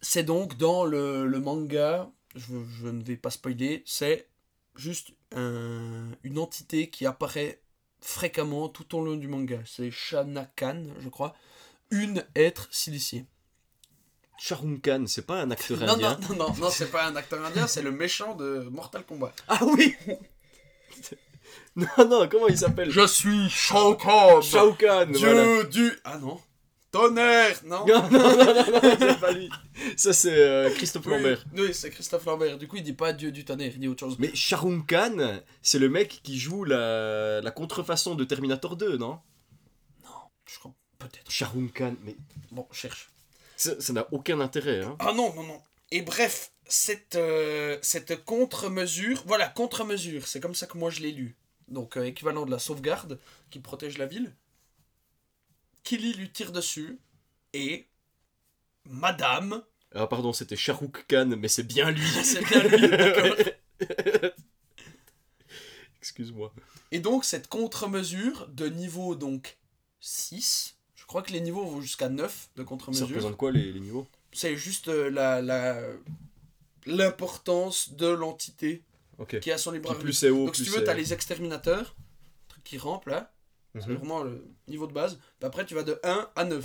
[0.02, 4.28] C'est donc dans le, manga, je, ne vais pas spoiler, c'est
[4.76, 7.62] juste un- une entité qui apparaît
[8.02, 9.60] fréquemment tout au long du manga.
[9.66, 11.34] C'est Shanakan, je crois,
[11.90, 13.26] une être silicié.
[14.40, 16.18] Shahrukh Khan, c'est pas un acteur Non, indien.
[16.30, 19.34] non, non, non, non, c'est pas un acteur indien, c'est le méchant de Mortal Kombat.
[19.48, 19.96] Ah oui
[21.76, 22.92] Non, non, comment il s'appelle?
[22.92, 25.64] Je suis Shao Kahn, Shao Kahn, dieu voilà.
[25.64, 25.92] du...
[26.04, 26.40] Ah non
[26.92, 29.50] Tonnerre, non Non, non, non, non, non, c'est pas lui.
[29.98, 31.44] Ça, c'est euh, Christophe Oui, Lambert.
[31.58, 32.60] Oui, c'est Christophe Lambert.
[32.60, 34.18] Du coup, il dit pas dieu du tonnerre, il dit autre chose.
[34.20, 39.20] Mais Shahrukh Khan, c'est le mec qui joue la, la contrefaçon de Terminator 2, non?
[40.46, 41.32] Je crois, peut-être.
[41.32, 42.16] Shahrukh Khan, mais
[42.52, 43.10] Bon, cherche.
[43.80, 44.96] Ça n'a aucun intérêt, hein.
[45.00, 45.62] Ah non, non, non.
[45.92, 51.12] Et bref, cette, euh, cette contre-mesure, voilà, contre-mesure, c'est comme ça que moi je l'ai
[51.12, 51.36] lu.
[51.68, 54.34] Donc, euh, équivalent de la sauvegarde qui protège la ville.
[55.84, 57.00] Killy lui tire dessus
[57.54, 57.88] et
[58.86, 62.08] Madame, Ah pardon, c'était Shahrukh Khan, mais c'est bien lui.
[62.24, 63.36] c'est bien lui, d'accord.
[66.00, 66.54] Excuse-moi.
[66.92, 69.58] Et donc, cette contre-mesure de niveau donc
[70.00, 73.08] 6, je crois que les niveaux vont jusqu'à 9 de Ça contre-mesure.
[73.08, 74.08] représente quoi les, les niveaux?
[74.32, 75.78] C'est juste euh, la la
[76.86, 78.84] l'importance de l'entité
[79.42, 81.96] qui a son libre plus c'est haut, Donc, si tu veux, c'est- t'as les exterminateurs,
[82.50, 83.32] truc qui rampent là,
[83.76, 83.96] c'est Mhm.
[83.96, 85.16] vraiment le niveau de base.
[85.40, 86.64] Puis après, tu vas de 1 à 9.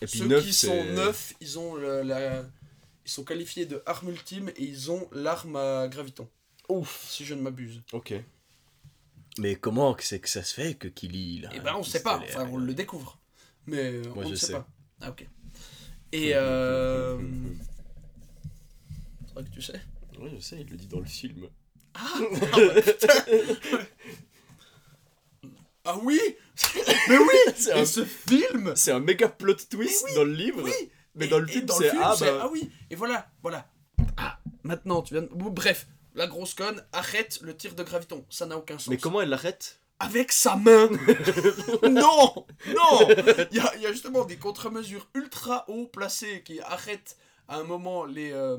[0.00, 0.66] Et puis Ceux 9, qui c'est...
[0.68, 2.44] sont 9, ils ont le- la.
[3.04, 6.28] Ils sont qualifiés de arme ultime et ils ont l'arme à graviton,
[6.68, 7.04] Ouf.
[7.08, 7.82] si je ne m'abuse.
[7.92, 8.14] Ok.
[9.38, 12.46] Mais comment c'est que ça se fait que Killy, Et ben on sait pas, enfin
[12.52, 13.18] on le découvre.
[13.66, 14.52] Mais euh, Moi, on je ne sait sais.
[14.52, 14.66] pas.
[15.00, 15.26] Ah ok.
[16.12, 17.18] Et euh...
[19.26, 19.80] C'est vrai que tu sais.
[20.20, 21.48] Oui, je sais, il le dit dans le film.
[21.94, 22.18] Ah,
[22.84, 23.08] putain
[25.84, 26.20] Ah oui
[27.08, 30.62] Mais oui C'est un, ce film c'est un méga plot twist oui, dans le livre.
[30.62, 30.72] Oui
[31.16, 32.40] Mais Et- dans le film, c'est ah bah.
[32.42, 33.66] ah oui Et voilà, voilà.
[34.16, 35.28] Ah, maintenant tu viens de...
[35.32, 38.24] Bref, la grosse conne arrête le tir de graviton.
[38.30, 38.88] Ça n'a aucun sens.
[38.88, 39.80] Mais comment elle l'arrête?
[40.02, 40.88] Avec sa main
[41.84, 43.08] Non Non
[43.50, 47.58] Il y a, il y a justement des contre-mesures ultra haut placées qui arrêtent à
[47.58, 48.58] un moment les, euh,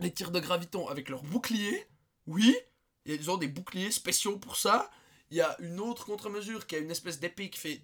[0.00, 1.86] les tirs de graviton avec leur bouclier.
[2.26, 2.54] Oui,
[3.06, 4.90] ils ont des boucliers spéciaux pour ça.
[5.30, 7.82] Il y a une autre contre-mesure qui a une espèce d'épée qui fait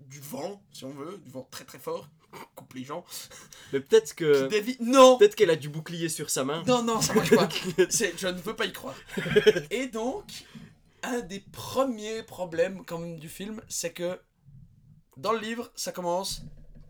[0.00, 2.08] du vent, si on veut, du vent très très fort.
[2.54, 3.04] coupe les gens.
[3.72, 4.48] Mais peut-être que.
[4.84, 6.62] Non Peut-être qu'elle a du bouclier sur sa main.
[6.66, 7.48] Non, non, ça marche pas.
[7.78, 8.96] Je ne veux pas y croire.
[9.70, 10.24] Et donc,
[11.06, 14.20] un des premiers problèmes quand même du film, c'est que
[15.16, 16.42] dans le livre, ça commence.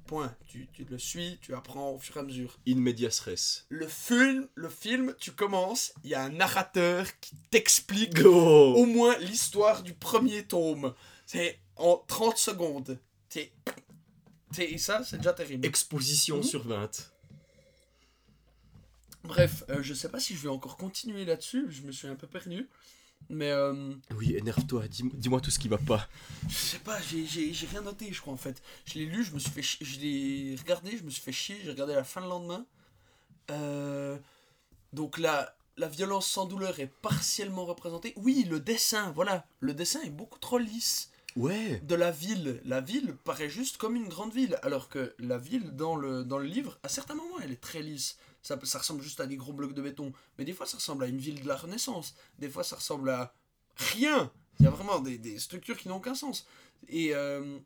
[0.06, 0.34] Point.
[0.46, 2.58] Tu, tu le suis, tu apprends au fur et à mesure.
[2.68, 3.64] In medias res.
[3.70, 8.86] Le film, le film, tu commences, il y a un narrateur qui t'explique Oh au
[8.86, 10.94] moins l'histoire du premier tome.
[11.26, 13.00] C'est en 30 secondes.
[13.28, 13.52] C'est-
[14.58, 15.66] Et ça, c'est déjà terrible.
[15.66, 16.42] Exposition Mhm.
[16.44, 17.12] sur 20.
[19.24, 22.14] Bref, euh, je sais pas si je vais encore continuer là-dessus, je me suis un
[22.14, 22.68] peu perdu.
[23.28, 26.08] Mais euh, Oui, énerve-toi, dis- dis-moi tout ce qui va pas.
[26.48, 27.26] je sais pas, j'ai-
[27.66, 28.62] rien noté, je crois en fait.
[28.84, 31.56] Je l'ai lu, je me suis fait je l'ai regardé, je me suis fait chier,
[31.64, 32.64] j'ai regardé la fin le lendemain.
[33.50, 34.16] Euh,
[34.92, 38.12] donc la, la violence sans douleur est partiellement représentée.
[38.16, 41.10] Oui, le dessin, voilà, le dessin est beaucoup trop lisse.
[41.34, 41.80] Ouais.
[41.80, 42.62] de la ville.
[42.64, 46.38] La ville paraît juste comme une grande ville, alors que la ville dans le, dans
[46.38, 48.16] le livre, à certains moments, elle est très lisse.
[48.46, 50.12] Ça, ça ressemble juste à des gros blocs de béton.
[50.38, 52.14] Mais des fois, ça ressemble à une ville de la Renaissance.
[52.38, 53.34] Des fois, ça ressemble à
[53.74, 54.30] rien.
[54.60, 56.46] Il y a vraiment des, des structures qui n'ont aucun sens.
[56.88, 57.58] Et euh,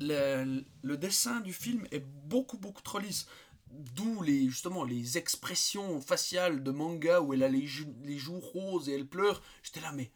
[0.00, 3.26] le, le dessin du film est beaucoup, beaucoup trop lisse.
[3.72, 7.68] D'où les, justement les expressions faciales de manga où elle a les,
[8.04, 9.42] les joues roses et elle pleure.
[9.64, 10.12] J'étais là, mais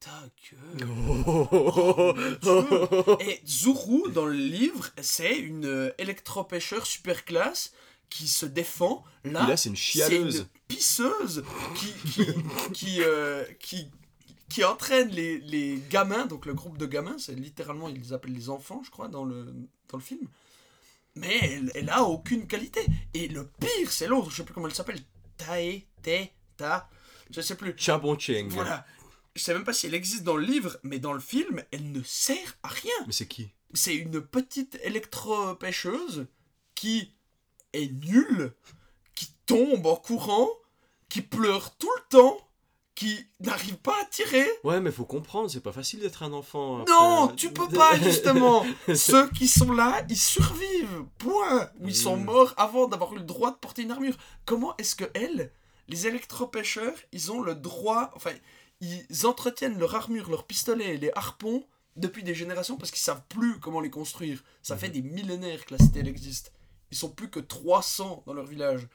[0.00, 0.88] ta gueule.
[1.26, 2.14] Oh,
[3.20, 7.74] Et Zuru, dans le livre, c'est une euh, électropêcheur super classe
[8.10, 9.04] qui se défend.
[9.24, 10.38] Là, c'est une chialeuse.
[10.38, 11.44] une pisseuse
[11.74, 12.26] qui, qui,
[12.72, 13.90] qui, euh, qui,
[14.48, 18.32] qui entraîne les, les gamins, donc le groupe de gamins, c'est littéralement, ils les appellent
[18.32, 19.44] les enfants, je crois, dans le,
[19.88, 20.26] dans le film.
[21.14, 22.80] Mais elle, elle a aucune qualité.
[23.14, 25.00] Et le pire, c'est l'autre, je sais plus comment elle s'appelle.
[25.38, 26.26] Tae, Te,
[26.56, 26.88] Ta,
[27.30, 27.74] je sais plus.
[27.76, 28.48] Chabon Cheng.
[28.50, 28.86] Voilà.
[29.34, 31.92] Je sais même pas si elle existe dans le livre, mais dans le film, elle
[31.92, 32.94] ne sert à rien.
[33.06, 33.50] Mais c'est qui?
[33.74, 36.26] C'est une petite électropêcheuse
[36.74, 37.12] qui
[37.76, 38.54] est nulle,
[39.14, 40.48] qui tombe en courant,
[41.08, 42.38] qui pleure tout le temps,
[42.94, 44.46] qui n'arrive pas à tirer.
[44.64, 46.80] Ouais, mais faut comprendre, c'est pas facile d'être un enfant.
[46.80, 46.92] après.
[46.94, 48.64] Non, tu peux pas, justement.
[48.94, 51.04] Ceux qui sont là, ils survivent.
[51.18, 51.70] Point.
[51.80, 52.24] Ou ils sont Mm.
[52.24, 54.16] morts avant d'avoir eu le droit de porter une armure.
[54.46, 55.52] Comment est-ce que elles,
[55.88, 58.10] les électropêcheurs, ils ont le droit.
[58.16, 58.32] Enfin,
[58.80, 61.64] ils entretiennent leur armure, leurs pistolets et les harpons
[61.96, 64.42] depuis des générations parce qu'ils savent plus comment les construire.
[64.62, 66.50] Ça fait des millénaires que la cité elle existe.
[66.90, 68.88] Ils sont plus que 300 dans leur village.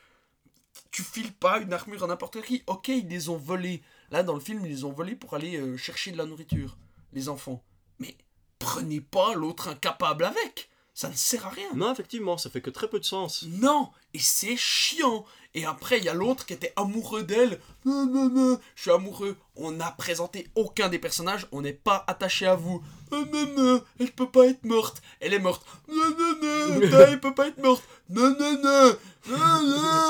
[0.91, 2.63] Tu files pas une armure à n'importe qui.
[2.67, 3.81] Ok, ils les ont volés.
[4.09, 6.77] Là, dans le film, ils les ont volés pour aller euh, chercher de la nourriture,
[7.13, 7.63] les enfants.
[7.99, 8.15] Mais
[8.59, 10.69] prenez pas l'autre incapable avec.
[10.93, 11.73] Ça ne sert à rien.
[11.73, 13.43] Non, effectivement, ça fait que très peu de sens.
[13.43, 15.25] Non, et c'est chiant.
[15.53, 17.59] Et après, il y a l'autre qui était amoureux d'elle.
[17.85, 19.37] Non, non, non, je suis amoureux.
[19.55, 22.83] On n'a présenté aucun des personnages, on n'est pas attaché à vous.
[23.12, 25.01] Non, non, non, elle peut pas être morte.
[25.20, 25.66] Elle est morte.
[25.88, 27.84] Non, non, non, elle peut pas être morte.
[28.09, 28.95] Non, non, non,
[29.30, 29.62] non,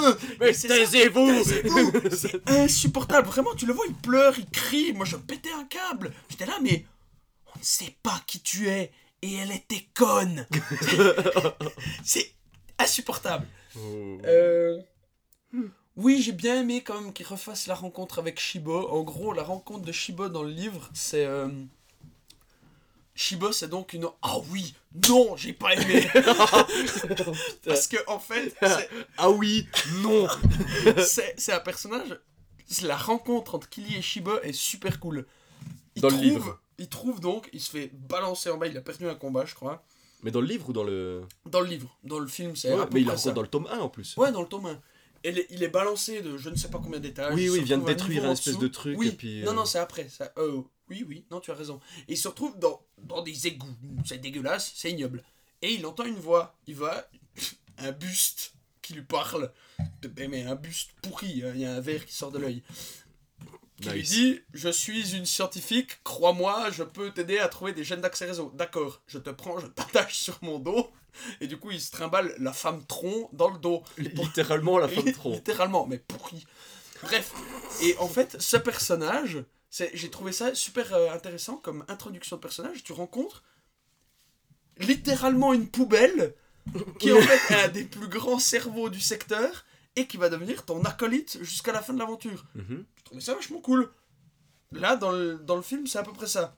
[0.01, 0.15] non.
[0.39, 1.91] Mais taisez-vous Taisez-vous.
[2.15, 3.27] C'est insupportable.
[3.27, 4.93] Vraiment, tu le vois, il pleure, il crie.
[4.93, 6.13] Moi, je pétais un câble.
[6.29, 6.85] J'étais là, mais
[7.55, 8.91] on ne sait pas qui tu es.
[9.23, 10.47] Et elle était conne.
[12.03, 12.33] c'est
[12.79, 13.45] insupportable.
[13.77, 14.17] Oh.
[14.25, 14.79] Euh,
[15.95, 18.87] Oui, j'ai bien aimé quand même qu'il refasse la rencontre avec Shibo.
[18.89, 21.25] En gros, la rencontre de Shibo dans le livre, c'est.
[21.25, 21.49] euh,
[23.13, 24.07] Shibo, c'est donc une.
[24.21, 24.73] Ah oui,
[25.09, 26.07] non, j'ai pas aimé.
[27.65, 28.55] Parce que, en fait,
[29.17, 29.67] Ah oui,
[30.01, 30.27] non
[31.05, 32.19] c'est un personnage.
[32.83, 35.25] La rencontre entre Kili et Shibo est super cool.
[35.95, 36.59] Il Dans le trouve, livre.
[36.77, 39.55] Il trouve donc, il se fait balancer en bas, il a perdu un combat, je
[39.55, 39.83] crois.
[40.23, 41.23] Mais dans le livre ou dans le.
[41.45, 42.73] Dans le livre, dans le film, c'est.
[42.73, 44.15] Ouais, mais il la rencontre dans le tome 1 en plus.
[44.17, 44.79] Ouais, dans le tome 1.
[45.23, 47.33] Et les- il est balancé de je ne sais pas combien d'étages.
[47.35, 49.09] Oui, oui, il vient de détruire un espèce de truc, Oui.
[49.09, 50.09] et puis, Non, euh, non, c'est après.
[50.09, 51.79] Ça, euh, oui, oui, non, tu as raison.
[52.07, 53.75] Et il se retrouve dans, dans des égouts.
[54.05, 55.23] C'est dégueulasse, c'est ignoble.
[55.61, 56.55] Et il entend une voix.
[56.67, 57.07] Il va.
[57.77, 59.51] Un buste qui lui parle.
[60.27, 62.61] Mais un buste pourri, hein, il y a un verre qui sort de l'œil.
[63.81, 68.01] Qui lui dit Je suis une scientifique, crois-moi, je peux t'aider à trouver des gènes
[68.01, 68.51] d'accès réseau.
[68.55, 70.91] D'accord, je te prends, je t'attache sur mon dos.
[71.41, 73.83] Et du coup, il se trimballe la femme tronc dans le dos.
[73.97, 75.33] Littéralement la femme tronc.
[75.33, 76.45] Littéralement, mais pourri.
[77.03, 77.33] Bref,
[77.81, 82.83] et en fait, ce personnage, j'ai trouvé ça super euh, intéressant comme introduction de personnage.
[82.83, 83.43] Tu rencontres
[84.77, 86.35] littéralement une poubelle
[86.99, 89.65] qui en fait un des plus grands cerveaux du secteur
[89.95, 92.45] et qui va devenir ton acolyte jusqu'à la fin de l'aventure.
[92.55, 92.85] Mhm.
[92.97, 93.91] Je trouvais ça vachement cool.
[94.71, 96.55] Là, dans le, dans le film, c'est à peu près ça.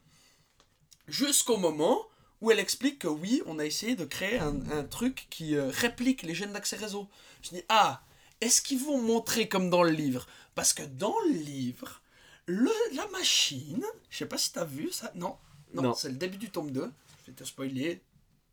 [1.08, 2.00] Jusqu'au moment
[2.42, 5.70] où elle explique que oui, on a essayé de créer un, un truc qui euh,
[5.70, 7.10] réplique les gènes d'accès réseau.
[7.42, 8.04] Je dis, ah,
[8.42, 10.28] est-ce qu'ils vont montrer comme dans le livre?
[10.56, 12.02] Parce que dans le livre,
[12.46, 15.38] le, la machine, je sais pas si t'as vu ça, non,
[15.74, 15.94] non, Non.
[15.94, 16.92] c'est le début du tome 2,
[17.26, 18.02] je vais te spoiler,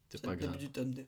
[0.09, 0.59] C'est pas le début grave.
[0.61, 1.07] du tome 2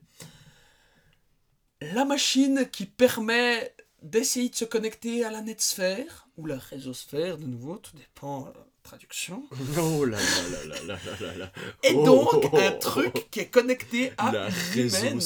[1.93, 7.45] la machine qui permet d'essayer de se connecter à la netsphère, ou la réseosphère, de
[7.45, 8.51] nouveau, tout dépend euh,
[8.83, 9.47] traduction.
[9.77, 11.51] Oh là là là là là là
[11.83, 15.19] Et donc, oh, un truc qui est connecté à la une humaine,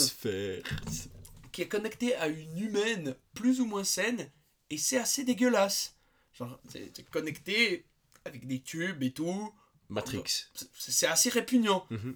[1.52, 4.30] qui est connecté à une humaine plus ou moins saine,
[4.70, 5.96] et c'est assez dégueulasse.
[6.34, 7.86] Genre, c'est connecté
[8.26, 9.52] avec des tubes et tout.
[9.90, 10.24] Matrix.
[10.78, 11.86] C'est assez répugnant.
[11.90, 12.16] Mhm.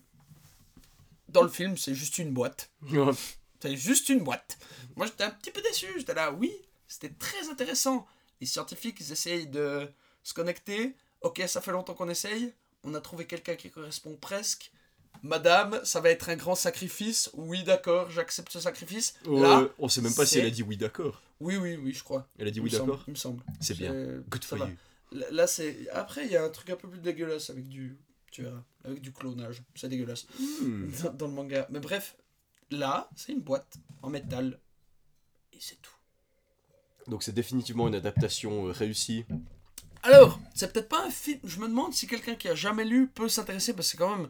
[1.29, 2.71] Dans le film, c'est juste une boîte.
[3.61, 4.57] C'est juste une boîte.
[4.95, 5.87] Moi, j'étais un petit peu déçu.
[5.97, 6.51] J'étais là, oui,
[6.87, 8.05] c'était très intéressant.
[8.39, 9.87] Les scientifiques, ils essayent de
[10.23, 10.95] se connecter.
[11.21, 12.53] Ok, ça fait longtemps qu'on essaye.
[12.83, 14.71] On a trouvé quelqu'un qui correspond presque.
[15.23, 17.29] Madame, ça va être un grand sacrifice.
[17.33, 19.13] Oui, d'accord, j'accepte ce sacrifice.
[19.27, 21.21] oh, Là, on sait même pas si c'est- elle a dit oui d'accord.
[21.39, 22.27] oui, oui, oui, je crois.
[22.39, 23.43] Elle a dit Il oui me semble, d'accord Il me semble.
[23.59, 23.93] C'est bien.
[24.29, 24.67] Good ça for va.
[24.69, 24.75] you.
[25.11, 25.87] Là, là, c'est.
[25.91, 27.97] Après, il y a un truc un peu plus dégueulasse avec du.
[28.31, 28.63] Tu verras.
[28.85, 29.61] Avec du clonage.
[29.75, 30.25] C'est dégueulasse.
[30.39, 30.89] Hmm.
[31.03, 31.67] Dans, dans le manga.
[31.69, 32.15] Mais bref,
[32.71, 34.59] là, c'est une boîte en métal.
[35.53, 35.91] Et c'est tout.
[37.07, 39.25] Donc c'est définitivement une adaptation euh, réussie.
[40.03, 41.39] Alors, c'est peut-être pas un film.
[41.43, 44.15] Je me demande si quelqu'un qui a jamais lu peut s'intéresser parce que c'est quand
[44.17, 44.29] même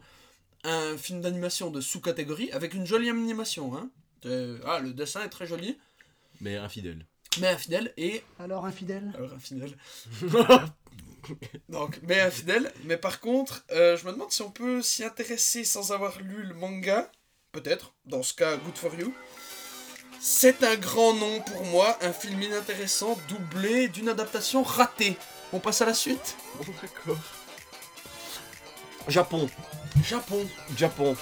[0.63, 3.75] un film d'animation de sous-catégorie avec une jolie animation.
[3.75, 3.89] Hein.
[4.65, 5.79] Ah, le dessin est très joli,
[6.41, 7.05] Mais infidèle.
[7.39, 8.21] mais infidèle et.
[8.39, 9.75] Alors, infidèle Alors, infidèle.
[11.69, 12.71] Donc, mais infidèle.
[12.83, 16.43] Mais par contre, euh, je me demande si on peut s'y intéresser sans avoir lu
[16.43, 17.11] le manga.
[17.51, 17.93] Peut-être.
[18.05, 19.13] Dans ce cas, good for you.
[20.19, 25.17] C'est un grand nom pour moi, un film inintéressant doublé d'une adaptation ratée.
[25.51, 26.37] On passe à la suite.
[26.55, 27.17] Bon d'accord.
[29.07, 29.49] Japon.
[30.03, 30.47] Japon.
[30.77, 31.15] Japon.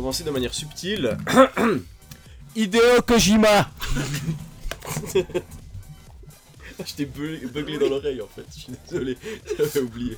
[0.00, 1.18] J'ai commencé de manière subtile.
[2.56, 3.70] Hideo Kojima
[5.14, 9.18] Je t'ai bu- buglé dans l'oreille en fait, je suis désolé,
[9.58, 10.16] j'avais oublié.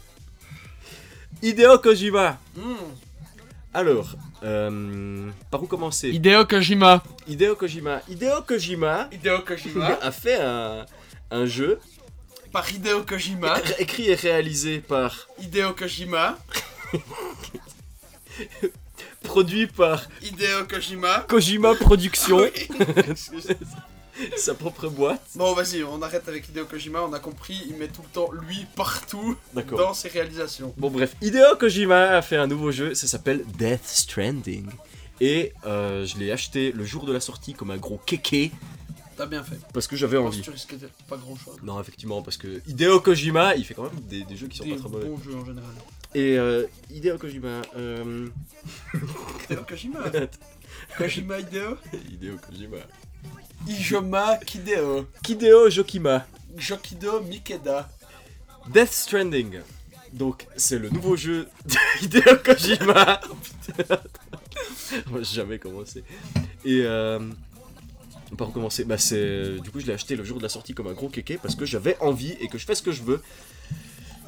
[1.43, 2.77] Hideo Kojima Hmm.
[3.75, 4.15] Alors,
[4.45, 6.11] euh, par où commencer?
[6.11, 7.03] Hideo Kojima.
[7.27, 8.03] Hideo Kojima.
[8.09, 9.99] Hideo Kojima Hideo Kojima.
[10.01, 10.87] a fait un,
[11.33, 11.81] un jeu
[12.53, 13.57] par Hideo Kojima.
[13.81, 16.39] écrit et réalisé par, Hideo Kojima.
[19.23, 21.21] produit par Hideo Kojima.
[21.29, 22.41] Kojima Productions,
[24.37, 25.23] sa propre boîte.
[25.35, 27.01] Bon, vas-y, on arrête avec Hideo Kojima.
[27.03, 29.37] On a compris, il met tout le temps lui partout
[29.77, 30.75] dans ses réalisations.
[30.77, 34.67] Bon bref, Hideo Kojima a fait un nouveau jeu, ça s'appelle Death Stranding.
[35.21, 38.51] Et euh, je l'ai acheté le jour de la sortie comme un gros kéké
[39.17, 39.59] T'as bien fait.
[39.73, 40.43] parce que j'avais pense que envie.
[40.43, 40.75] tu risques
[41.09, 41.57] pas grand chose.
[41.63, 44.65] Non, effectivement, parce que Hideo Kojima, il fait quand même des, des jeux qui sont
[44.65, 45.05] Des pas très mauvais.
[45.07, 45.71] bons jeux en général.
[46.15, 48.29] Et euh, Hideo Kojima, euh...
[49.49, 50.01] Hideo Kojima.
[50.99, 51.79] Kojima Hideo.
[52.11, 52.79] Hideo Kojima.
[53.67, 55.07] Ijoma Kideo.
[55.27, 56.27] Hideo Jokima.
[56.57, 57.89] Jokido Mikeda.
[58.69, 59.61] Death Stranding.
[60.13, 63.21] Donc, c'est le nouveau jeu de Hideo Kojima.
[63.67, 63.99] Putain.
[65.07, 66.05] On va jamais commencer.
[66.67, 67.19] Et euh,
[68.37, 69.61] par où commencer Bah, c'est.
[69.61, 71.55] Du coup, je l'ai acheté le jour de la sortie comme un gros kéké parce
[71.55, 73.23] que j'avais envie et que je fais ce que je veux.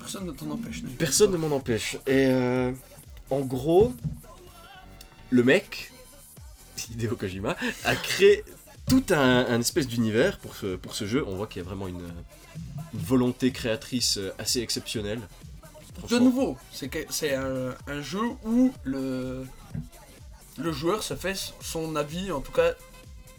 [0.05, 0.83] Personne ne t'en empêche.
[0.99, 1.97] Personne ne m'en empêche.
[2.07, 2.73] Et euh,
[3.31, 3.95] en gros,
[5.31, 5.93] le mec,
[6.91, 8.45] Hideo Kojima, a créé
[8.87, 11.25] tout un, un espèce d'univers pour ce, pour ce jeu.
[11.27, 12.03] On voit qu'il y a vraiment une,
[12.93, 15.21] une volonté créatrice assez exceptionnelle.
[16.11, 19.47] De nouveau, c'est un, un jeu où le,
[20.59, 22.75] le joueur se fait son avis, en tout cas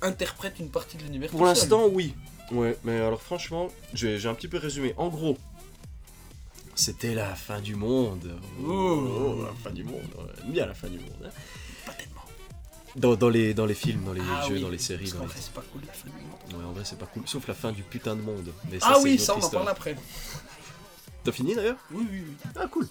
[0.02, 1.30] interprète une partie de l'univers.
[1.30, 2.16] Pour l'instant, oui.
[2.52, 4.94] Ouais, mais alors franchement, j'ai un petit peu résumé.
[4.98, 5.38] En gros,
[6.76, 8.38] c'était la fin du monde.
[8.66, 9.44] Oh.
[9.46, 10.02] la fin du monde.
[10.46, 11.24] bien la fin du monde.
[11.26, 11.30] hein.
[11.86, 12.22] Pas tellement.
[12.96, 15.04] Dans, dans les, dans les films, dans les Ah jeux, oui, dans les séries.
[15.06, 15.32] Parce Dans qu'en les...
[15.34, 16.62] vrai, c'est pas cool la fin du monde.
[16.62, 17.24] Ouais, en vrai, c'est pas cool.
[17.28, 18.52] Sauf la fin du putain de monde.
[18.72, 19.96] Mais ah c'est oui, ça on en parle après.
[21.24, 22.34] T'as fini d'ailleurs Oui, oui, oui.
[22.56, 22.88] Ah, cool.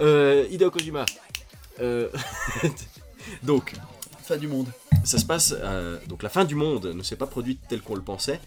[0.00, 1.04] Euh, Hideo Kojima.
[1.80, 2.08] Euh,
[3.42, 3.74] donc,
[4.22, 4.68] Fin du monde.
[5.04, 5.54] ça se passe.
[5.56, 8.40] euh, donc, la fin du monde ne s'est pas produite telle qu'on le pensait.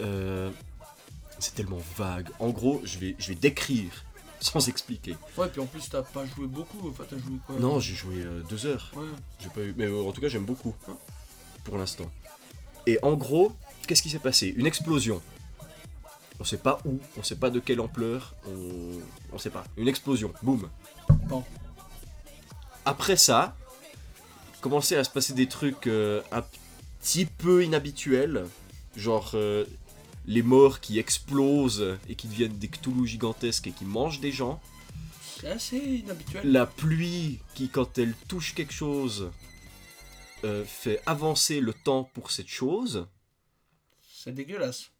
[0.00, 0.50] Euh,
[1.40, 2.28] c'est tellement vague.
[2.38, 3.90] En gros, je vais, je vais décrire
[4.40, 5.16] sans expliquer.
[5.36, 8.16] Ouais, puis en plus t'as pas joué beaucoup, enfin t'as joué quoi Non, j'ai joué
[8.22, 8.90] euh, deux heures.
[8.96, 9.06] Ouais.
[9.40, 9.74] J'ai pas eu.
[9.76, 10.74] Mais euh, en tout cas, j'aime beaucoup.
[10.88, 10.96] hein,
[11.64, 12.10] pour l'instant.
[12.86, 13.52] Et en gros,
[13.86, 14.52] qu'est-ce qui s'est passé?
[14.56, 15.20] Une explosion.
[16.38, 18.98] On sait pas où, on sait pas de quelle ampleur, on,
[19.34, 19.64] on sait pas.
[19.76, 20.70] Une explosion, boum.
[21.28, 21.44] Bon.
[22.86, 23.54] Après ça,
[24.62, 26.42] commençaient à se passer des trucs euh, un
[27.02, 28.46] petit peu inhabituels,
[28.96, 29.66] genre euh,
[30.26, 34.60] les morts qui explosent et qui deviennent des Cthulhu gigantesques et qui mangent des gens.
[35.40, 36.50] C'est assez inhabituel.
[36.50, 39.30] La pluie qui, quand elle touche quelque chose,
[40.44, 43.06] euh, fait avancer le temps pour cette chose.
[44.02, 44.90] C'est dégueulasse.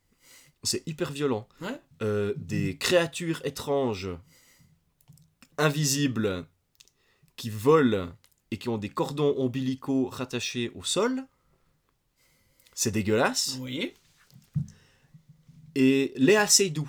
[0.62, 1.46] C'est hyper violent.
[1.60, 1.78] Ouais.
[2.02, 4.08] Euh, des créatures étranges,
[5.58, 6.46] invisibles,
[7.36, 8.12] qui volent
[8.50, 11.26] et qui ont des cordons ombilicaux rattachés au sol.
[12.74, 13.56] C'est dégueulasse.
[13.60, 13.94] Oui.
[15.74, 16.88] Et Léa Seydoux,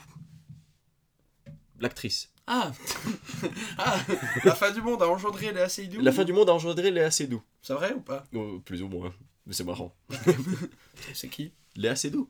[1.79, 2.29] l'actrice.
[2.47, 2.71] Ah.
[3.77, 3.99] ah
[4.43, 7.11] La fin du monde a engendré les Seydoux La fin du monde a engendré Léa
[7.11, 7.41] Seydoux.
[7.61, 8.25] C'est vrai ou pas?
[8.33, 9.13] Euh, plus ou moins.
[9.45, 9.95] Mais c'est marrant.
[11.13, 11.53] C'est qui?
[11.75, 12.29] Léa Seydoux.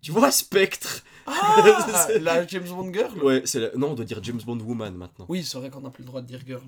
[0.00, 1.62] Tu vois Spectre Ah
[2.20, 3.22] La James Bond girl?
[3.22, 5.26] Ouais, c'est la- non, on doit dire James Bond Woman maintenant.
[5.28, 6.62] Oui, c'est vrai qu'on n'a plus le droit de dire girl.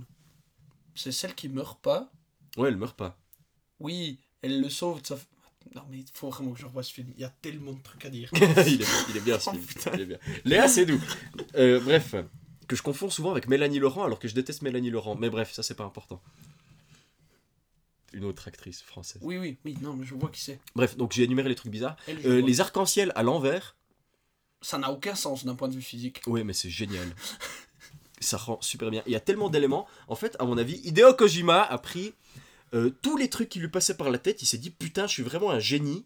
[0.94, 2.12] C'est celle qui meurt pas.
[2.56, 3.18] Ouais, elle meurt pas.
[3.80, 5.16] Oui, elle le sauve de sa...
[5.74, 7.08] Non mais il faut vraiment que je revoie ce film.
[7.16, 8.30] Il y a tellement de trucs à dire.
[8.34, 9.94] il, est, il est bien ce Oh, film.
[9.94, 10.18] Il est bien.
[10.44, 11.00] Léa Seydoux.
[11.56, 12.14] Euh, bref,
[12.68, 15.16] que je confonds souvent avec Mélanie Laurent alors que je déteste Mélanie Laurent.
[15.16, 16.20] Mais bref, ça c'est pas important.
[18.12, 19.20] Une autre actrice française.
[19.24, 20.60] Oui, oui, oui, non mais je vois qui c'est.
[20.76, 21.96] Bref, donc j'ai énuméré les trucs bizarres.
[22.06, 23.76] Elle, Euh, les arcs-en-ciel à l'envers.
[24.62, 26.22] Ça n'a aucun sens d'un point de vue physique.
[26.26, 27.14] Ouais, mais c'est génial.
[28.20, 29.02] Ça rend super bien.
[29.06, 29.86] Il y a tellement d'éléments.
[30.08, 32.14] En fait, à mon avis, Hideo Kojima a pris
[32.74, 34.42] euh, tous les trucs qui lui passaient par la tête.
[34.42, 36.04] Il s'est dit putain, je suis vraiment un génie.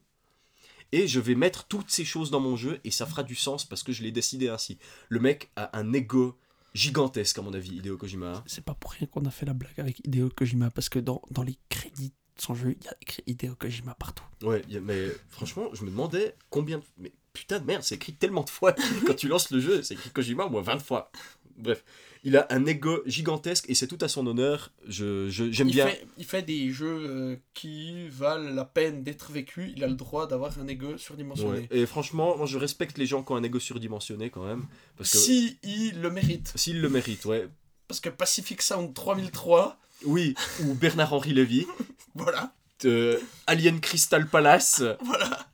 [0.90, 3.66] Et je vais mettre toutes ces choses dans mon jeu et ça fera du sens
[3.66, 4.78] parce que je l'ai décidé ainsi.
[5.10, 6.38] Le mec a un ego
[6.72, 8.36] gigantesque, à mon avis, Hideo Kojima.
[8.36, 8.44] hein.
[8.46, 11.20] C'est pas pour rien qu'on a fait la blague avec Hideo Kojima, parce que dans,
[11.30, 14.24] dans les crédits de son jeu, il y a écrit Hideo Kojima partout.
[14.42, 16.78] Ouais, mais franchement, je me demandais combien.
[16.78, 18.72] de- Mais putain de merde, c'est écrit tellement de fois.
[19.06, 21.10] Quand tu lances le jeu, c'est écrit Kojima au moins 20 fois.
[21.58, 21.84] Bref,
[22.24, 24.70] il a un ego gigantesque et c'est tout à son honneur.
[24.86, 25.86] Je, je- j'aime Il bien.
[25.86, 29.72] fait, il fait des jeux euh, qui valent la peine d'être vécus.
[29.76, 31.60] Il a le droit d'avoir un ego surdimensionné.
[31.60, 31.68] Ouais.
[31.70, 34.66] Et franchement, moi je respecte les gens qui ont un ego surdimensionné quand même.
[34.96, 36.52] Parce que Si il le mérite.
[36.56, 37.48] s'ils le méritent, ouais.
[37.86, 41.66] Parce que Pacific Sound 3003, Oui, ou Bernard-Henri Lévy,
[42.14, 42.52] voilà,
[42.84, 44.82] euh, Alien Crystal Palace.
[45.02, 45.46] voilà,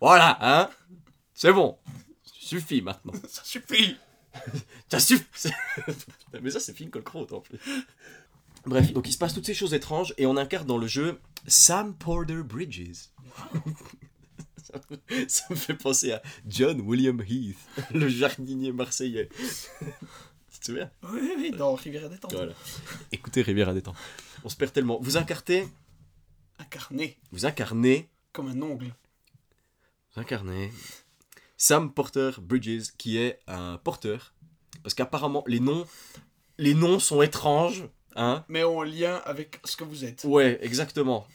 [0.00, 0.70] Voilà, hein
[1.34, 1.76] C'est bon.
[2.24, 3.12] Suffit maintenant.
[3.28, 3.96] ça suffit.
[4.90, 5.50] Ça suffit
[6.42, 7.58] Mais ça, c'est Finn Colcroat en plus.
[8.66, 11.18] Bref, donc il se passe toutes ces choses étranges et on incarne dans le jeu
[11.46, 12.92] Sam Porter Bridges.
[14.62, 17.56] ça, me, ça me fait penser à John William Heath,
[17.92, 19.28] le jardinier marseillais.
[20.52, 20.90] tu te souviens?
[21.04, 22.28] Oui, oui, dans Rivière des Temps.
[22.30, 22.52] Voilà.
[23.12, 23.96] Écoutez Rivière à détente.
[24.44, 24.98] On se perd tellement.
[25.00, 25.68] Vous incarnez,
[26.60, 28.94] Incarné vous incarnez, comme un ongle.
[30.14, 30.70] vous incarnez
[31.62, 34.32] Sam Porter Bridges qui est un porteur.
[34.82, 35.84] Parce qu'apparemment, les noms,
[36.56, 37.84] les noms sont étranges.
[38.16, 40.24] Hein Mais en lien avec ce que vous êtes.
[40.24, 41.26] Ouais, exactement.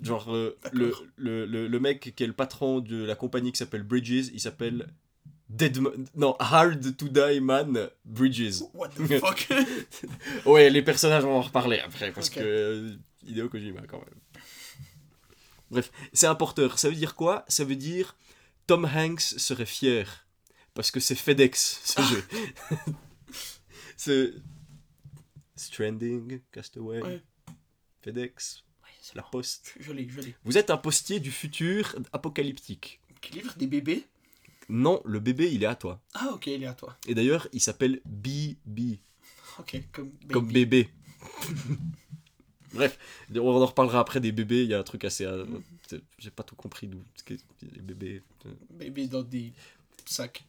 [0.00, 3.58] Genre, euh, le, le, le, le mec qui est le patron de la compagnie qui
[3.58, 4.88] s'appelle Bridges, il s'appelle
[5.50, 5.78] Dead
[6.14, 8.62] Non, Hard to Die Man Bridges.
[8.72, 9.46] What the fuck?
[10.46, 12.34] Ouais, les personnages, on va en reparler après, parce Ok.
[12.36, 12.40] que.
[12.40, 12.94] euh,
[13.26, 14.42] Hideo Kojima, quand même.
[15.70, 16.78] Bref, c'est un porteur.
[16.78, 17.44] Ça veut dire quoi?
[17.48, 18.16] Ça veut dire
[18.66, 20.26] Tom Hanks serait fier.
[20.74, 22.24] Parce que c'est FedEx, ce jeu.
[23.96, 24.32] c'est.
[25.54, 27.22] Stranding, Castaway, Ouais.
[28.02, 29.28] FedEx, Ouais, La bon.
[29.30, 29.72] Poste.
[29.80, 30.34] Joli, joli.
[30.44, 33.00] Vous êtes un postier du futur apocalyptique.
[33.22, 34.04] Qui livre des bébés?
[34.68, 36.02] Non, le bébé, il est à toi.
[36.12, 36.96] Ah, ok, il est à toi.
[37.06, 38.98] Et d'ailleurs, il s'appelle BB,
[39.58, 40.32] Ok, comme baby.
[40.34, 40.90] comme bébé.
[42.76, 42.98] Bref,
[43.34, 44.62] on en reparlera après des bébés.
[44.62, 45.24] Il y a un truc assez.
[45.24, 45.44] euh,
[45.88, 47.02] c'est- J'ai pas tout compris d'où.
[47.62, 48.22] Les bébés.
[48.46, 49.52] euh, Bébé dans des
[50.04, 50.44] sacs,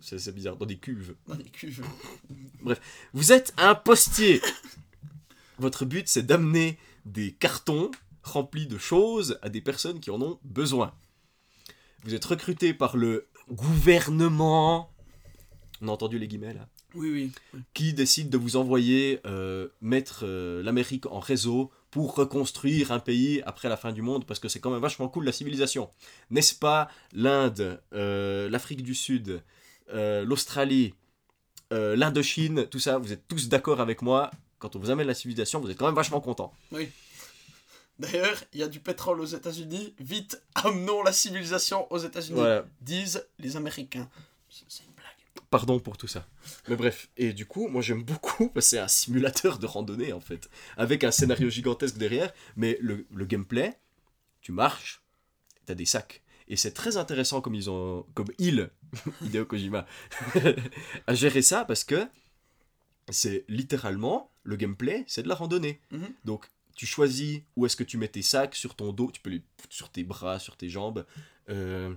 [0.00, 1.14] c'est- bizarre, dans des cuves.
[1.26, 1.84] dans des cuves.
[3.12, 4.40] Vous êtes un postier.
[5.58, 7.90] Votre but, c'est d'amener des cartons
[8.22, 10.94] remplis de choses à des personnes qui en ont besoin.
[12.04, 14.92] Vous êtes recruté par le gouvernement.
[15.80, 17.32] On a entendu les guillemets là Oui, oui.
[17.52, 17.60] oui.
[17.74, 23.42] qui décide de vous envoyer euh, mettre euh, l'Amérique en réseau pour reconstruire un pays
[23.46, 25.90] après la fin du monde, parce que c'est quand même vachement cool la civilisation.
[26.30, 29.42] N'est-ce pas l'Inde, euh, l'Afrique du Sud,
[29.92, 30.92] l'Australie,
[31.70, 35.60] l'Indochine, tout ça, vous êtes tous d'accord avec moi, quand on vous amène la civilisation,
[35.60, 36.52] vous êtes quand même vachement contents.
[37.98, 39.94] D'ailleurs, il y a du pétrole aux États-Unis.
[39.98, 42.38] Vite, amenons la civilisation aux États-Unis.
[42.38, 44.08] Voilà, Disent les Américains.
[44.48, 44.84] C'est.
[45.50, 46.26] Pardon pour tout ça.
[46.68, 50.12] Mais bref, et du coup, moi j'aime beaucoup, parce que c'est un simulateur de randonnée
[50.12, 53.78] en fait, avec un scénario gigantesque derrière, mais le, le gameplay,
[54.40, 55.02] tu marches,
[55.66, 56.22] t'as des sacs.
[56.48, 58.70] Et c'est très intéressant comme ils ont, comme il,
[59.22, 59.86] Hideo Kojima,
[61.06, 62.08] a géré ça parce que
[63.10, 65.80] c'est littéralement le gameplay, c'est de la randonnée.
[65.90, 66.08] Mhm.
[66.24, 69.30] Donc tu choisis où est-ce que tu mets tes sacs sur ton dos, tu peux
[69.30, 71.04] les sur tes bras, sur tes jambes.
[71.50, 71.94] Euh,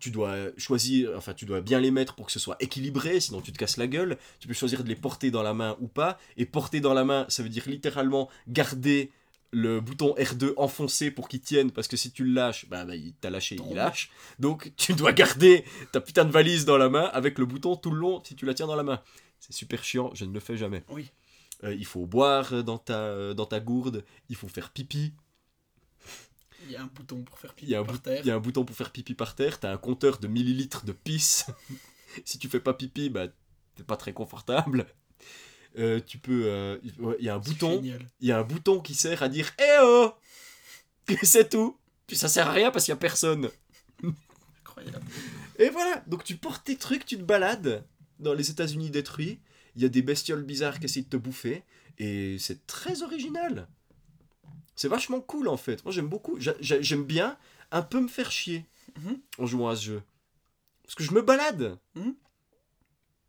[0.00, 3.40] tu dois choisir, enfin tu dois bien les mettre pour que ce soit équilibré, sinon
[3.40, 4.18] tu te casses la gueule.
[4.40, 6.18] Tu peux choisir de les porter dans la main ou pas.
[6.36, 9.12] Et porter dans la main, ça veut dire littéralement garder
[9.52, 12.94] le bouton R2 enfoncé pour qu'il tienne, parce que si tu le lâches, bah, bah,
[12.94, 14.10] il t'a lâché, il lâche.
[14.38, 17.90] Donc tu dois garder ta putain de valise dans la main avec le bouton tout
[17.90, 19.02] le long si tu la tiens dans la main.
[19.38, 20.84] C'est super chiant, je ne le fais jamais.
[20.88, 21.10] Oui.
[21.64, 25.12] Euh, il faut boire dans ta, dans ta gourde, il faut faire pipi,
[26.70, 28.20] Il y a un bouton pour faire pipi par terre.
[28.22, 30.84] il y a un bouton pour faire pipi par terre, t'as un compteur de millilitres
[30.84, 31.46] de pisse.
[32.24, 33.26] si tu fais pas pipi, bah
[33.74, 34.86] t'es pas très confortable.
[35.78, 36.44] Euh, tu peux.
[36.46, 37.82] euh, ouais, Il y a un bouton.
[37.82, 40.12] Il y a un bouton qui sert à dire Eh oh
[41.24, 41.76] C'est tout.
[42.06, 43.50] Puis ça sert à rien parce qu'il y a personne.
[44.60, 45.04] Incroyable.
[45.58, 47.84] Et voilà, donc tu portes tes trucs, tu te balades
[48.20, 49.40] dans les États-Unis détruits.
[49.74, 51.64] Il y a des bestioles bizarres qui essaient de te bouffer.
[51.98, 53.68] Et c'est très original.
[54.80, 55.84] C'est vachement cool en fait.
[55.84, 56.40] Moi j'aime beaucoup.
[56.40, 57.36] J'a- j'a- J'aime bien
[57.70, 58.64] un peu me faire chier
[58.96, 59.18] Mhm.
[59.36, 60.02] en jouant à ce jeu.
[60.84, 61.76] Parce que je me balade.
[61.96, 62.14] Mhm.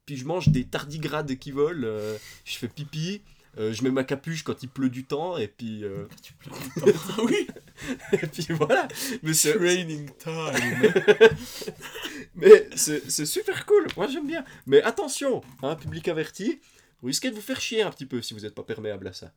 [0.05, 1.81] Puis je mange des tardigrades qui volent.
[1.83, 3.21] euh, je fais pipi.
[3.57, 5.35] euh, je mets ma capuche quand il pleut du temps.
[5.37, 6.49] Et puis, euh, Tu tout
[6.85, 6.99] le temps.
[7.17, 7.47] Ah oui
[8.13, 8.87] et puis voilà.
[9.21, 10.93] Mais c'est Training time.
[12.35, 14.45] Mais c'est c'est super cool, moi j'aime bien.
[14.67, 16.61] Mais attention, hein, public averti,
[17.01, 19.13] vous risquez de vous faire chier un petit peu si vous n'êtes pas perméable à
[19.13, 19.33] ça.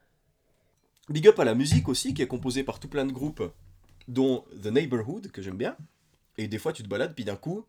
[1.09, 3.43] Big up à la musique aussi, qui est composée par tout plein de groupes,
[4.09, 5.77] dont The Neighborhood, que j'aime bien.
[6.39, 7.67] Et des fois tu te balades, puis d'un coup,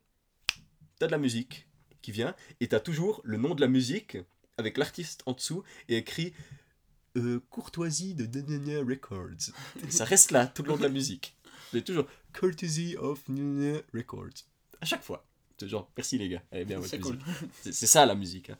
[0.99, 1.67] t'as de la musique
[2.01, 4.17] qui vient, et t'as toujours le nom de la musique,
[4.57, 6.33] avec l'artiste en dessous, et écrit
[7.17, 9.51] euh, Courtoisie de Nanana Records.
[9.87, 11.35] Et ça reste là tout le long de la musique.
[11.71, 14.45] C'est toujours Courtesy of Nanana Records.
[14.81, 15.25] À chaque fois.
[15.57, 17.17] C'est genre, merci les gars, est bien votre C'est cool.
[17.71, 18.49] Ça la musique.
[18.49, 18.57] hein.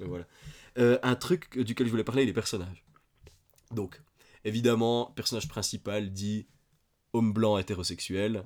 [0.00, 0.26] Et voilà.
[0.78, 2.84] Euh, un truc duquel je voulais parler, les personnages.
[3.70, 4.00] Donc,
[4.44, 6.46] évidemment, personnage principal dit
[7.12, 8.44] homme blanc hétérosexuel.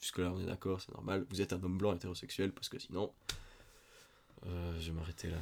[0.00, 1.26] Jusque-là, on est d'accord, c'est normal.
[1.30, 3.12] Vous êtes un homme blanc hétérosexuel parce que sinon.
[4.46, 5.38] Euh, je vais m'arrêter là.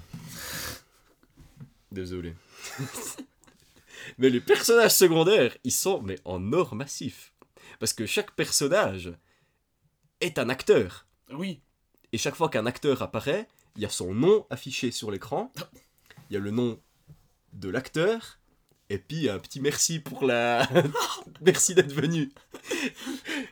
[1.90, 2.34] Désolé.
[4.18, 7.34] mais les personnages secondaires, ils sont mais en or massif.
[7.80, 9.12] Parce que chaque personnage
[10.20, 11.06] est un acteur.
[11.32, 11.60] Oui.
[12.12, 15.52] Et chaque fois qu'un acteur apparaît, il y a son nom affiché sur l'écran.
[16.30, 16.80] Il y a le nom
[17.52, 18.38] de l'acteur.
[18.92, 20.68] Et puis un petit merci pour la.
[21.40, 22.30] merci d'être venu.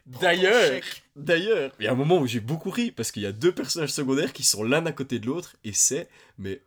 [0.04, 0.82] D'ailleurs,
[1.16, 3.50] d'ailleurs, il y a un moment où j'ai beaucoup ri parce qu'il y a deux
[3.50, 6.60] personnages secondaires qui sont l'un à côté de l'autre et c'est mais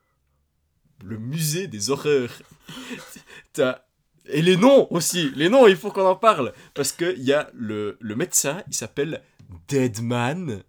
[1.06, 2.42] le musée des horreurs.
[3.54, 3.84] T'as
[4.26, 7.34] et les noms aussi, les noms, il faut qu'on en parle parce que il y
[7.34, 9.22] a le, le médecin, il s'appelle
[9.68, 10.64] Deadman.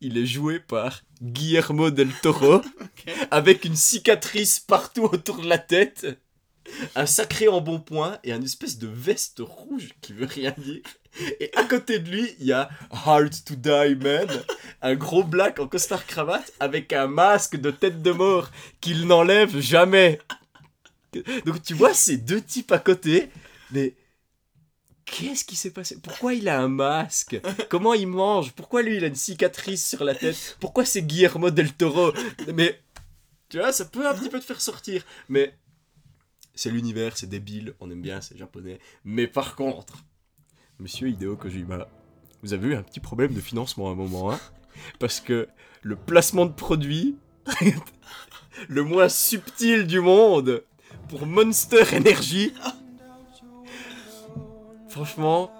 [0.00, 2.62] Il est joué par Guillermo del Toro
[3.32, 6.06] avec une cicatrice partout autour de la tête,
[6.96, 10.82] un sacré embonpoint et un espèce de veste rouge qui veut rien dire.
[11.40, 14.28] Et à côté de lui, il y a Hard to Die Man,
[14.82, 18.50] un gros black en costard cravate avec un masque de tête de mort
[18.80, 20.18] qu'il n'enlève jamais.
[21.46, 23.30] Donc tu vois ces deux types à côté,
[23.70, 23.94] mais
[25.06, 25.98] qu'est-ce qui s'est passé?
[26.02, 27.40] Pourquoi il a un masque?
[27.70, 28.52] Comment il mange?
[28.52, 30.58] Pourquoi lui il a une cicatrice sur la tête?
[30.60, 32.12] Pourquoi c'est Guillermo del Toro?
[32.54, 32.78] Mais
[33.48, 35.54] tu vois, ça peut un petit peu te faire sortir, mais
[36.56, 38.80] c'est l'univers, c'est débile, on aime bien, c'est japonais.
[39.04, 40.04] Mais par contre,
[40.78, 41.86] Monsieur Hideo Kojima,
[42.42, 44.40] vous avez eu un petit problème de financement à un moment, hein
[44.98, 45.48] Parce que
[45.82, 47.16] le placement de produit,
[48.68, 50.64] le moins subtil du monde,
[51.08, 52.52] pour Monster Energy,
[54.88, 55.50] franchement,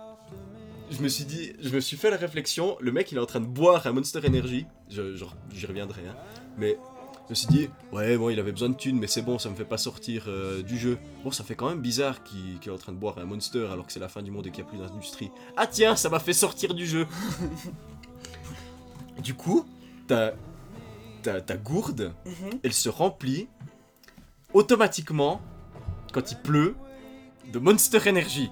[0.90, 3.92] je me suis fait la réflexion, le mec il est en train de boire un
[3.92, 6.16] Monster Energy, j'y reviendrai, hein,
[6.56, 6.78] mais
[7.26, 9.50] je me suis dit, ouais, bon, il avait besoin de thunes, mais c'est bon, ça
[9.50, 10.96] me fait pas sortir euh, du jeu.
[11.24, 13.84] Bon, ça fait quand même bizarre qu'il est en train de boire un Monster alors
[13.86, 15.30] que c'est la fin du monde et qu'il n'y a plus d'industrie.
[15.56, 17.06] Ah tiens, ça m'a fait sortir du jeu.
[19.22, 19.66] du coup,
[20.06, 20.34] ta,
[21.22, 22.60] ta, ta gourde, Mhm.
[22.62, 23.48] elle se remplit
[24.54, 25.40] automatiquement
[26.12, 26.74] quand il pleut
[27.52, 28.50] de Monster Energy.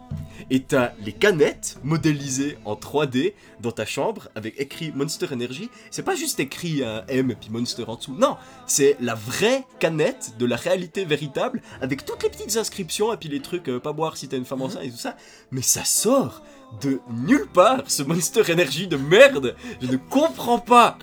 [0.51, 5.71] Et t'as les canettes modélisées en 3D dans ta chambre avec écrit Monster Energy.
[5.91, 8.15] C'est pas juste écrit un M et puis Monster en dessous.
[8.15, 8.37] Non,
[8.67, 13.29] c'est la vraie canette de la réalité véritable avec toutes les petites inscriptions et puis
[13.29, 15.17] les trucs euh, pas boire si t'es une femme enceinte et tout ça.
[15.51, 16.43] Mais ça sort
[16.83, 19.57] de nulle part ce Monster Energy de merde.
[19.81, 20.99] Je ne comprends pas.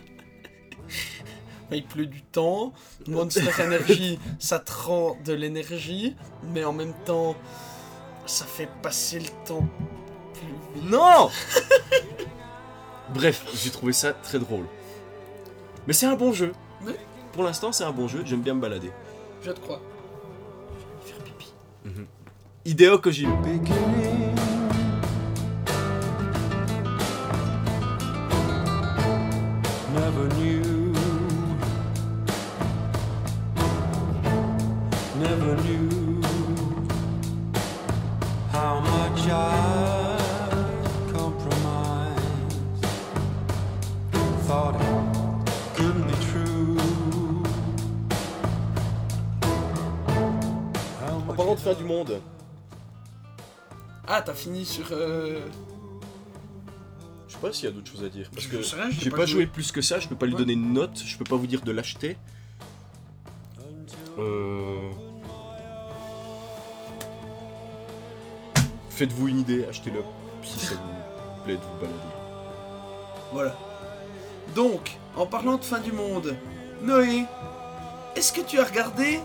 [1.72, 2.74] Il pleut du temps.
[3.08, 6.16] Monster Energy, ça te rend de l'énergie,
[6.54, 7.36] mais en même temps,
[8.32, 9.68] ça fait passer le temps
[10.34, 10.90] plus vite.
[10.90, 11.30] Non
[13.14, 14.66] Bref, j'ai trouvé ça très drôle.
[15.86, 16.54] Mais c'est un bon jeu.
[17.34, 18.24] Pour l'instant, c'est un bon jeu.
[18.26, 18.92] J'aime bien me balader.
[19.44, 19.82] Je te crois.
[21.06, 21.54] Faire pipi.
[22.64, 23.36] Hideo Kojima.
[23.42, 24.36] beginning.
[29.94, 30.94] never knew.
[35.20, 36.01] Never knew
[51.62, 52.20] fin du monde,
[54.08, 54.86] Ah, t'as fini sur.
[54.92, 55.40] euh,
[57.28, 58.30] je sais pas s'il y a d'autres choses à dire.
[58.34, 59.44] Parce Je que sais rien, j'ai j'ai pas pas, joué.
[59.44, 60.40] joué plus que ça, je peux pas lui Ouais.
[60.40, 62.18] donner une note, je peux pas vous dire de l'acheter.
[64.20, 64.90] Euh...
[68.90, 70.02] Faites-vous une idée, achetez-le.
[70.44, 71.98] Si ça vous plaît de vous balader.
[73.32, 73.56] Voilà.
[74.56, 76.36] Donc, en parlant de fin du monde,
[76.84, 77.26] Noé,
[78.16, 79.20] est-ce que tu as regardé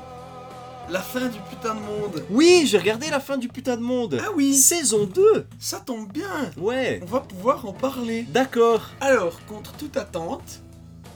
[0.91, 4.21] la fin du putain de monde Oui, j'ai regardé la fin du putain de monde.
[4.25, 6.51] Ah oui, Saison 2 ça tombe bien.
[6.57, 7.01] Ouais.
[7.03, 8.23] On va pouvoir en parler.
[8.25, 8.83] D'accord.
[9.01, 10.61] Alors, contre toute attente,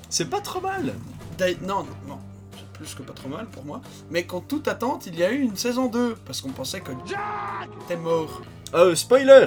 [0.08, 0.92] C'est pas trop mal.
[1.62, 2.18] non, non, non,
[2.56, 5.30] c'est plus que pas trop mal pour moi, mais contre toute attente, il y a
[5.30, 8.42] eu une saison 2, parce qu'on pensait que Jack était mort.
[8.74, 9.46] Euh, spoiler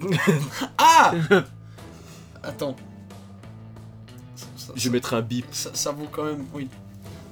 [0.78, 1.12] Ah
[2.42, 2.76] Attends.
[4.36, 5.46] Ça- ça- Je mettrai un bip.
[5.52, 6.68] ça, ça vaut quand même, oui,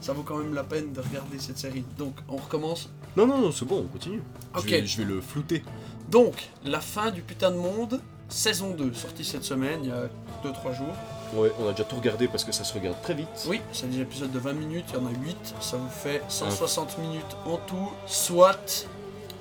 [0.01, 1.85] ça vaut quand même la peine de regarder cette série.
[1.99, 2.89] Donc, on recommence.
[3.17, 4.23] Non, non, non, c'est bon, on continue.
[4.57, 4.65] Ok.
[4.67, 5.63] Je vais, je vais le flouter.
[6.11, 10.09] Donc, la fin du putain de monde, saison 2, sortie cette semaine, il y a
[10.45, 10.95] 2-3 jours.
[11.35, 13.29] Ouais, on a déjà tout regardé parce que ça se regarde très vite.
[13.47, 16.23] Oui, c'est des épisodes de 20 minutes, il y en a 8, ça vous fait
[16.29, 18.89] 160 minutes en tout, soit,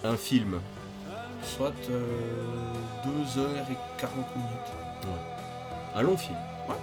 [0.03, 0.59] Un film.
[1.43, 4.49] soit 2 heures et 40 minutes.
[5.95, 6.37] Un long film.
[6.67, 6.75] Ouais.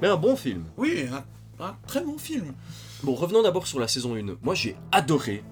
[0.00, 0.64] Mais un bon film.
[0.76, 2.54] Oui, un, un très bon film.
[3.02, 4.36] Bon, revenons d'abord sur la saison 1.
[4.42, 5.42] Moi, j'ai adoré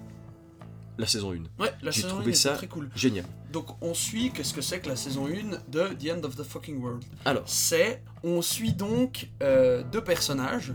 [0.98, 1.62] la saison 1.
[1.62, 2.90] Ouais, la J'ai saison 1 trouvé était ça très cool.
[2.96, 3.24] Génial.
[3.52, 6.42] Donc, on suit, qu'est-ce que c'est que la saison 1 de The End of the
[6.42, 7.04] Fucking World?
[7.24, 10.72] Alors, C'est, on suit donc euh, deux personnages,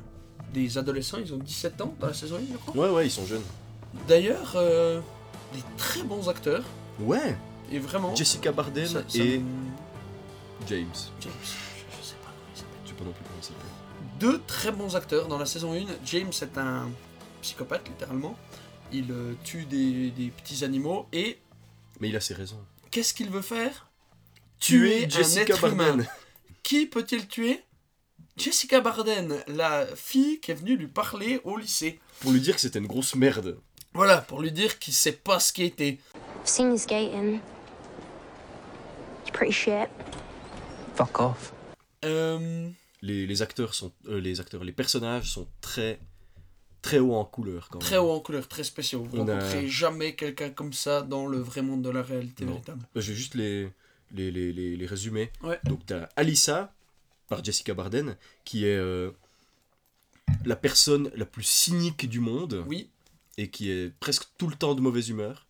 [0.54, 2.84] des adolescents, ils ont 17 ans dans la saison 1, je crois.
[2.88, 3.44] ouais, ouais, ils sont jeunes.
[4.08, 5.02] D'ailleurs, euh,
[5.54, 6.64] des très bons acteurs,
[7.00, 7.36] Ouais.
[7.72, 8.16] et vraiment...
[8.16, 9.46] Jessica Bardem ça- ça et me-
[10.68, 10.88] James.
[11.20, 12.80] James, je, je sais pas comment il s'appelle.
[12.86, 13.26] Je sais pas non plus.
[14.22, 15.86] Deux très bons acteurs dans la saison 1.
[16.06, 16.92] James est un
[17.42, 18.38] psychopathe, littéralement.
[18.94, 21.40] Il euh, tue des, des petits animaux, et
[22.00, 22.64] Mais il a ses raisons.
[22.92, 23.90] qu'est-ce qu'il veut faire?
[24.60, 25.88] Tuer Jessica être humain.
[25.88, 26.08] Bardem.
[26.62, 27.64] Qui peut-il tuer?
[28.38, 32.00] Jessica Barden, la fille qui est venue lui parler au lycée.
[32.20, 33.60] Pour lui dire que c'était une grosse merde.
[33.94, 36.00] Voilà, pour lui dire qu'il sait pas skater.
[36.14, 37.40] I've seen you skating.
[39.24, 39.90] It's pretty shit.
[40.96, 41.54] Fuck off.
[42.06, 42.70] Euh,
[43.02, 43.92] Les, les acteurs sont.
[44.08, 46.00] euh, les acteurs, les personnages sont très.
[46.82, 47.88] très haut en couleur quand même.
[47.88, 49.04] très haut en couleur, très spéciaux.
[49.04, 52.52] Vous a- rencontrez jamais quelqu'un comme ça dans le vrai monde de la réalité Non.
[52.54, 52.88] véritable.
[52.96, 53.70] Je vais juste les,
[54.14, 55.32] les, les, les, les résumer.
[55.44, 55.60] Ouais.
[55.64, 56.74] Donc, tu as Alissa,
[57.28, 59.10] par Jessica Barden, qui est euh,
[60.46, 62.90] la personne la plus cynique du monde Oui,
[63.38, 65.48] et qui est presque tout le temps de mauvaise humeur,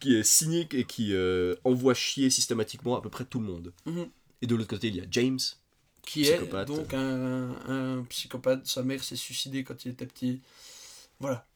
[0.00, 3.72] qui est cynique et qui euh, envoie chier systématiquement à peu près tout le monde.
[3.86, 4.08] Mhm.
[4.42, 5.38] Et de l'autre côté, il y a James.
[6.06, 6.68] Qui Psychopathe.
[6.70, 8.66] est donc un, un psychopathe.
[8.66, 10.40] Sa mère s'est suicidée quand il était petit.
[11.20, 11.46] Voilà.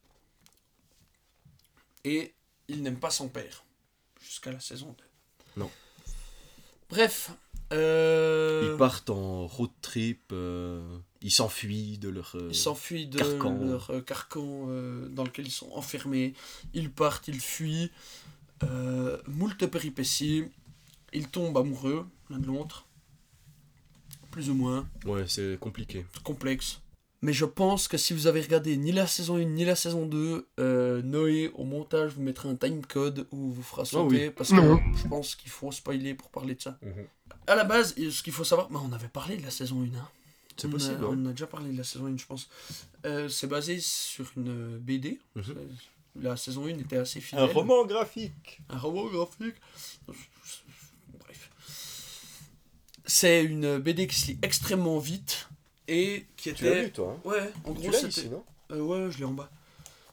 [2.04, 2.34] Et
[2.68, 3.64] il n'aime pas son père.
[4.20, 5.04] Jusqu'à la saison 2.
[5.60, 5.70] Non.
[6.90, 7.30] Bref.
[7.72, 12.32] euh, Ils partent en road trip, euh, ils s'enfuient de leur.
[12.36, 13.58] euh, Ils s'enfuient de carcan.
[13.64, 16.34] leur euh, carcan euh, dans lequel ils sont enfermés.
[16.74, 17.90] Ils partent, ils fuient.
[19.26, 20.44] Moult péripéties.
[21.12, 22.86] Ils tombent amoureux l'un de l'autre.
[24.38, 24.86] Plus ou moins.
[25.04, 26.06] Ouais, c'est compliqué.
[26.22, 26.80] complexe.
[27.22, 30.06] Mais je pense que si vous avez regardé ni la saison 1 ni la saison
[30.06, 34.30] 2, euh, Noé au montage vous mettra un timecode où vous fera sauter Ah oui.
[34.36, 34.56] parce que
[35.02, 36.78] je pense qu'il faut spoiler pour parler de ça.
[36.82, 37.06] Mhm.
[37.48, 39.86] À la base, ce qu'il faut savoir, bah, on avait parlé de la saison 1.
[39.98, 40.08] Hein.
[40.56, 41.04] C'est On a- possible.
[41.04, 42.48] On, a déjà parlé de la saison 1, je pense.
[43.06, 45.18] Euh, c'est basé sur une BD.
[45.34, 45.42] Mhm.
[46.20, 47.44] La saison 1 était assez Un fidèle.
[47.50, 48.60] roman graphique.
[48.68, 49.56] Un roman graphique.
[53.08, 55.48] C'est une BD qui se lit extrêmement vite
[55.88, 56.82] et qui Tu l'as était.
[56.84, 58.08] lu, toi hein Ouais, en gros, c'était.
[58.08, 59.50] ici, non Euh, ouais, je l'ai en bas.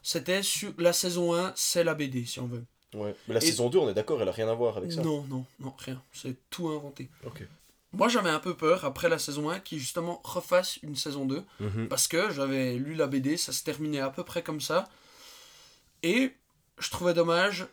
[0.02, 2.64] C'était sur la saison 1, c'est la BD si on veut.
[2.94, 3.14] Ouais.
[3.28, 5.02] Mais la Et- saison 2, on est d'accord, elle a rien à voir avec ça.
[5.02, 6.00] Non, non, non, rien.
[6.14, 7.08] C'est tout inventé.
[7.26, 7.46] Ok.
[7.92, 11.44] Moi, j'avais un peu peur après la saison 1 qui justement refasse une saison 2
[11.60, 11.88] Mhm.
[11.88, 14.88] parce que j'avais lu la BD, ça se terminait à peu près comme ça.
[16.02, 16.32] Et
[16.78, 17.66] je trouvais dommage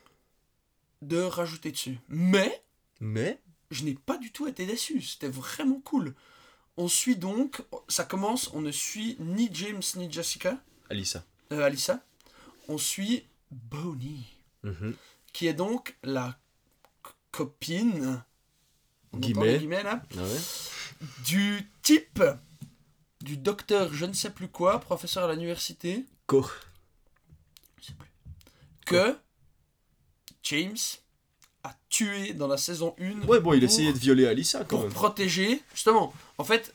[1.01, 1.97] de rajouter dessus.
[2.09, 2.61] Mais
[2.99, 3.37] Mais.
[3.73, 5.01] Je n'ai pas du tout été déçu.
[5.01, 6.13] C'était vraiment cool.
[6.77, 10.57] On suit donc, ça commence, on ne suit ni James ni Jessica,
[10.89, 11.23] Alissa.
[11.51, 12.03] euh, Alyssa.
[12.67, 14.25] On suit Bonnie,
[14.63, 14.95] Mhm.
[15.33, 16.37] qui est donc la
[17.31, 18.23] copine
[19.15, 19.53] Guillemets.
[19.53, 20.39] les guillemets, là, Ah ouais
[21.25, 22.23] du type
[23.21, 26.49] du docteur je ne sais plus quoi, professeur à l'université, Koch.
[27.81, 28.09] je sais plus,
[28.85, 29.17] que
[30.43, 30.77] James
[31.93, 34.81] tué dans la saison 1 Ouais, bon, il pour- essayait de violer Alissa quand pour
[34.83, 34.91] même.
[34.93, 35.61] protéger.
[35.75, 36.73] Justement, en fait,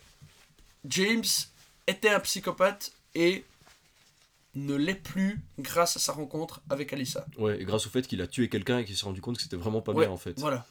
[0.84, 1.24] James
[1.88, 3.44] était un psychopathe et
[4.54, 7.26] ne l'est plus grâce à sa rencontre avec Alyssa.
[7.36, 9.42] Ouais, et grâce au fait qu'il a tué quelqu'un et qu'il s'est rendu compte que
[9.42, 10.38] c'était vraiment pas Ouais, bien en fait.
[10.38, 10.64] Voilà.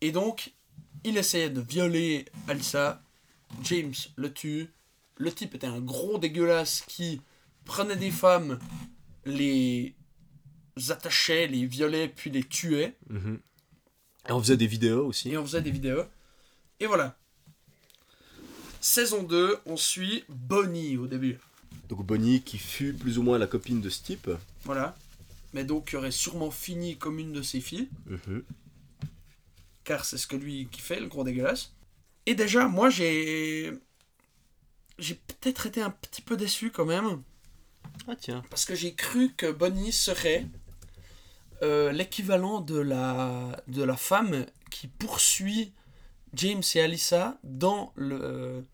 [0.00, 0.52] Et donc,
[1.04, 3.02] il essayait de violer Alyssa.
[3.62, 4.70] James le tue.
[5.16, 7.20] Le type était un gros dégueulasse qui
[7.66, 8.58] prenait des femmes,
[9.26, 9.94] les
[10.88, 12.96] attachait, les violait, puis les tuait.
[13.10, 13.38] Mhm.
[14.30, 15.30] Et on faisait des vidéos aussi.
[15.30, 16.04] Et on faisait des vidéos.
[16.78, 17.16] Et voilà.
[18.80, 21.38] Saison 2, on suit Bonnie au début.
[21.88, 24.30] Donc Bonnie qui fut plus ou moins la copine de ce type.
[24.62, 24.96] Voilà.
[25.52, 27.88] Mais donc, qui aurait sûrement fini comme une de ses filles.
[28.06, 28.44] Mhm.
[29.82, 31.72] car c'est ce que lui qui fait, le gros dégueulasse.
[32.26, 33.72] Et déjà, moi, j'ai.
[35.00, 37.22] J'ai peut-être été un petit peu déçu quand même,
[38.06, 38.44] Ah tiens.
[38.50, 40.46] parce que j'ai cru que Bonnie serait
[41.62, 45.72] euh, l'équivalent de la, de la femme qui poursuit
[46.34, 48.64] James et Alyssa dans, le,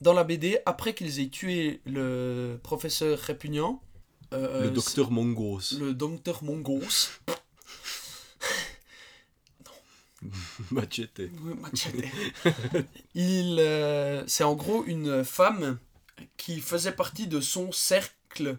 [0.00, 3.82] dans la BD après qu'ils aient tué le professeur répugnant.
[4.32, 5.78] Euh, le docteur Mongos.
[5.78, 7.08] Le docteur Mongos.
[10.70, 11.30] Machete.
[11.60, 12.04] Machete.
[13.14, 15.78] Il, euh, c'est en gros une femme
[16.36, 18.58] qui faisait partie de son cercle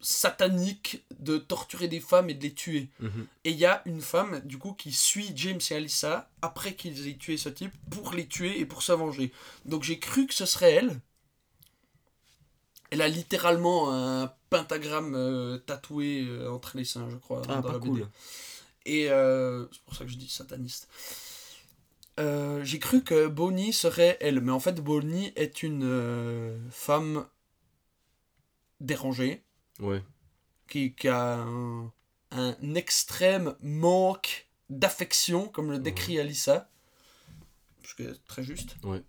[0.00, 2.88] satanique de torturer des femmes et de les tuer.
[3.00, 3.26] Mhm.
[3.44, 7.08] Et il y a une femme, du coup, qui suit James et Alyssa après qu'ils
[7.08, 9.32] aient tué ce type pour les tuer et pour se venger.
[9.64, 11.00] Donc j'ai cru que ce serait elle.
[12.90, 17.42] Elle a littéralement un pentagramme euh, tatoué euh, entre les seins, je crois.
[17.48, 17.90] Ah, dans pas la BD.
[17.90, 18.08] cool.
[18.86, 20.88] Et euh, c'est pour ça que je dis sataniste.
[22.62, 27.24] J'ai cru que Bonnie serait elle, mais en fait Bonnie est une femme
[28.80, 29.44] dérangée
[29.80, 30.02] Ouais.
[30.68, 31.92] qui, qui a un,
[32.30, 36.68] un extrême manque d'affection, comme le décrit Alyssa,
[37.84, 39.02] ce qui est très juste, Ouais.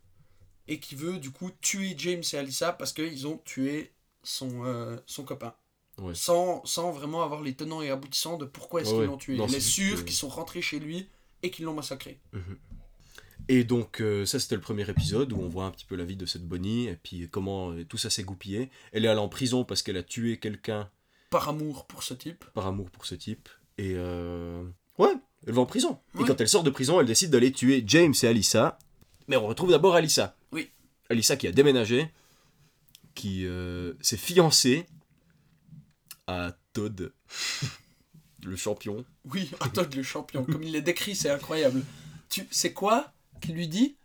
[0.67, 3.91] et qui veut du coup tuer James et Alyssa parce qu'ils ont tué
[4.23, 5.53] son, euh, son copain.
[5.97, 6.15] Ouais.
[6.15, 9.07] Sans, sans vraiment avoir les tenants et aboutissants de pourquoi est-ce Ouais, qu'ils ouais.
[9.07, 9.35] l'ont tué.
[9.35, 11.09] Il est sûr que- qu'ils sont rentrés chez lui
[11.43, 12.21] et qu'ils l'ont massacré.
[13.51, 16.05] Et donc euh, ça c'était le premier épisode où on voit un petit peu la
[16.05, 18.69] vie de cette Bonnie et puis comment euh, tout ça s'est goupillé.
[18.91, 20.87] Elle est allée en prison parce qu'elle a tué quelqu'un
[21.31, 22.45] Par amour pour ce type.
[22.53, 23.49] par amour pour ce type.
[23.79, 24.63] Et euh...
[24.99, 25.13] ouais,
[25.47, 25.99] elle va en prison.
[26.19, 28.77] Et quand elle sort de prison, elle décide d'aller tuer James et Alyssa.
[29.27, 30.35] Mais on retrouve d'abord Alyssa.
[30.51, 30.69] Oui.
[31.09, 32.11] Alyssa qui a déménagé,
[33.15, 33.47] qui
[34.01, 34.85] s'est fiancée
[36.27, 37.11] à Todd,
[38.43, 39.03] le champion.
[39.25, 40.43] Oui, Todd le champion.
[40.43, 41.81] Comme il est décrit, c'est incroyable.
[42.29, 43.95] Tu sais quoi qu'il lui dit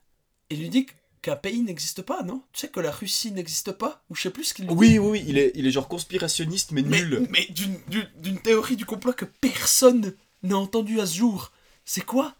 [0.50, 0.86] Il lui dit
[1.22, 2.42] qu'un pays n'existe pas, non?
[2.52, 4.02] Tu sais que la Russie n'existe pas?
[4.10, 4.78] Ou je sais plus ce qu'il lui dit.
[4.78, 7.26] Oui, oui, oui, il est, il est genre conspirationniste mais, mais, nul.
[7.30, 11.50] mais d'une- théorie du complot que personne n'a entendu à ce jour.
[11.86, 12.34] C'est quoi?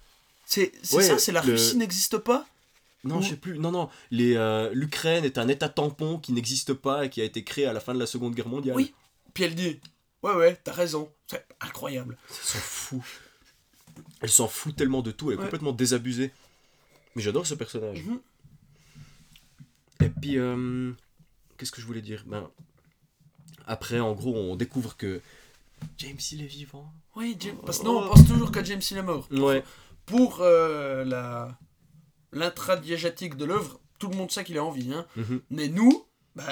[0.47, 2.47] C'est Ouais, ça, c'est la le- Russie n'existe pas?
[3.05, 3.59] Non, Ou- je sais plus.
[3.59, 3.89] Non, non.
[4.13, 7.73] Euh, L'Ukraine est un état tampon qui n'existe pas et qui a été créé à
[7.73, 8.77] la fin de la Seconde Guerre mondiale.
[8.77, 8.93] Oui.
[9.33, 9.81] Puis elle dit
[10.23, 11.11] Ouais, ouais, t'as raison.
[11.27, 12.17] C'est incroyable.
[12.31, 13.01] Elle s'en fout.
[14.21, 15.31] Elle s'en fout tellement de tout.
[15.31, 15.45] Elle est Ouais.
[15.45, 16.31] complètement désabusée.
[17.15, 18.03] Mais j'adore ce personnage.
[18.05, 18.21] Mhm.
[20.01, 20.93] Et puis, euh,
[21.57, 22.25] qu'est-ce que je voulais dire?
[22.27, 22.49] Ben,
[23.67, 25.23] Après, en gros, on découvre que
[25.99, 26.93] James, il est vivant.
[27.17, 27.57] Oui, James.
[27.65, 28.09] Parce que non, on Oh.
[28.11, 29.27] pense toujours que James il est mort.
[29.31, 29.65] Ouais.
[30.07, 31.59] Pour euh, la
[32.33, 34.93] l'intradiégétique de l'œuvre, tout le monde sait qu'il est en vie.
[34.93, 35.07] Hein.
[35.17, 35.41] Mhm.
[35.51, 36.05] Mais nous,
[36.35, 36.45] bah,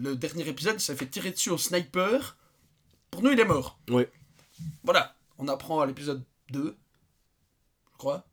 [0.00, 2.36] le dernier épisode, s'est fait tirer dessus au sniper.
[3.10, 3.78] Pour nous, il est mort.
[3.88, 4.10] Ouais.
[4.84, 5.16] Voilà.
[5.38, 6.76] On apprend à l'épisode 2,
[7.92, 8.26] je crois,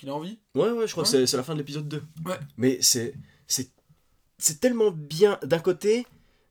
[0.00, 0.38] qu'il est en vie.
[0.54, 1.10] Ouais, ouais, je crois Ouais.
[1.12, 2.02] que c'est- la fin de l'épisode 2.
[2.26, 2.38] Ouais.
[2.56, 3.14] Mais c'est
[3.46, 3.70] c'est
[4.38, 5.38] c'est tellement bien.
[5.44, 6.06] D'un côté,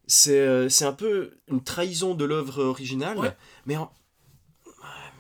[0.08, 3.36] c'est euh, c'est un peu une trahison de l'œuvre originale, Ouais.
[3.66, 3.92] mais en,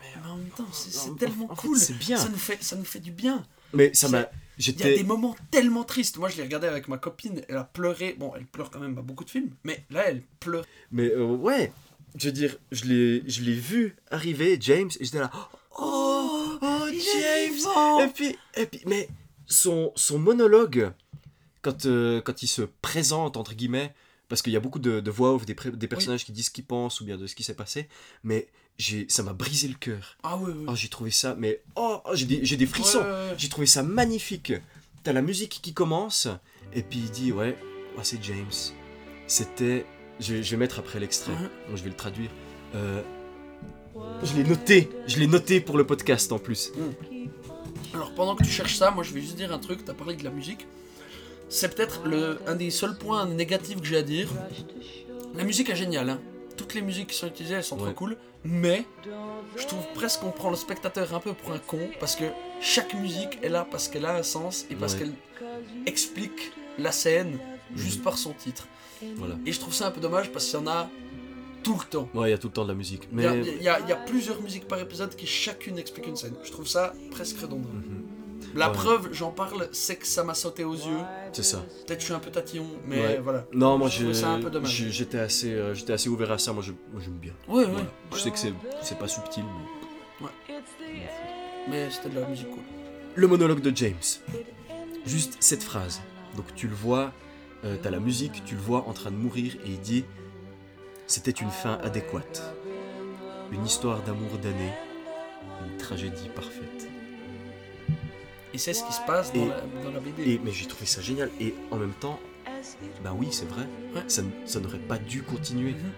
[0.01, 1.77] Mais en même temps, c'est c'est En- tellement en cool.
[1.77, 2.17] c'est bien.
[2.17, 3.43] Ça nous, fait, ça nous fait du bien.
[3.73, 4.29] mais ça m'a.
[4.57, 6.17] Il y a des moments tellement tristes.
[6.17, 7.41] Moi, je l'ai regardé avec ma copine.
[7.47, 8.15] Elle a pleuré.
[8.19, 9.51] Bon, elle pleure quand même à beaucoup de films.
[9.63, 10.65] Mais là, elle pleure.
[10.91, 11.71] Mais euh, ouais,
[12.17, 15.31] je veux dire, je l'ai vu arriver, James, et j'étais là.
[15.79, 16.08] Oh,
[16.99, 19.09] James Et puis, et puis, mais
[19.47, 20.91] son, son monologue,
[21.61, 23.93] quand, euh, quand il se présente, entre guillemets,
[24.27, 26.51] parce qu'il y a beaucoup de, de voix off, des, des personnages qui disent ce
[26.51, 27.87] qu'ils pensent ou bien de ce qui s'est passé,
[28.23, 28.47] mais
[29.09, 30.17] ça m'a brisé le cœur.
[30.23, 30.65] Ah ouais, ouais.
[30.67, 32.99] Oh, j'ai trouvé ça, mais oh, oh, j'ai des, des frissons.
[33.01, 33.33] Ouais.
[33.37, 34.53] J'ai trouvé ça magnifique.
[35.03, 36.27] T'as la musique qui commence,
[36.73, 37.57] et puis il dit Ouais,
[37.97, 38.51] oh, c'est James.
[39.27, 39.85] C'était.
[40.19, 41.33] Je, vais- je vais mettre après l'extrait,
[41.67, 42.29] donc je vais le traduire.
[42.75, 43.01] Euh,
[44.23, 46.71] je l'ai noté, je l'ai noté pour le podcast en plus.
[47.93, 50.15] Alors pendant que tu cherches ça, moi je vais juste dire un truc, t'as parlé
[50.15, 50.65] de la musique.
[51.49, 54.29] c'est peut-être le un des seuls points négatifs que j'ai à dire.
[55.35, 56.19] La musique est géniale, hein.
[56.57, 57.85] Toutes les musiques qui sont utilisées, elles sont Ouais.
[57.85, 58.17] trop cool.
[58.43, 58.85] Mais
[59.57, 62.25] je trouve presque qu'on prend le spectateur un peu pour un con parce que
[62.61, 64.99] chaque musique est là parce qu'elle a un sens et parce Ouais.
[64.99, 65.13] qu'elle
[65.85, 67.39] explique la scène
[67.75, 68.67] juste par son titre.
[69.15, 69.35] Voilà.
[69.45, 70.89] Et je trouve ça un peu dommage parce qu'il y en a
[71.63, 72.09] tout le temps.
[72.13, 73.07] Ouais, il y a tout le temps de la musique.
[73.11, 73.41] Il y a- Mais.
[73.57, 76.33] il y, a- il y a plusieurs musiques par épisode qui chacune explique une scène.
[76.43, 77.69] Je trouve ça presque redondant.
[77.69, 78.05] Mhm.
[78.55, 78.73] La Ouais.
[78.73, 81.01] preuve, j'en parle, c'est que ça m'a sauté aux yeux.
[81.33, 81.57] C'est ça.
[81.85, 83.19] Peut-être que je suis un peu tatillon, mais Ouais.
[83.19, 83.45] voilà.
[83.53, 86.51] Non, moi j'étais assez, euh, j'étais assez ouvert à ça.
[86.53, 87.33] Moi, j'aime bien.
[87.47, 87.69] Ouais, ouais.
[87.71, 87.85] Voilà.
[88.13, 90.55] Je sais que c'est, pas subtil, mais.
[91.69, 92.63] Mais c'était de la musique cool.
[93.15, 93.93] Le monologue de James.
[95.05, 96.01] Juste cette phrase.
[96.35, 97.11] Donc tu le vois,
[97.65, 100.05] euh, t'as la musique, tu le vois en train de mourir et il dit
[101.09, 102.43] C'était une fin adéquate.
[103.51, 104.69] Une histoire d'amour damné.
[105.67, 106.87] Une tragédie parfaite.
[108.53, 110.33] Et c'est ce qui se passe dans, Et- la, dans la BD.
[110.33, 111.31] Et, mais j'ai trouvé ça génial.
[111.41, 112.19] Et en même temps,
[113.03, 113.63] bah oui, c'est vrai.
[113.95, 114.03] Ouais.
[114.07, 115.71] Ça, ça n'aurait pas dû continuer.
[115.71, 115.91] Mhm.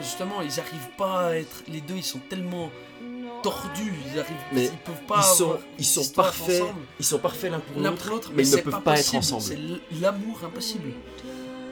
[0.00, 1.64] Justement, ils arrivent pas à être.
[1.66, 2.70] Les deux, ils sont tellement
[3.42, 3.92] tordus.
[4.12, 4.36] Ils arrivent.
[4.52, 5.18] Mais ils peuvent pas.
[5.18, 6.62] ils sont, avoir ils sont parfaits.
[6.62, 6.80] ensemble.
[7.00, 8.30] Ils sont parfaits l'un pour l'autre.
[8.36, 9.42] mais ils ne peuvent pas être possible, ensemble.
[9.42, 10.92] C'est l'amour impossible.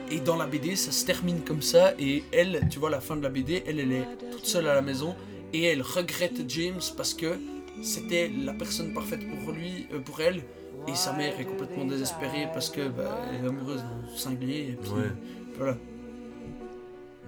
[0.09, 1.93] Et dans la BD, ça se termine comme ça.
[1.99, 4.73] Et elle, tu vois, la fin de la BD, elle, elle est toute seule à
[4.75, 5.15] la maison.
[5.53, 7.37] Et elle regrette James parce que
[7.81, 10.43] c'était la personne parfaite pour lui, euh, pour elle.
[10.87, 14.69] Et sa mère est complètement désespérée parce que bah, elle est amoureuse d'un cinglé.
[14.71, 15.11] Et puis, Ouais.
[15.57, 15.77] voilà.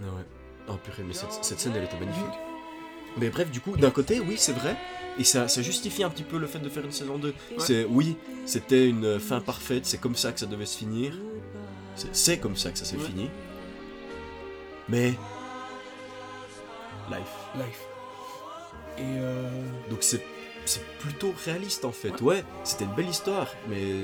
[0.02, 0.24] Ah ouais.
[0.70, 2.24] Oh purée, mais cette, cette scène elle était magnifique.
[3.18, 4.76] Mais bref, du coup, d'un côté, oui, c'est vrai.
[5.18, 7.34] Et ça, ça justifie un petit peu le fait de faire une saison 2.
[7.58, 8.16] C'est oui,
[8.46, 11.18] c'était une fin parfaite, c'est comme ça que ça devait se finir.
[12.12, 13.06] C'est- comme ça que ça s'est Ouais.
[13.06, 13.30] fini.
[14.88, 15.14] Mais.
[17.10, 17.36] Life.
[17.56, 17.82] Life.
[18.98, 19.50] Et euh,
[19.90, 20.24] Donc c'est
[20.66, 22.10] c'est plutôt réaliste en fait.
[22.22, 22.36] Ouais.
[22.38, 24.04] Ouais, c'était une belle histoire, mais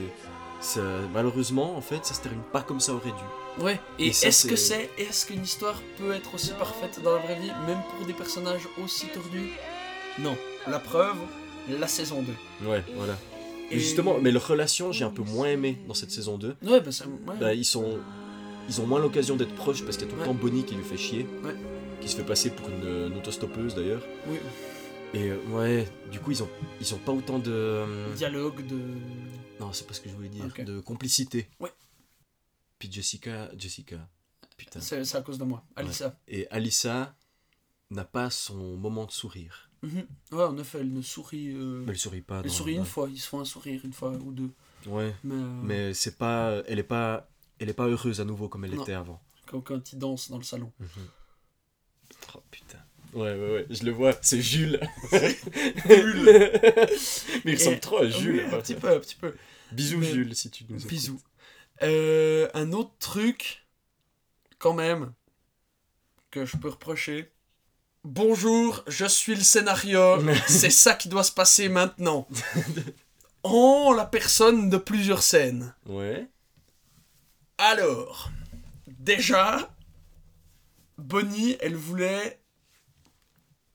[0.61, 0.81] ça,
[1.13, 3.63] malheureusement, en fait, ça se termine pas comme ça aurait dû.
[3.63, 7.13] Ouais, et, Et est-ce que c'est- c'est est-ce qu'une histoire peut être aussi parfaite dans
[7.15, 9.51] la vraie vie, même pour des personnages aussi tordus?
[10.17, 10.35] Non.
[10.67, 11.17] La preuve,
[11.69, 12.34] la saison 2.
[12.67, 13.13] Ouais, voilà.
[13.71, 16.55] Et justement, mais leur relation, j'ai un peu moins aimé dans cette saison 2.
[16.63, 17.05] Ouais, bah ça.
[17.07, 17.35] ouais.
[17.39, 17.99] Bah, ils sont
[18.69, 20.27] ils ont moins l'occasion d'être proches parce qu'il y a tout le Ouais.
[20.27, 21.55] temps Bonnie qui lui fait chier Ouais.
[22.01, 24.37] qui se fait passer pour une, une autostoppeuse d'ailleurs Oui.
[25.13, 26.49] et euh, ouais du coup ils ont
[26.81, 28.79] ils ont pas autant de euh, Dialogue de.
[29.59, 31.71] non c'est pas ce que je voulais dire de complicité Ouais.
[32.79, 33.97] puis Jessica Jessica
[34.57, 35.63] putain C'est c'est à cause de moi.
[35.75, 36.17] Alissa.
[36.27, 37.15] et Alissa
[37.91, 40.05] n'a pas son moment de sourire Mhm.
[40.31, 41.49] Ouais, en effet, elle ne sourit.
[41.55, 42.85] euh, elle sourit pas Elle sourit une ouais.
[42.85, 44.51] fois, ils se font un sourire une fois ou deux.
[44.87, 47.29] ouais Mais, euh, mais c'est pas elle est pas
[47.59, 48.83] elle est pas heureuse à nouveau comme elle Non.
[48.83, 50.71] était avant quand, quand ils dansent dans le salon.
[52.35, 52.79] oh putain
[53.13, 54.77] Ouais, ouais, ouais, je le vois, c'est Jules.
[55.85, 56.25] Jules.
[57.45, 58.43] Mais il ressemble Et- trop à Jules.
[58.45, 59.33] Oui, un petit peu, un petit peu.
[59.71, 60.89] Bisous, Mais- Jules, si tu nous écoutes.
[60.89, 61.21] Bisous.
[61.83, 63.65] Euh, un autre truc,
[64.57, 65.13] quand même,
[66.29, 67.31] que je peux reprocher.
[68.07, 70.19] Bonjour, je suis le scénario.
[70.48, 72.27] C'est ça qui doit se passer maintenant.
[73.41, 75.73] En la personne de plusieurs scènes.
[75.88, 76.27] Ouais.
[77.57, 78.30] Alors,
[78.99, 79.73] déjà,
[80.99, 82.40] Bonnie, elle voulait.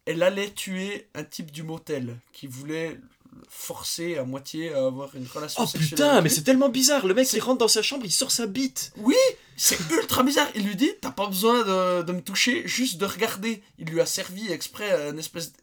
[0.06, 3.00] Elle allait tuer un type du motel qui voulait
[3.32, 5.88] le forcer à moitié à avoir une relation Oh sexuelle.
[5.90, 7.06] putain, avec mais c'est tellement bizarre.
[7.06, 8.92] Le mec, il rentre dans sa chambre, il sort sa bite.
[8.96, 9.16] Oui,
[9.56, 10.48] c'est ultra bizarre.
[10.54, 13.62] Il lui dit T'as pas besoin de, de me toucher, juste de regarder.
[13.78, 15.52] Il lui a servi exprès une espèce.
[15.52, 15.58] de-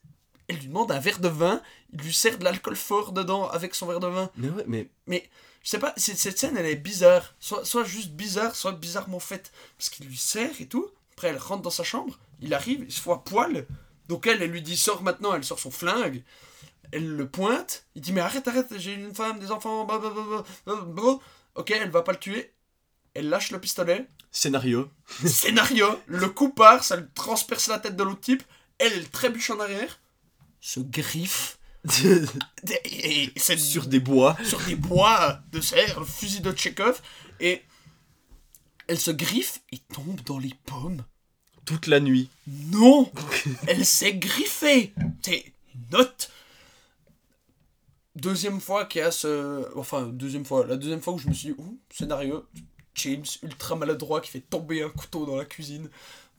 [0.48, 1.62] Elle lui demande un verre de vin,
[1.94, 4.30] il lui sert de l'alcool fort dedans avec son verre de vin.
[4.38, 5.30] Mais ouais, mais Mais
[5.64, 7.36] je sais pas, cette scène elle est bizarre.
[7.40, 9.52] Soit, soit juste bizarre, soit bizarrement faite.
[9.78, 10.88] Parce qu'il lui sert et tout.
[11.14, 13.66] Après elle rentre dans sa chambre, il arrive, il se à poil.
[14.08, 16.24] Donc elle, elle lui dit Sors maintenant, elle sort son flingue.
[16.92, 20.44] Elle le pointe, il dit Mais arrête, arrête, j'ai une femme, des enfants, blablabla.
[21.56, 22.54] Ok, elle va pas le tuer.
[23.14, 24.08] Elle lâche le pistolet.
[24.32, 24.90] scénario.
[25.26, 28.44] Scénario, le coup part, ça lui transperce la tête de l'autre type.
[28.78, 30.00] Elle, trébuche en arrière,
[30.62, 31.58] se griffe.
[32.86, 34.36] Et, Sur des bois.
[34.44, 37.02] sur des bois de serre, le fusil de Tchekhov,
[37.40, 37.64] et
[38.88, 41.04] elle se griffe et tombe dans les pommes.
[41.66, 42.30] Toute la nuit.
[42.48, 43.12] Non
[43.68, 45.54] Elle s'est griffée C'est
[45.92, 46.30] note
[48.18, 49.68] Deuxième fois qu'il y a ce...
[49.78, 50.66] Enfin, deuxième fois.
[50.66, 52.46] La deuxième fois où je me suis dit, ouh, scénario,
[52.96, 55.90] James ultra maladroit qui fait tomber un couteau dans la cuisine.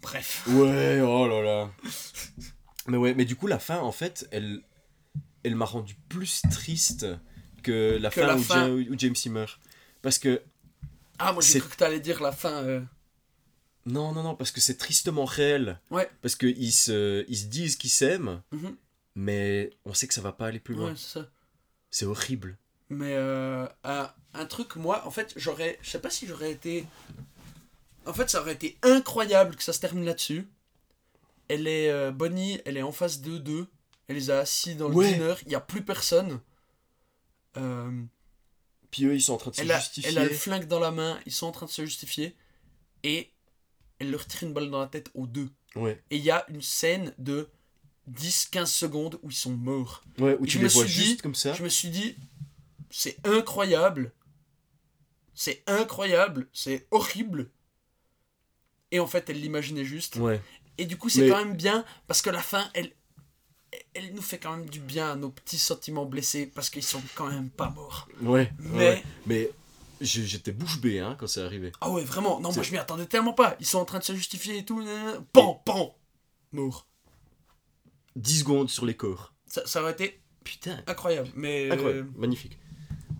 [0.02, 0.44] Bref.
[0.48, 1.70] Ouais, oh là là.
[2.86, 4.62] mais ouais, mais du coup, la fin, en fait, elle,
[5.44, 7.06] elle m'a rendu plus triste
[7.62, 8.70] que la Que fin, la où, fin.
[8.70, 9.60] Où James y meurt.
[10.02, 10.42] Parce que
[11.18, 12.62] Ah, moi j'ai cru que t'allais dire la fin.
[12.64, 12.80] euh,
[13.86, 15.80] Non, non, non, parce que c'est tristement réel.
[15.90, 16.08] Ouais.
[16.22, 18.76] Parce qu'ils se, ils se disent qu'ils s'aiment, Mhm.
[19.16, 20.90] mais on sait que ça va pas aller plus loin.
[20.90, 21.26] Ouais, c'est ça.
[21.90, 22.56] C'est horrible.
[22.90, 25.78] Mais euh, un, un truc, moi, en fait, j'aurais.
[25.82, 26.86] Je sais pas si j'aurais été.
[28.06, 30.48] En fait, ça aurait été incroyable que ça se termine là-dessus.
[31.48, 31.90] Elle est.
[31.90, 33.66] euh, Bonnie, elle est en face d'eux deux.
[34.06, 35.12] Elle les a assis dans le Ouais.
[35.12, 35.34] dîner.
[35.42, 36.40] Il n'y a plus personne.
[37.56, 37.90] Euh,
[38.90, 40.10] Puis eux, ils sont en train de se elle, a, justifier.
[40.10, 41.18] elle a le flingue dans la main.
[41.26, 42.34] Ils sont en train de se justifier.
[43.02, 43.30] Et
[43.98, 45.50] elle leur tire une balle dans la tête aux deux.
[45.74, 46.02] Ouais.
[46.10, 47.48] Et il y a une scène de
[48.08, 50.02] 10-15 secondes où ils sont morts.
[50.18, 51.52] Ouais, où Et tu je les me vois suis juste dit- comme ça.
[51.54, 52.16] Je me suis dit,
[52.90, 54.12] c'est incroyable.
[55.34, 56.48] C'est incroyable.
[56.52, 57.50] C'est horrible.
[58.90, 60.16] Et en fait, elle l'imaginait juste.
[60.16, 60.40] Ouais.
[60.78, 62.92] Et du coup, c'est Mais- quand même bien parce que la fin, elle,
[63.94, 67.02] elle nous fait quand même du bien à nos petits sentiments blessés parce qu'ils sont
[67.14, 68.08] quand même pas morts.
[68.22, 68.50] Ouais.
[68.58, 69.02] Mais- ouais.
[69.26, 69.50] Mais
[70.00, 71.72] j'étais bouche bée hein, quand c'est arrivé.
[71.80, 72.40] Ah ouais, vraiment.
[72.40, 73.56] Non, moi je m'y attendais tellement pas.
[73.60, 74.82] Ils sont en train de se justifier et tout.
[75.32, 75.94] Pan, pan.
[76.52, 76.87] Mort.
[78.16, 79.34] 10 secondes sur les corps.
[79.46, 80.82] Ça, ça aurait été Putain.
[80.86, 81.28] incroyable.
[81.34, 81.70] Mais.
[81.70, 82.10] Incroyable.
[82.16, 82.58] Magnifique.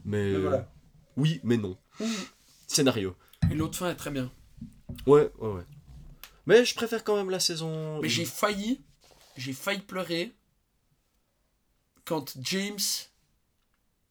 [0.05, 0.32] Mais.
[0.32, 0.56] mais voilà.
[0.59, 0.62] euh,
[1.16, 1.77] Oui, mais non.
[2.66, 3.16] Scénario.
[3.51, 4.31] Et l'autre fin est très bien.
[5.06, 5.62] Ouais, ouais, ouais.
[6.47, 8.01] Mais je préfère quand même la saison.
[8.01, 8.81] Mais j'ai failli,
[9.36, 10.32] j'ai failli pleurer
[12.05, 12.78] quand James,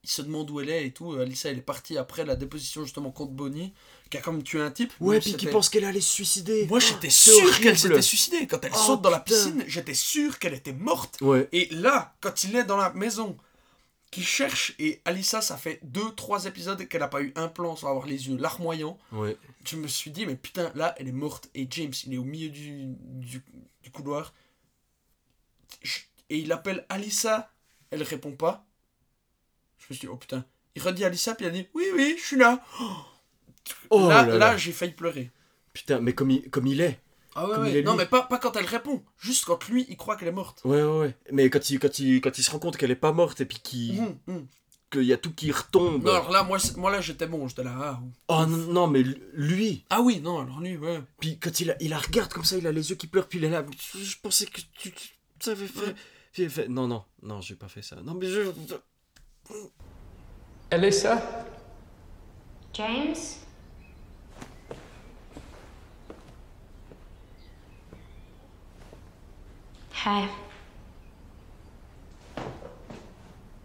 [0.03, 1.13] il se demande où elle est et tout.
[1.13, 3.73] Alissa, elle est partie après la déposition justement contre Bonnie,
[4.09, 4.93] qui a quand même tué un type.
[4.99, 6.65] Ouais, puis qui pense qu'elle allait se suicider.
[6.67, 8.47] Moi, j'étais C'est sûr qu'elle s'était suicidée.
[8.47, 11.17] Quand elle Oh, saute dans la piscine, j'étais sûr qu'elle était morte.
[11.21, 11.47] Ouais.
[11.51, 13.37] Et là, quand il est dans la maison,
[14.11, 17.75] qu'il cherche, et Alissa, ça fait deux, trois épisodes qu'elle n'a pas eu un plan
[17.75, 18.97] sans avoir les yeux larmoyants.
[19.11, 19.37] Ouais.
[19.65, 21.49] je me suis dit, mais putain, là, elle est morte.
[21.55, 23.43] Et James, il est au milieu du, du,
[23.83, 24.33] du couloir.
[26.29, 27.51] Et il appelle Alissa.
[27.89, 28.65] Elle répond pas.
[29.79, 30.45] Je me suis dit, oh putain.
[30.75, 32.61] Il redit Alissa, puis elle dit, oui, oui, je suis là.
[32.79, 32.85] Oh
[33.91, 34.57] là, là là, là.
[34.57, 35.31] j'ai failli pleurer.
[35.73, 36.99] Putain, mais comme il, comme il est.
[37.35, 37.69] Ah ouais, Comme ouais.
[37.71, 39.03] il est Non, mais pas, pas quand elle répond.
[39.19, 40.61] Juste quand lui, il croit qu'elle est morte.
[40.65, 41.15] Ouais, ouais, ouais.
[41.31, 43.45] Mais quand il, quand il, quand il se rend compte qu'elle est pas morte et
[43.45, 44.47] puis qu'il Hum, hum.
[44.91, 46.03] qu'il y a tout qui retombe.
[46.03, 47.47] Non, alors là, moi, moi là, j'étais bon.
[47.47, 47.75] J'étais là.
[47.79, 47.99] Ah,
[48.29, 49.03] Oh non, non, mais
[49.33, 49.85] lui.
[49.91, 50.99] Ah oui, non, alors lui, ouais.
[51.19, 53.27] Puis quand il, a- il la regarde comme ça, il a les yeux qui pleurent,
[53.27, 53.63] puis il est là.
[53.95, 55.93] Je, pensais que tu, tu savais faire.
[56.31, 57.97] Puis il fait Non, non, non, j'ai pas fait ça.
[57.97, 58.41] Non, mais je.
[58.67, 59.53] je-
[60.71, 61.21] Alyssa?
[62.73, 63.15] James?
[70.07, 70.29] Hey,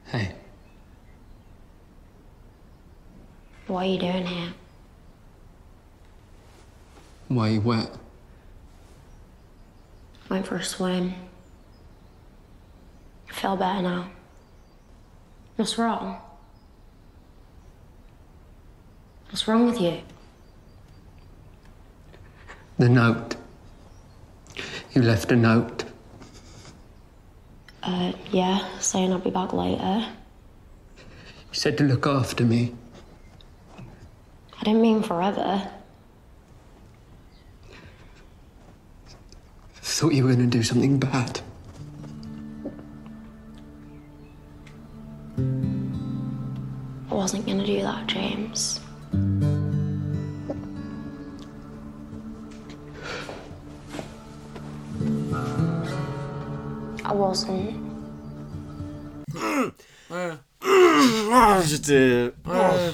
[0.07, 0.35] Hey,
[3.69, 4.53] what are you doing here?
[7.29, 7.91] why are you wet?
[10.29, 11.15] Went for a swim.
[13.31, 14.11] I feel better now.
[15.55, 16.19] What's wrong?
[19.29, 20.01] What's wrong with you?
[22.81, 23.37] The note.
[24.93, 25.85] You left a note.
[27.83, 30.07] Uh, yeah, saying I'll be back later.
[30.97, 32.75] You said to look after me.
[33.77, 35.69] I didn't mean forever.
[39.75, 41.41] Thought you were going to do something bad.
[47.11, 48.81] I wasn't gonna do that, James.
[60.11, 60.33] Ouais.
[61.33, 62.33] Ah, J'étais.
[62.45, 62.91] Ouais.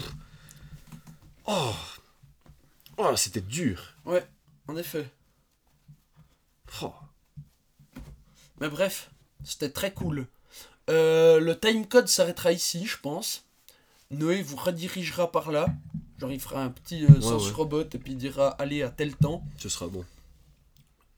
[1.47, 1.73] Oh.
[2.99, 3.95] Oh, c'était dur.
[4.05, 4.27] Ouais,
[4.67, 5.09] en effet.
[6.83, 6.93] Oh.
[8.61, 9.11] Mais bref,
[9.45, 10.27] c'était très cool.
[10.91, 13.45] Euh, le timecode s'arrêtera ici, je pense.
[14.11, 15.69] Noé vous redirigera par là.
[16.19, 17.53] Genre, il fera un petit euh, sens ouais.
[17.53, 19.43] robot et puis il dira allez à tel temps.
[19.59, 20.05] Ce sera bon.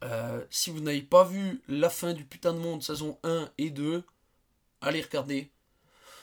[0.03, 3.71] Euh, si vous n'avez pas vu la fin du putain de monde saison 1 et
[3.71, 4.03] 2,
[4.81, 5.51] allez regarder.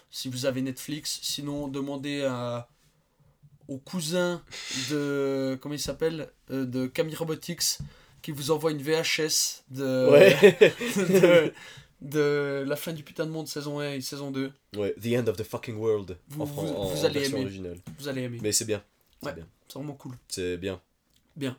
[0.10, 2.70] Si vous avez Netflix, sinon demandez à
[3.68, 4.42] au cousin
[4.90, 7.80] de comment il s'appelle Euh, de Camille Robotics
[8.22, 10.72] qui vous envoie une VHS de, Ouais.
[10.98, 11.54] de
[12.00, 14.52] de la fin du putain de monde saison 1 et saison 2.
[14.78, 14.94] ouais.
[15.02, 16.18] The end of the fucking world.
[16.30, 17.42] Vous- en, vous- en- vous en allez aimer.
[17.42, 17.78] originale.
[18.00, 18.40] Vous allez aimer.
[18.42, 18.84] Mais c'est bien.
[19.22, 19.34] C'est Ouais.
[19.36, 19.48] bien.
[19.68, 20.16] C'est vraiment cool.
[20.30, 20.80] C'est bien.
[21.36, 21.58] Bien.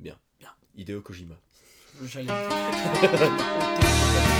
[0.00, 0.18] Bien.
[0.40, 0.50] Bien.
[0.76, 1.36] Hideo Kojima.
[2.02, 2.28] J'allais.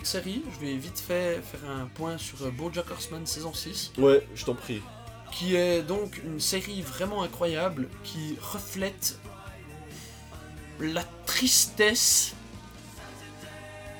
[0.00, 0.42] de série.
[0.54, 4.44] Je vais vite fait faire un point sur euh, BoJack Horseman saison 6, Ouais, je
[4.44, 4.82] t'en prie.
[5.32, 9.18] qui est donc une série vraiment incroyable qui reflète
[10.80, 12.34] la tristesse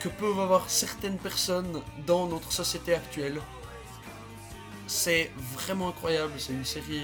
[0.01, 3.41] que peuvent avoir certaines personnes dans notre société actuelle.
[4.87, 6.33] C'est vraiment incroyable.
[6.39, 7.03] C'est une série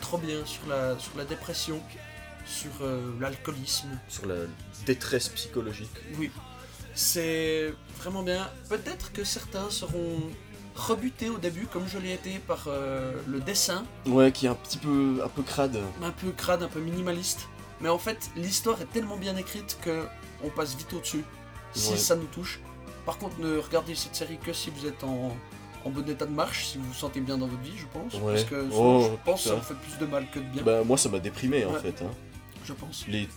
[0.00, 1.80] trop bien sur la, sur la dépression,
[2.44, 4.34] sur euh, l'alcoolisme, Sur la
[4.84, 5.90] détresse psychologique.
[6.18, 6.30] oui,
[6.94, 8.48] c'est vraiment bien.
[8.68, 10.20] Peut-être que certains seront
[10.74, 14.54] rebutés au début, comme je l'ai été par euh, le dessin, Ouais, qui est un
[14.54, 15.78] petit peu, un peu crade.
[16.02, 17.48] un peu crade, un peu minimaliste.
[17.80, 20.04] Mais en fait, l'histoire est tellement bien écrite que
[20.44, 21.24] on passe vite au-dessus,
[21.74, 21.96] si Ouais.
[21.98, 22.60] ça nous touche.
[23.04, 25.36] Par contre, ne regardez cette série que si vous êtes en,
[25.84, 28.14] en bon état de marche, si vous vous sentez bien dans votre vie, je pense.
[28.22, 28.32] Ouais.
[28.34, 30.62] Parce que Oh, je pense que ça vous fait plus de mal que de bien,
[30.62, 32.00] Bah, moi, ça m'a déprimé en fait.
[32.02, 32.10] hein.
[32.64, 33.04] je pense.
[33.08, 33.28] Les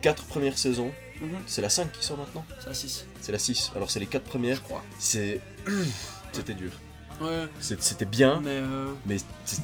[0.00, 1.38] quatre premières saisons, Mhm.
[1.46, 3.72] c'est la 5 qui sort maintenant C'est à 6, C'est la 6.
[3.76, 4.62] Alors, c'est les quatre je premières.
[4.62, 4.82] crois.
[4.98, 5.40] C'est.
[6.32, 6.70] C'était dur.
[7.20, 8.50] Ouais, C'était bien, mais...
[8.50, 9.16] euh, mais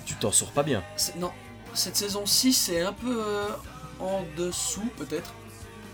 [0.04, 0.82] tu t'en sors pas bien.
[0.96, 1.30] C'est- Non,
[1.72, 3.48] cette saison 6 est un peu euh,
[4.00, 5.32] en dessous peut-être.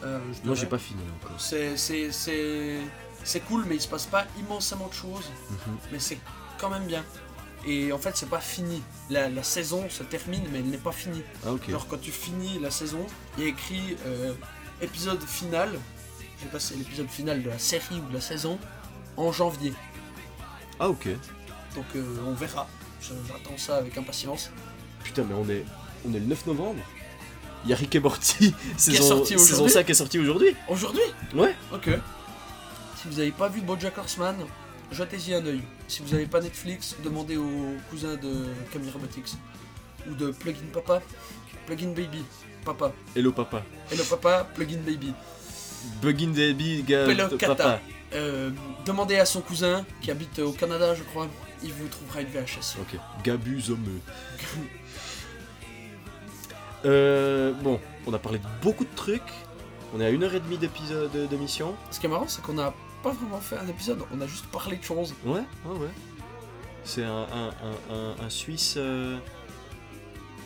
[0.02, 1.40] Euh, je Moi, j'ai pas fini encore.
[1.40, 2.78] C'est, c'est, c'est,
[3.22, 5.30] c'est cool, mais il se passe pas immensément de choses.
[5.50, 5.76] Mhm.
[5.92, 6.18] Mais c'est
[6.58, 7.04] quand même bien.
[7.64, 8.82] Et en fait, c'est pas fini.
[9.08, 11.22] La, la saison se termine, mais elle n'est pas finie.
[11.46, 11.70] Ah, ok.
[11.70, 13.06] Genre, quand tu finis la saison,
[13.38, 14.34] il y a écrit euh,
[14.82, 15.70] épisode final.
[16.36, 18.58] Je sais pas si c'est l'épisode final de la série ou de la saison
[19.16, 19.72] en janvier.
[20.78, 21.08] Ah, ok.
[21.74, 22.68] Donc, euh, on verra.
[23.00, 24.50] J'attends ça avec impatience.
[25.02, 25.64] Putain, mais on est,
[26.06, 26.82] on est le 9 novembre.
[27.64, 30.56] Il y a Rick et Morty, saison, saison aujourd'hui 5 est sorti aujourd'hui.
[30.68, 31.02] Aujourd'hui?
[31.34, 31.54] Ouais.
[31.72, 31.90] Ok.
[32.96, 34.36] Si vous n'avez pas vu BoJack Horseman,
[34.90, 35.62] jetez-y un œil.
[35.86, 39.34] Si vous n'avez pas Netflix, demandez au cousin de Camille Robotics
[40.08, 41.02] ou de Plugin Papa,
[41.66, 42.24] Plugin Baby,
[42.64, 42.92] Papa.
[43.14, 43.62] Hello papa.
[43.90, 45.12] Hello Papa, Plugin Baby.
[46.00, 47.06] Buggin Baby, gars.
[47.40, 47.80] Papa.
[48.14, 48.50] Euh,
[48.84, 51.26] demandez à son cousin qui habite au Canada, je crois.
[51.62, 52.76] Il vous trouvera une VHS.
[52.80, 52.98] Ok.
[53.24, 54.00] Gabu Zomeux.
[56.84, 59.22] euh, bon, on a parlé de beaucoup de trucs.
[59.94, 61.74] On est à une heure et demie d'épisode d'émission.
[61.90, 62.72] Ce qui est marrant, c'est qu'on n'a
[63.02, 65.14] pas vraiment fait un épisode, on a juste parlé de choses.
[65.24, 65.88] Ouais, ouais, ouais.
[66.84, 68.74] C'est un, un, un, un, un Suisse.
[68.76, 69.18] euh,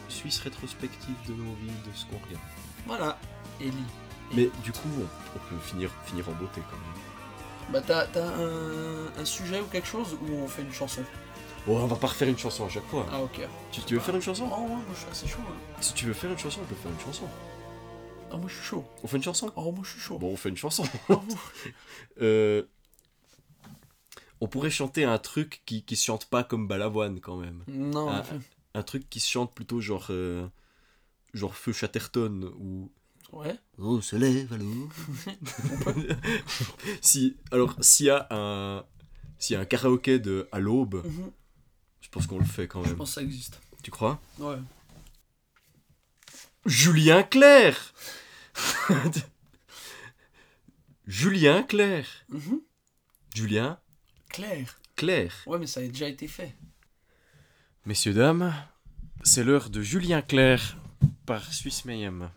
[0.09, 2.45] Suisse rétrospective de nos vies, de ce qu'on regarde.
[2.87, 3.19] Voilà.
[3.61, 3.73] Ellie.
[4.35, 5.03] Mais du coup, on,
[5.37, 7.73] on peut finir, finir en beauté quand même.
[7.73, 11.03] Bah t'as t'as un, un sujet ou quelque chose ou on fait une chanson?
[11.69, 13.07] Oh, on va pas refaire une chanson à chaque fois.
[13.13, 13.41] Ah ok.
[13.73, 14.49] Tu, tu veux faire une chanson?
[14.53, 15.41] Oh ouais, moi je suis assez chaud.
[15.49, 15.55] hein.
[15.81, 17.25] Si tu veux faire une chanson, on peut faire une chanson.
[18.31, 18.85] Ah moi je suis chaud.
[19.03, 19.53] On fait une chanson?
[19.57, 20.19] Oh moi je suis chaud.
[20.19, 20.85] Bon, on fait une chanson.
[21.09, 21.21] Oh,
[22.23, 22.63] Euh,
[24.41, 27.63] on pourrait chanter un truc qui, qui se chante pas comme Balavoine quand même.
[27.69, 28.23] Non, en.
[28.77, 30.07] Un truc qui se chante plutôt genre.
[30.11, 30.47] euh,
[31.35, 32.91] genre Feu Chatterton ou.
[33.33, 33.59] Ouais.
[33.79, 34.89] Oh, se lève alors.
[37.01, 38.85] si, alors, s'il y a un.
[39.39, 41.31] S'il y a un karaoké de à l'aube, Mhm.
[42.01, 42.97] je pense qu'on le fait quand Je même.
[42.97, 43.61] pense que ça existe.
[43.83, 44.21] Tu crois?
[44.39, 44.57] Ouais.
[46.65, 47.93] Julien Clerc
[51.07, 52.61] Julien Clerc Mhm.
[53.35, 53.79] Julien
[54.29, 54.81] Claire.
[54.97, 56.55] Clerc Ouais mais ça a déjà été fait.
[57.87, 58.53] Messieurs, dames,
[59.23, 60.77] c'est l'heure de Julien Clerc
[61.25, 62.31] par Suisse Mayhem.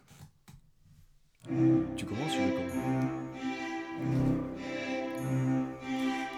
[1.98, 3.10] Tu commences, je commence.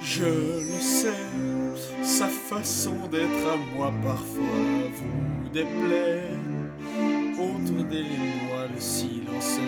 [0.02, 1.12] Je le sais,
[2.02, 6.30] sa façon d'être à moi parfois vous déplaît.
[7.34, 9.60] Autour des mois, le silence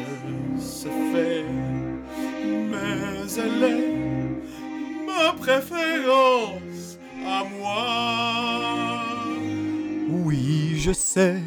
[0.57, 1.43] se fait.
[2.45, 8.82] Mais elle est ma préférence à moi.
[10.85, 11.37] Je sais,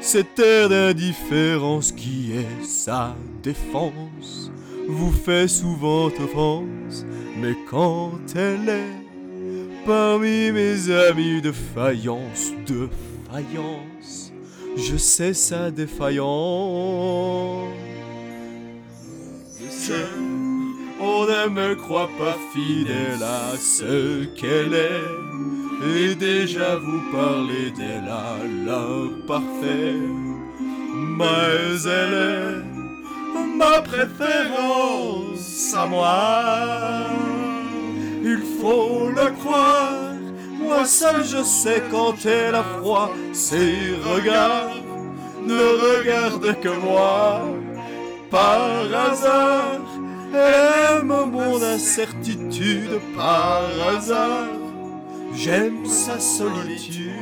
[0.00, 4.52] cette air d'indifférence qui est sa défense
[4.86, 7.04] vous fait souvent offense,
[7.36, 12.88] mais quand elle est parmi mes amis de faïence, de
[13.28, 14.32] faïence,
[14.76, 17.74] je sais sa défaillance.
[19.58, 20.06] Je sais,
[21.00, 25.29] on ne me croit pas fidèle à ce qu'elle est,
[25.82, 28.36] et déjà vous parlez d'elle à
[28.66, 29.96] l'imparfait,
[31.18, 37.06] mais elle est ma préférence à moi.
[38.22, 40.14] Il faut le croire,
[40.58, 44.76] moi seul je sais quand elle a froid, ses regards
[45.46, 47.42] ne regardent que moi.
[48.30, 49.80] Par hasard,
[50.32, 54.59] elle aime mon incertitude, par hasard,
[55.32, 57.12] J'aime sa solitude.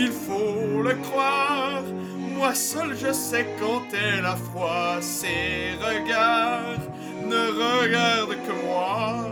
[0.00, 1.82] Il faut le croire
[2.38, 6.78] moi seul je sais quand elle a froid, ses regards
[7.26, 9.26] ne regardent que moi.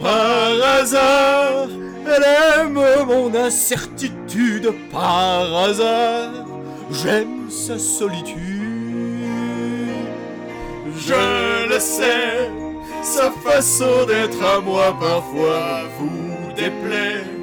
[0.00, 0.50] Par
[0.80, 1.68] hasard,
[2.04, 4.74] elle aime mon incertitude.
[4.90, 6.44] Par hasard,
[6.90, 8.34] j'aime sa solitude.
[10.96, 12.50] Je le sais,
[13.00, 17.33] sa façon d'être à moi parfois vous déplaît.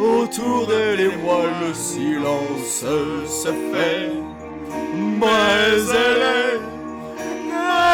[0.00, 2.84] Autour et moi, le silence
[3.26, 4.12] se fait.
[4.94, 5.26] Mais
[5.90, 6.60] elle est,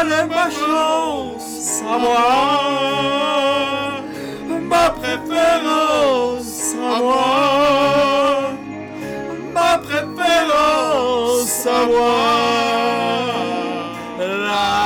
[0.00, 2.28] elle est ma chance à moi.
[4.68, 7.24] Ma préférence à moi.
[9.52, 12.18] Ma préférence à moi.
[14.20, 14.85] La.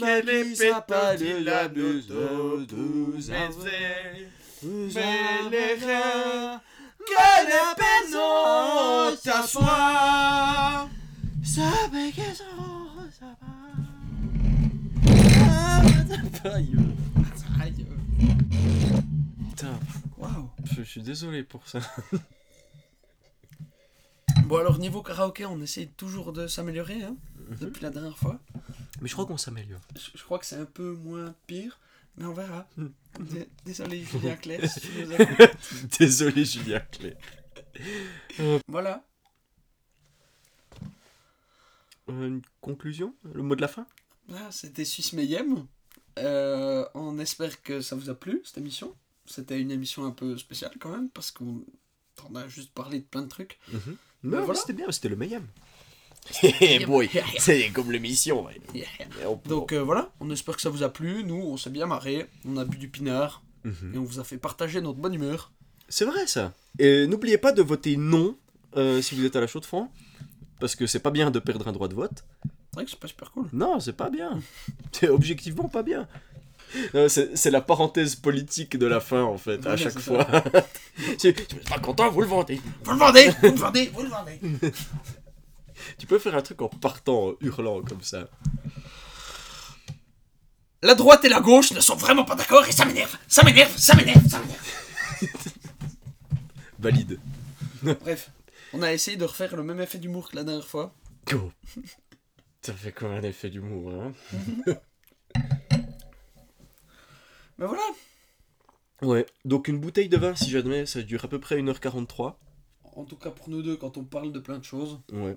[0.00, 0.56] N'oublie
[0.86, 2.10] pas de la blouse
[4.62, 5.78] Vous allez
[6.98, 10.88] que les pénaux t'assoient.
[11.42, 12.44] Ça bégaye, ça
[13.24, 13.50] va.
[19.48, 19.78] Putain,
[20.18, 20.50] waouh.
[20.64, 21.80] Je suis désolé pour ça.
[24.46, 27.14] Bon alors niveau karaoké, on essaye toujours de s'améliorer hein,
[27.50, 27.56] mhm.
[27.60, 28.40] depuis la dernière fois.
[29.00, 29.80] Mais je crois qu'on s'améliore.
[29.96, 31.78] Je, je crois que c'est un peu moins pire,
[32.16, 32.68] mais on verra.
[33.18, 34.36] D- Désolé Julien
[34.68, 35.98] si écoutes.
[35.98, 37.16] Désolé Julien Clé.
[38.68, 39.04] Voilà.
[42.08, 43.14] Euh, une conclusion?
[43.32, 43.86] Le mot de la fin?
[44.28, 45.66] Voilà, c'était Suisse Mayhem.
[46.18, 48.94] Euh, on espère que ça vous a plu cette émission.
[49.26, 51.64] C'était une émission un peu spéciale quand même parce qu'on
[52.28, 53.58] on a juste parlé de plein de trucs.
[53.72, 53.80] Non,
[54.22, 54.54] mais voilà.
[54.60, 55.40] c'était bien, c'était le meilleur.
[56.86, 58.44] boy, c'est comme l'émission.
[58.44, 58.60] ouais.
[59.46, 61.24] Donc euh, voilà, on espère que ça vous a plu.
[61.24, 62.26] Nous, on s'est bien marré.
[62.48, 63.92] On a bu du pinard Mhm.
[63.94, 65.50] et on vous a fait partager notre bonne humeur.
[65.88, 66.52] C'est vrai ça.
[66.78, 68.34] Et n'oubliez pas de voter non
[68.76, 69.88] euh, si vous êtes à la chaude fond.
[70.60, 72.24] Parce que c'est pas bien de perdre un droit de vote.
[72.44, 73.46] C'est vrai que c'est pas super cool.
[73.52, 74.40] Non, c'est pas bien.
[74.92, 76.06] C'est objectivement pas bien.
[77.08, 80.24] C'est la parenthèse politique de la fin en fait, à chaque fois.
[81.18, 82.60] tu tu n'êtes pas content, vous le vendez.
[82.84, 84.38] Vous le vendez Vous le vendez Vous le vendez
[85.98, 88.28] Tu peux faire un truc en partant, en hurlant comme ça.
[90.82, 93.76] La droite et la gauche ne sont vraiment pas d'accord et ça m'énerve Ça m'énerve
[93.76, 94.66] Ça m'énerve Ça m'énerve
[96.78, 97.20] Valide.
[97.82, 98.30] Bref,
[98.72, 100.94] on a essayé de refaire le même effet d'humour que la dernière fois.
[101.26, 101.52] Go.
[102.62, 104.12] Ça fait comme un effet d'humour, hein
[107.58, 107.82] Mais voilà
[109.02, 112.34] Ouais, donc une bouteille de vin, si jamais, ça dure à peu près 1h43.
[112.96, 115.00] En tout cas pour nous deux, quand on parle de plein de choses.
[115.12, 115.36] Ouais.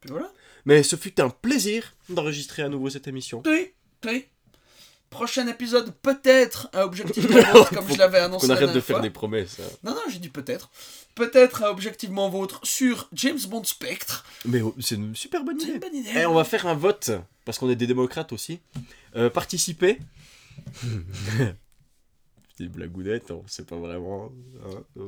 [0.00, 0.30] Puis voilà.
[0.64, 3.42] Mais ce fut un plaisir d'enregistrer à nouveau cette émission.
[3.46, 3.72] Oui,
[4.06, 4.26] oui.
[5.08, 8.46] Prochain épisode, peut-être un objectivement vôtre, comme je l'avais annoncé.
[8.46, 9.02] La arrête de faire fois.
[9.02, 9.58] des promesses.
[9.58, 9.64] hein.
[9.82, 10.70] Non, non, j'ai dit peut-être.
[11.16, 14.24] Peut-être un objectivement vôtre sur James Bond Spectre.
[14.44, 15.74] Mais oh, c'est une super bonne C'est idée.
[15.74, 16.10] une bonne idée.
[16.14, 17.10] Eh, on va faire un vote,
[17.44, 18.60] parce qu'on est des démocrates aussi.
[19.16, 19.98] Euh, participer.
[22.56, 24.30] Petite blagounette, on sait pas vraiment.
[24.64, 25.00] hein.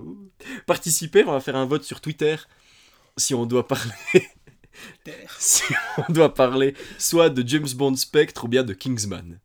[0.67, 2.37] Participer, on va faire un vote sur Twitter.
[3.17, 3.93] Si on doit parler.
[5.39, 5.63] si
[6.09, 9.39] on doit parler soit de James Bond Spectre ou bien de Kingsman.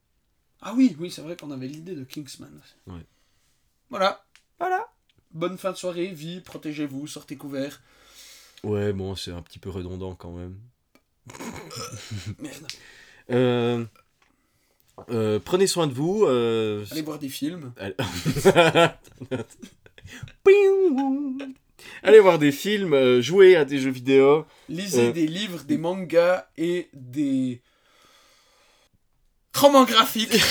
[0.61, 2.51] Ah oui, oui, c'est vrai qu'on avait l'idée de Kingsman.
[2.87, 3.05] Ouais.
[3.89, 4.23] Voilà.
[4.59, 4.87] Voilà.
[5.31, 7.81] Bonne fin de soirée, vie, protégez-vous, sortez couverts.
[8.63, 10.57] Ouais, bon, c'est un petit peu redondant quand même.
[12.39, 12.67] Merde.
[13.29, 13.85] Euh,
[15.09, 16.25] euh, prenez soin de vous.
[16.25, 17.73] euh, Allez voir des films.
[17.77, 17.95] Allez...
[22.03, 24.45] Allez voir des films, euh, jouer à des jeux vidéo.
[24.69, 25.11] Lisez Euh.
[25.11, 27.61] des livres, des mangas et des
[29.55, 30.37] romans graphiques.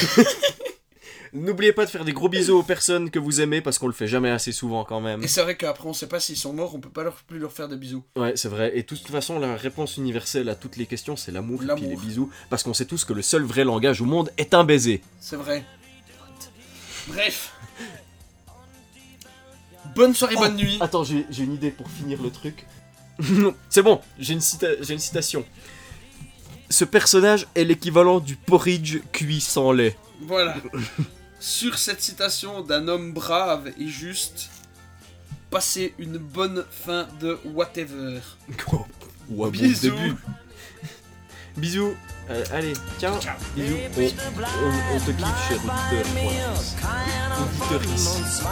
[1.33, 3.93] N'oubliez pas de faire des gros bisous aux personnes que vous aimez parce qu'on le
[3.93, 5.23] fait jamais assez souvent quand même.
[5.23, 7.39] Et c'est vrai qu'après, on sait pas s'ils sont morts, on peut pas leur, plus
[7.39, 8.05] leur faire des bisous.
[8.17, 8.73] Ouais, c'est vrai.
[8.75, 11.87] Et de toute façon, la réponse universelle à toutes les questions, c'est l'amour et puis
[11.87, 12.31] les bisous.
[12.49, 15.03] Parce qu'on sait tous que le seul vrai langage au monde est un baiser.
[15.21, 15.63] C'est vrai.
[17.09, 17.53] Bref.
[19.97, 20.79] Bonne soirée, bonne nuit.
[20.81, 22.67] Attends, j'ai j'ai une idée pour finir le truc.
[23.71, 25.45] c'est bon, j'ai une, cita- j'ai une citation.
[26.69, 29.97] Ce personnage est l'équivalent du porridge cuit sans lait.
[30.23, 30.57] Voilà.
[31.41, 34.51] Sur cette citation d'un homme brave et juste,
[35.51, 38.21] passez une bonne fin de whatever.
[39.29, 39.81] Bon Bisous.
[39.91, 40.15] début.
[41.57, 41.95] Bisous.
[42.29, 43.13] Euh, allez, tiens.
[43.55, 44.15] Bisous.
[44.59, 46.05] On, on- on te kiffe, cher auditeur.
[46.13, 47.71] Point.
[47.71, 48.43] Auditrice.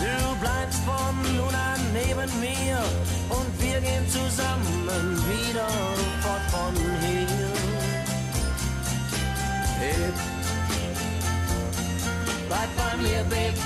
[0.00, 2.78] Du bleibst von nun an neben mir
[3.30, 5.66] und wir gehen zusammen wieder
[6.22, 7.26] fort von hier.
[9.80, 10.12] Babe,
[12.48, 13.58] bleib bei mir, Babe.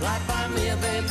[0.00, 1.10] Bleib bei mir, Babe.